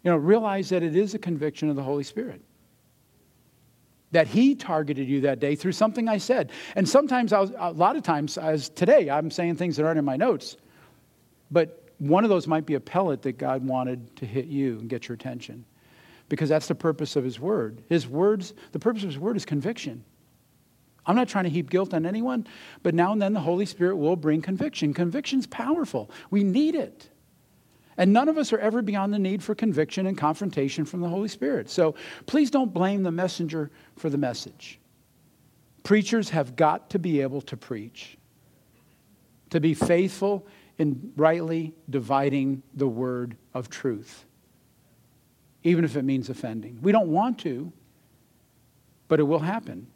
You 0.02 0.10
know, 0.10 0.16
realize 0.16 0.68
that 0.70 0.82
it 0.82 0.96
is 0.96 1.14
a 1.14 1.18
conviction 1.18 1.70
of 1.70 1.76
the 1.76 1.82
Holy 1.82 2.04
Spirit 2.04 2.42
that 4.14 4.28
he 4.28 4.54
targeted 4.54 5.08
you 5.08 5.20
that 5.22 5.40
day 5.40 5.56
through 5.56 5.72
something 5.72 6.08
I 6.08 6.18
said. 6.18 6.52
And 6.76 6.88
sometimes, 6.88 7.32
I 7.32 7.40
was, 7.40 7.52
a 7.58 7.72
lot 7.72 7.96
of 7.96 8.04
times, 8.04 8.38
as 8.38 8.68
today, 8.68 9.10
I'm 9.10 9.28
saying 9.28 9.56
things 9.56 9.76
that 9.76 9.84
aren't 9.84 9.98
in 9.98 10.04
my 10.04 10.16
notes. 10.16 10.56
But 11.50 11.83
one 11.98 12.24
of 12.24 12.30
those 12.30 12.46
might 12.46 12.66
be 12.66 12.74
a 12.74 12.80
pellet 12.80 13.22
that 13.22 13.38
God 13.38 13.64
wanted 13.64 14.16
to 14.16 14.26
hit 14.26 14.46
you 14.46 14.78
and 14.78 14.88
get 14.88 15.08
your 15.08 15.14
attention. 15.14 15.64
Because 16.28 16.48
that's 16.48 16.68
the 16.68 16.74
purpose 16.74 17.16
of 17.16 17.24
his 17.24 17.38
word. 17.38 17.82
His 17.88 18.08
words, 18.08 18.54
the 18.72 18.78
purpose 18.78 19.02
of 19.02 19.10
his 19.10 19.18
word 19.18 19.36
is 19.36 19.44
conviction. 19.44 20.04
I'm 21.06 21.16
not 21.16 21.28
trying 21.28 21.44
to 21.44 21.50
heap 21.50 21.68
guilt 21.68 21.92
on 21.92 22.06
anyone, 22.06 22.46
but 22.82 22.94
now 22.94 23.12
and 23.12 23.20
then 23.20 23.34
the 23.34 23.40
Holy 23.40 23.66
Spirit 23.66 23.96
will 23.96 24.16
bring 24.16 24.40
conviction. 24.40 24.94
Conviction's 24.94 25.46
powerful. 25.46 26.10
We 26.30 26.42
need 26.42 26.74
it. 26.74 27.10
And 27.96 28.12
none 28.12 28.28
of 28.28 28.38
us 28.38 28.52
are 28.52 28.58
ever 28.58 28.82
beyond 28.82 29.12
the 29.12 29.18
need 29.18 29.42
for 29.42 29.54
conviction 29.54 30.06
and 30.06 30.16
confrontation 30.16 30.84
from 30.84 31.00
the 31.00 31.08
Holy 31.08 31.28
Spirit. 31.28 31.70
So 31.70 31.94
please 32.26 32.50
don't 32.50 32.72
blame 32.72 33.02
the 33.02 33.12
messenger 33.12 33.70
for 33.96 34.10
the 34.10 34.18
message. 34.18 34.80
Preachers 35.84 36.30
have 36.30 36.56
got 36.56 36.90
to 36.90 36.98
be 36.98 37.20
able 37.20 37.42
to 37.42 37.56
preach, 37.56 38.16
to 39.50 39.60
be 39.60 39.74
faithful 39.74 40.46
in 40.78 41.12
rightly 41.16 41.74
dividing 41.88 42.62
the 42.74 42.86
word 42.86 43.36
of 43.52 43.68
truth, 43.70 44.24
even 45.62 45.84
if 45.84 45.96
it 45.96 46.02
means 46.02 46.28
offending. 46.28 46.78
We 46.82 46.92
don't 46.92 47.08
want 47.08 47.38
to, 47.40 47.72
but 49.08 49.20
it 49.20 49.24
will 49.24 49.38
happen. 49.38 49.86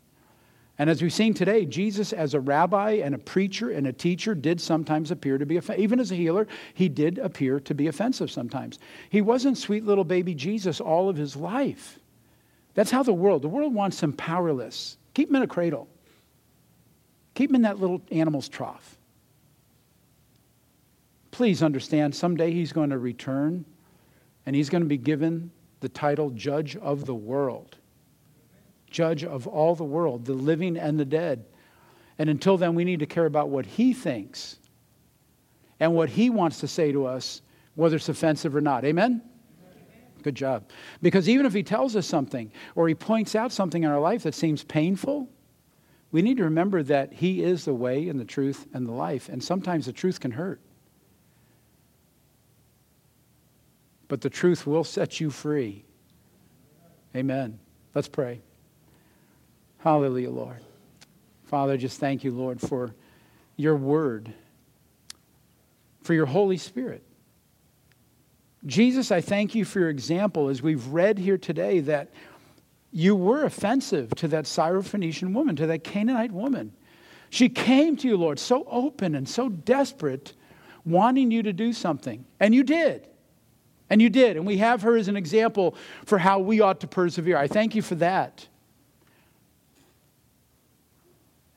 And 0.80 0.88
as 0.88 1.02
we've 1.02 1.12
seen 1.12 1.34
today, 1.34 1.66
Jesus, 1.66 2.12
as 2.12 2.34
a 2.34 2.40
rabbi 2.40 2.92
and 2.92 3.12
a 3.12 3.18
preacher 3.18 3.70
and 3.70 3.88
a 3.88 3.92
teacher, 3.92 4.32
did 4.36 4.60
sometimes 4.60 5.10
appear 5.10 5.36
to 5.36 5.44
be 5.44 5.56
offensive. 5.56 5.82
Even 5.82 5.98
as 5.98 6.12
a 6.12 6.14
healer, 6.14 6.46
he 6.74 6.88
did 6.88 7.18
appear 7.18 7.58
to 7.58 7.74
be 7.74 7.88
offensive 7.88 8.30
sometimes. 8.30 8.78
He 9.10 9.20
wasn't 9.20 9.58
sweet 9.58 9.84
little 9.84 10.04
baby 10.04 10.34
Jesus 10.34 10.80
all 10.80 11.08
of 11.08 11.16
his 11.16 11.34
life. 11.34 11.98
That's 12.74 12.92
how 12.92 13.02
the 13.02 13.12
world, 13.12 13.42
the 13.42 13.48
world 13.48 13.74
wants 13.74 14.00
him 14.00 14.12
powerless. 14.12 14.98
Keep 15.14 15.30
him 15.30 15.36
in 15.36 15.42
a 15.42 15.48
cradle, 15.48 15.88
keep 17.34 17.50
him 17.50 17.56
in 17.56 17.62
that 17.62 17.80
little 17.80 18.00
animal's 18.12 18.48
trough. 18.48 18.97
Please 21.30 21.62
understand, 21.62 22.14
someday 22.14 22.50
he's 22.52 22.72
going 22.72 22.90
to 22.90 22.98
return 22.98 23.64
and 24.46 24.56
he's 24.56 24.70
going 24.70 24.82
to 24.82 24.88
be 24.88 24.98
given 24.98 25.50
the 25.80 25.88
title 25.88 26.30
Judge 26.30 26.76
of 26.76 27.04
the 27.04 27.14
World 27.14 27.76
judge 28.90 29.24
of 29.24 29.46
all 29.46 29.74
the 29.74 29.84
world, 29.84 30.24
the 30.24 30.32
living 30.32 30.76
and 30.76 30.98
the 30.98 31.04
dead. 31.04 31.44
And 32.18 32.28
until 32.28 32.56
then, 32.56 32.74
we 32.74 32.84
need 32.84 33.00
to 33.00 33.06
care 33.06 33.26
about 33.26 33.48
what 33.48 33.66
he 33.66 33.92
thinks 33.92 34.58
and 35.80 35.94
what 35.94 36.08
he 36.08 36.30
wants 36.30 36.60
to 36.60 36.68
say 36.68 36.92
to 36.92 37.06
us, 37.06 37.42
whether 37.74 37.96
it's 37.96 38.08
offensive 38.08 38.56
or 38.56 38.60
not. 38.60 38.84
Amen? 38.84 39.22
Good 40.22 40.34
job. 40.34 40.68
Because 41.00 41.28
even 41.28 41.46
if 41.46 41.54
he 41.54 41.62
tells 41.62 41.94
us 41.94 42.06
something 42.06 42.50
or 42.74 42.88
he 42.88 42.94
points 42.94 43.36
out 43.36 43.52
something 43.52 43.84
in 43.84 43.90
our 43.90 44.00
life 44.00 44.24
that 44.24 44.34
seems 44.34 44.64
painful, 44.64 45.28
we 46.10 46.22
need 46.22 46.38
to 46.38 46.44
remember 46.44 46.82
that 46.82 47.12
he 47.12 47.42
is 47.44 47.64
the 47.64 47.74
way 47.74 48.08
and 48.08 48.18
the 48.18 48.24
truth 48.24 48.66
and 48.72 48.86
the 48.86 48.92
life. 48.92 49.28
And 49.28 49.42
sometimes 49.42 49.86
the 49.86 49.92
truth 49.92 50.18
can 50.18 50.32
hurt. 50.32 50.60
But 54.08 54.22
the 54.22 54.30
truth 54.30 54.66
will 54.66 54.84
set 54.84 55.20
you 55.20 55.30
free. 55.30 55.84
Amen. 57.14 57.58
Let's 57.94 58.08
pray. 58.08 58.40
Hallelujah, 59.78 60.30
Lord. 60.30 60.58
Father, 61.44 61.76
just 61.76 62.00
thank 62.00 62.24
you, 62.24 62.32
Lord, 62.32 62.60
for 62.60 62.94
your 63.56 63.76
word, 63.76 64.32
for 66.02 66.14
your 66.14 66.26
Holy 66.26 66.56
Spirit. 66.58 67.02
Jesus, 68.66 69.12
I 69.12 69.20
thank 69.20 69.54
you 69.54 69.64
for 69.64 69.78
your 69.78 69.88
example 69.88 70.48
as 70.48 70.62
we've 70.62 70.86
read 70.88 71.18
here 71.18 71.38
today 71.38 71.80
that 71.80 72.10
you 72.90 73.14
were 73.14 73.44
offensive 73.44 74.10
to 74.16 74.28
that 74.28 74.44
Syrophoenician 74.44 75.32
woman, 75.32 75.56
to 75.56 75.66
that 75.66 75.84
Canaanite 75.84 76.32
woman. 76.32 76.72
She 77.30 77.48
came 77.48 77.96
to 77.98 78.08
you, 78.08 78.16
Lord, 78.16 78.38
so 78.38 78.64
open 78.70 79.14
and 79.14 79.28
so 79.28 79.48
desperate, 79.48 80.32
wanting 80.84 81.30
you 81.30 81.42
to 81.42 81.52
do 81.52 81.72
something. 81.72 82.24
And 82.40 82.54
you 82.54 82.64
did. 82.64 83.06
And 83.90 84.02
you 84.02 84.10
did. 84.10 84.36
And 84.36 84.46
we 84.46 84.58
have 84.58 84.82
her 84.82 84.96
as 84.96 85.08
an 85.08 85.16
example 85.16 85.74
for 86.04 86.18
how 86.18 86.38
we 86.38 86.60
ought 86.60 86.80
to 86.80 86.86
persevere. 86.86 87.36
I 87.36 87.48
thank 87.48 87.74
you 87.74 87.82
for 87.82 87.94
that. 87.96 88.46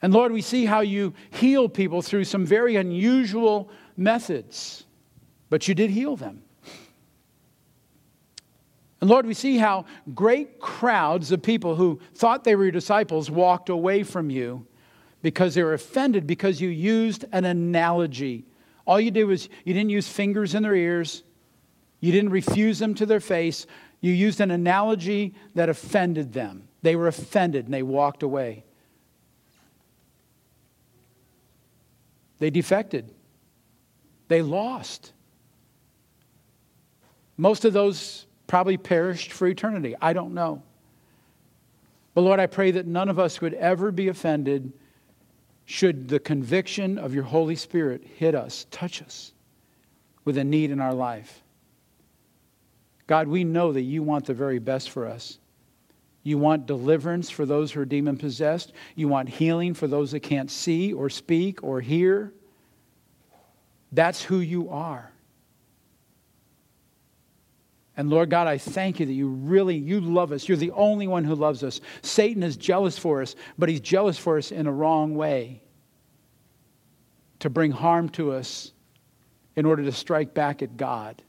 And 0.02 0.14
Lord, 0.14 0.32
we 0.32 0.42
see 0.42 0.66
how 0.66 0.82
you 0.82 1.14
heal 1.30 1.70
people 1.70 2.02
through 2.02 2.24
some 2.24 2.46
very 2.46 2.76
unusual 2.76 3.70
methods, 3.96 4.86
but 5.50 5.68
you 5.68 5.76
did 5.76 5.92
heal 5.92 6.16
them. 6.16 6.42
And 9.00 9.10
Lord, 9.10 9.26
we 9.26 9.34
see 9.34 9.58
how 9.58 9.86
great 10.14 10.60
crowds 10.60 11.32
of 11.32 11.42
people 11.42 11.76
who 11.76 12.00
thought 12.14 12.44
they 12.44 12.56
were 12.56 12.64
your 12.64 12.72
disciples 12.72 13.30
walked 13.32 13.70
away 13.70 14.04
from 14.04 14.30
you 14.30 14.66
because 15.24 15.56
they 15.56 15.64
were 15.64 15.74
offended 15.74 16.26
because 16.26 16.62
you 16.62 16.70
used 16.70 17.26
an 17.32 17.46
analogy. 17.46 18.46
All 18.86 19.00
you 19.00 19.12
did 19.12 19.26
was 19.26 19.50
you 19.66 19.74
didn't 19.74 19.90
use 19.90 20.08
fingers 20.08 20.56
in 20.56 20.64
their 20.64 20.76
ears, 20.76 21.24
you 22.02 22.12
didn't 22.12 22.32
refuse 22.32 22.80
them 22.80 22.94
to 22.96 23.06
their 23.06 23.20
face. 23.20 23.66
You 24.02 24.12
used 24.12 24.42
an 24.42 24.52
analogy 24.52 25.36
that 25.56 25.70
offended 25.70 26.34
them. 26.34 26.68
They 26.82 26.96
were 26.96 27.08
offended 27.08 27.66
and 27.66 27.74
they 27.74 27.84
walked 27.84 28.24
away. 28.24 28.66
They 32.40 32.50
defected. 32.50 33.14
They 34.28 34.42
lost. 34.42 35.14
Most 37.38 37.66
of 37.66 37.74
those 37.74 38.26
probably 38.48 38.78
perished 38.78 39.32
for 39.32 39.48
eternity. 39.48 39.96
I 40.02 40.14
don't 40.14 40.34
know. 40.34 40.64
But 42.16 42.22
Lord, 42.22 42.40
I 42.40 42.48
pray 42.48 42.72
that 42.72 42.88
none 42.88 43.10
of 43.10 43.20
us 43.20 43.42
would 43.42 43.54
ever 43.54 43.92
be 43.92 44.08
offended 44.08 44.74
should 45.66 46.10
the 46.10 46.20
conviction 46.20 46.98
of 46.98 47.14
your 47.14 47.24
Holy 47.24 47.56
Spirit 47.56 48.04
hit 48.04 48.34
us, 48.34 48.66
touch 48.72 49.02
us 49.02 49.34
with 50.26 50.38
a 50.38 50.44
need 50.44 50.72
in 50.72 50.82
our 50.82 50.94
life. 50.94 51.44
God, 53.12 53.28
we 53.28 53.44
know 53.44 53.74
that 53.74 53.82
you 53.82 54.04
want 54.04 54.28
the 54.28 54.34
very 54.34 54.58
best 54.58 54.90
for 54.90 55.06
us. 55.06 55.38
You 56.24 56.38
want 56.38 56.66
deliverance 56.66 57.30
for 57.30 57.46
those 57.46 57.70
who 57.70 57.82
are 57.82 57.86
demon 57.86 58.16
possessed. 58.16 58.72
You 58.96 59.10
want 59.10 59.28
healing 59.28 59.74
for 59.74 59.86
those 59.86 60.12
that 60.12 60.22
can't 60.22 60.50
see 60.50 60.94
or 60.94 61.10
speak 61.10 61.62
or 61.62 61.82
hear. 61.82 62.32
That's 63.92 64.24
who 64.24 64.40
you 64.40 64.70
are. 64.70 65.12
And 67.98 68.10
Lord 68.10 68.30
God, 68.30 68.48
I 68.48 68.58
thank 68.58 69.02
you 69.02 69.06
that 69.06 69.12
you 69.12 69.28
really 69.28 69.76
you 69.76 70.00
love 70.00 70.32
us. 70.32 70.48
You're 70.48 70.56
the 70.56 70.72
only 70.72 71.06
one 71.06 71.26
who 71.26 71.36
loves 71.36 71.66
us. 71.66 71.82
Satan 72.02 72.44
is 72.44 72.56
jealous 72.56 72.98
for 72.98 73.22
us, 73.22 73.36
but 73.58 73.68
he's 73.68 73.82
jealous 73.82 74.18
for 74.18 74.38
us 74.38 74.54
in 74.54 74.68
a 74.68 74.72
wrong 74.72 75.16
way. 75.16 75.62
To 77.40 77.50
bring 77.50 77.72
harm 77.72 78.08
to 78.12 78.32
us 78.32 78.72
in 79.58 79.66
order 79.66 79.84
to 79.84 79.92
strike 79.92 80.34
back 80.34 80.62
at 80.62 80.78
God. 80.78 81.22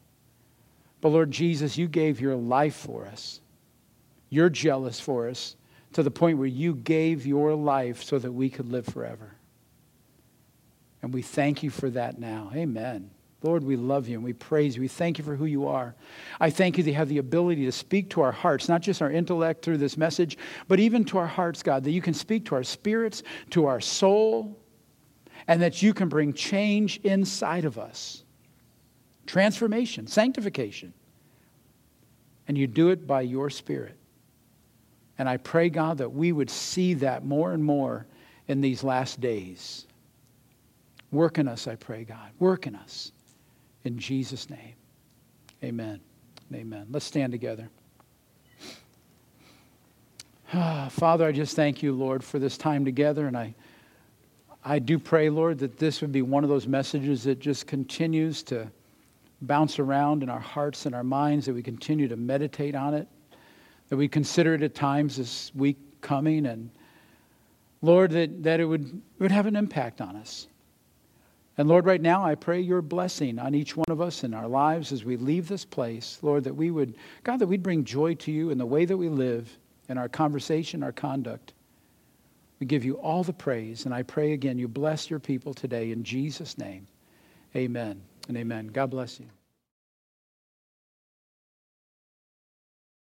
But 1.03 1.11
Lord 1.11 1.33
Jesus, 1.33 1.77
you 1.77 1.89
gave 1.89 2.21
your 2.21 2.37
life 2.37 2.77
for 2.77 3.05
us. 3.05 3.41
You're 4.31 4.49
jealous 4.49 4.99
for 4.99 5.29
us 5.29 5.57
to 5.93 6.03
the 6.03 6.11
point 6.11 6.39
where 6.39 6.47
you 6.47 6.75
gave 6.75 7.27
your 7.27 7.55
life 7.55 8.03
so 8.03 8.19
that 8.19 8.33
we 8.33 8.49
could 8.49 8.71
live 8.71 8.87
forever. 8.87 9.35
And 11.03 11.13
we 11.13 11.21
thank 11.21 11.65
you 11.65 11.71
for 11.71 11.91
that 11.91 12.19
now. 12.19 12.51
Amen. 12.55 13.11
Lord, 13.43 13.65
we 13.65 13.75
love 13.75 14.07
you 14.07 14.15
and 14.15 14.25
we 14.25 14.33
praise 14.33 14.77
you. 14.77 14.83
We 14.83 14.89
thank 14.89 15.19
you 15.19 15.25
for 15.25 15.35
who 15.35 15.47
you 15.47 15.67
are. 15.67 15.97
I 16.39 16.51
thank 16.51 16.79
you 16.79 16.85
that 16.85 16.91
you 16.91 16.97
have 16.97 17.09
the 17.09 17.19
ability 17.19 17.65
to 17.65 17.73
speak 17.73 18.09
to 18.11 18.21
our 18.21 18.31
hearts, 18.31 18.69
not 18.69 18.81
just 18.81 19.03
our 19.03 19.11
intellect 19.11 19.65
through 19.65 19.79
this 19.79 19.97
message, 19.97 20.39
but 20.69 20.79
even 20.79 21.05
to 21.07 21.19
our 21.19 21.27
hearts, 21.27 21.65
God, 21.65 21.83
that 21.83 21.91
you 21.91 22.01
can 22.01 22.15
speak 22.15 22.47
to 22.47 22.55
our 22.55 22.63
spirits, 22.63 23.25
to 23.51 23.67
our 23.67 23.81
soul, 23.81 24.57
and 25.49 25.61
that 25.61 25.83
you 25.83 25.93
can 25.93 26.09
bring 26.09 26.33
change 26.33 26.99
inside 26.99 27.65
of 27.65 27.77
us 27.77 28.22
transformation, 29.27 30.07
sanctification. 30.07 30.93
And 32.49 32.59
you 32.59 32.67
do 32.67 32.91
it 32.91 33.07
by 33.07 33.23
your 33.23 33.51
Spirit. 33.51 33.97
And 35.19 35.29
I 35.29 35.37
pray, 35.37 35.69
God, 35.69 35.99
that 35.99 36.13
we 36.13 36.33
would 36.33 36.51
see 36.51 36.95
that 36.95 37.25
more 37.25 37.53
and 37.53 37.65
more 37.65 38.07
in 38.49 38.61
these 38.61 38.83
last 38.83 39.21
days. 39.21 39.87
Work 41.11 41.39
in 41.39 41.47
us, 41.47 41.69
I 41.69 41.77
pray, 41.77 42.05
God. 42.05 42.31
Work 42.39 42.67
in 42.67 42.75
us. 42.75 43.13
In 43.85 43.99
Jesus' 43.99 44.49
name. 44.51 44.75
Amen. 45.63 46.01
Amen. 46.53 46.87
Let's 46.91 47.05
stand 47.05 47.33
together. 47.33 47.69
Ah, 50.55 50.89
Father, 50.91 51.27
I 51.27 51.33
just 51.33 51.57
thank 51.57 51.83
you, 51.83 51.93
Lord, 51.93 52.23
for 52.23 52.39
this 52.39 52.59
time 52.59 52.85
together. 52.85 53.27
And 53.27 53.37
I, 53.37 53.55
I 54.65 54.79
do 54.79 54.99
pray, 54.99 55.31
Lord, 55.31 55.59
that 55.61 55.79
this 55.79 56.01
would 56.01 56.13
be 56.13 56.23
one 56.23 56.45
of 56.45 56.51
those 56.51 56.67
messages 56.67 57.25
that 57.25 57.39
just 57.39 57.67
continues 57.67 58.43
to 58.45 58.71
bounce 59.43 59.79
around 59.79 60.23
in 60.23 60.29
our 60.29 60.41
hearts 60.41 60.87
and 60.87 60.95
our 60.95 61.05
minds, 61.05 61.47
that 61.47 61.55
we 61.55 61.63
continue 61.63 62.09
to 62.09 62.17
meditate 62.17 62.75
on 62.75 62.95
it, 62.95 63.09
that 63.89 63.97
we 63.97 64.09
consider 64.09 64.55
it 64.55 64.63
at 64.63 64.75
times 64.75 65.17
this 65.17 65.53
week 65.55 65.77
coming. 66.01 66.47
And 66.47 66.71
Lord, 67.83 68.13
that, 68.13 68.43
that 68.45 68.61
it, 68.61 68.65
would, 68.65 68.85
it 68.85 69.21
would 69.21 69.33
have 69.33 69.47
an 69.47 69.57
impact 69.57 70.01
on 70.01 70.17
us. 70.17 70.47
And 71.59 71.69
Lord, 71.69 71.85
right 71.85 72.01
now, 72.01 72.25
I 72.25 72.35
pray 72.35 72.61
your 72.61 72.81
blessing 72.81 73.39
on 73.39 73.55
each 73.55 73.77
one 73.77 73.85
of 73.89 74.01
us 74.01 74.25
in 74.25 74.33
our 74.33 74.49
lives 74.49 74.91
as 74.91 75.05
we 75.05 75.17
leave 75.17 75.49
this 75.49 75.65
place. 75.65 76.19
Lord, 76.23 76.45
that 76.45 76.55
we 76.55 76.71
would, 76.71 76.95
God, 77.25 77.39
that 77.41 77.47
we'd 77.47 77.63
bring 77.63 77.85
joy 77.85 78.15
to 78.15 78.33
you 78.33 78.51
in 78.51 78.59
the 78.59 78.65
way 78.65 78.87
that 78.87 78.97
we 78.97 79.09
live, 79.09 79.59
in 79.89 79.99
our 79.99 80.09
conversation, 80.09 80.83
our 80.83 80.93
conduct. 80.93 81.53
We 82.59 82.67
give 82.67 82.85
you 82.85 82.95
all 82.95 83.23
the 83.23 83.33
praise. 83.35 83.85
And 83.85 83.95
I 83.95 84.03
pray 84.03 84.33
again, 84.33 84.59
you 84.59 84.69
bless 84.69 85.11
your 85.11 85.19
people 85.19 85.53
today 85.53 85.91
in 85.91 86.05
Jesus' 86.05 86.57
name. 86.57 86.87
Amen 87.55 88.03
and 88.29 88.37
amen. 88.37 88.69
God 88.69 88.91
bless 88.91 89.21
you. 89.21 89.27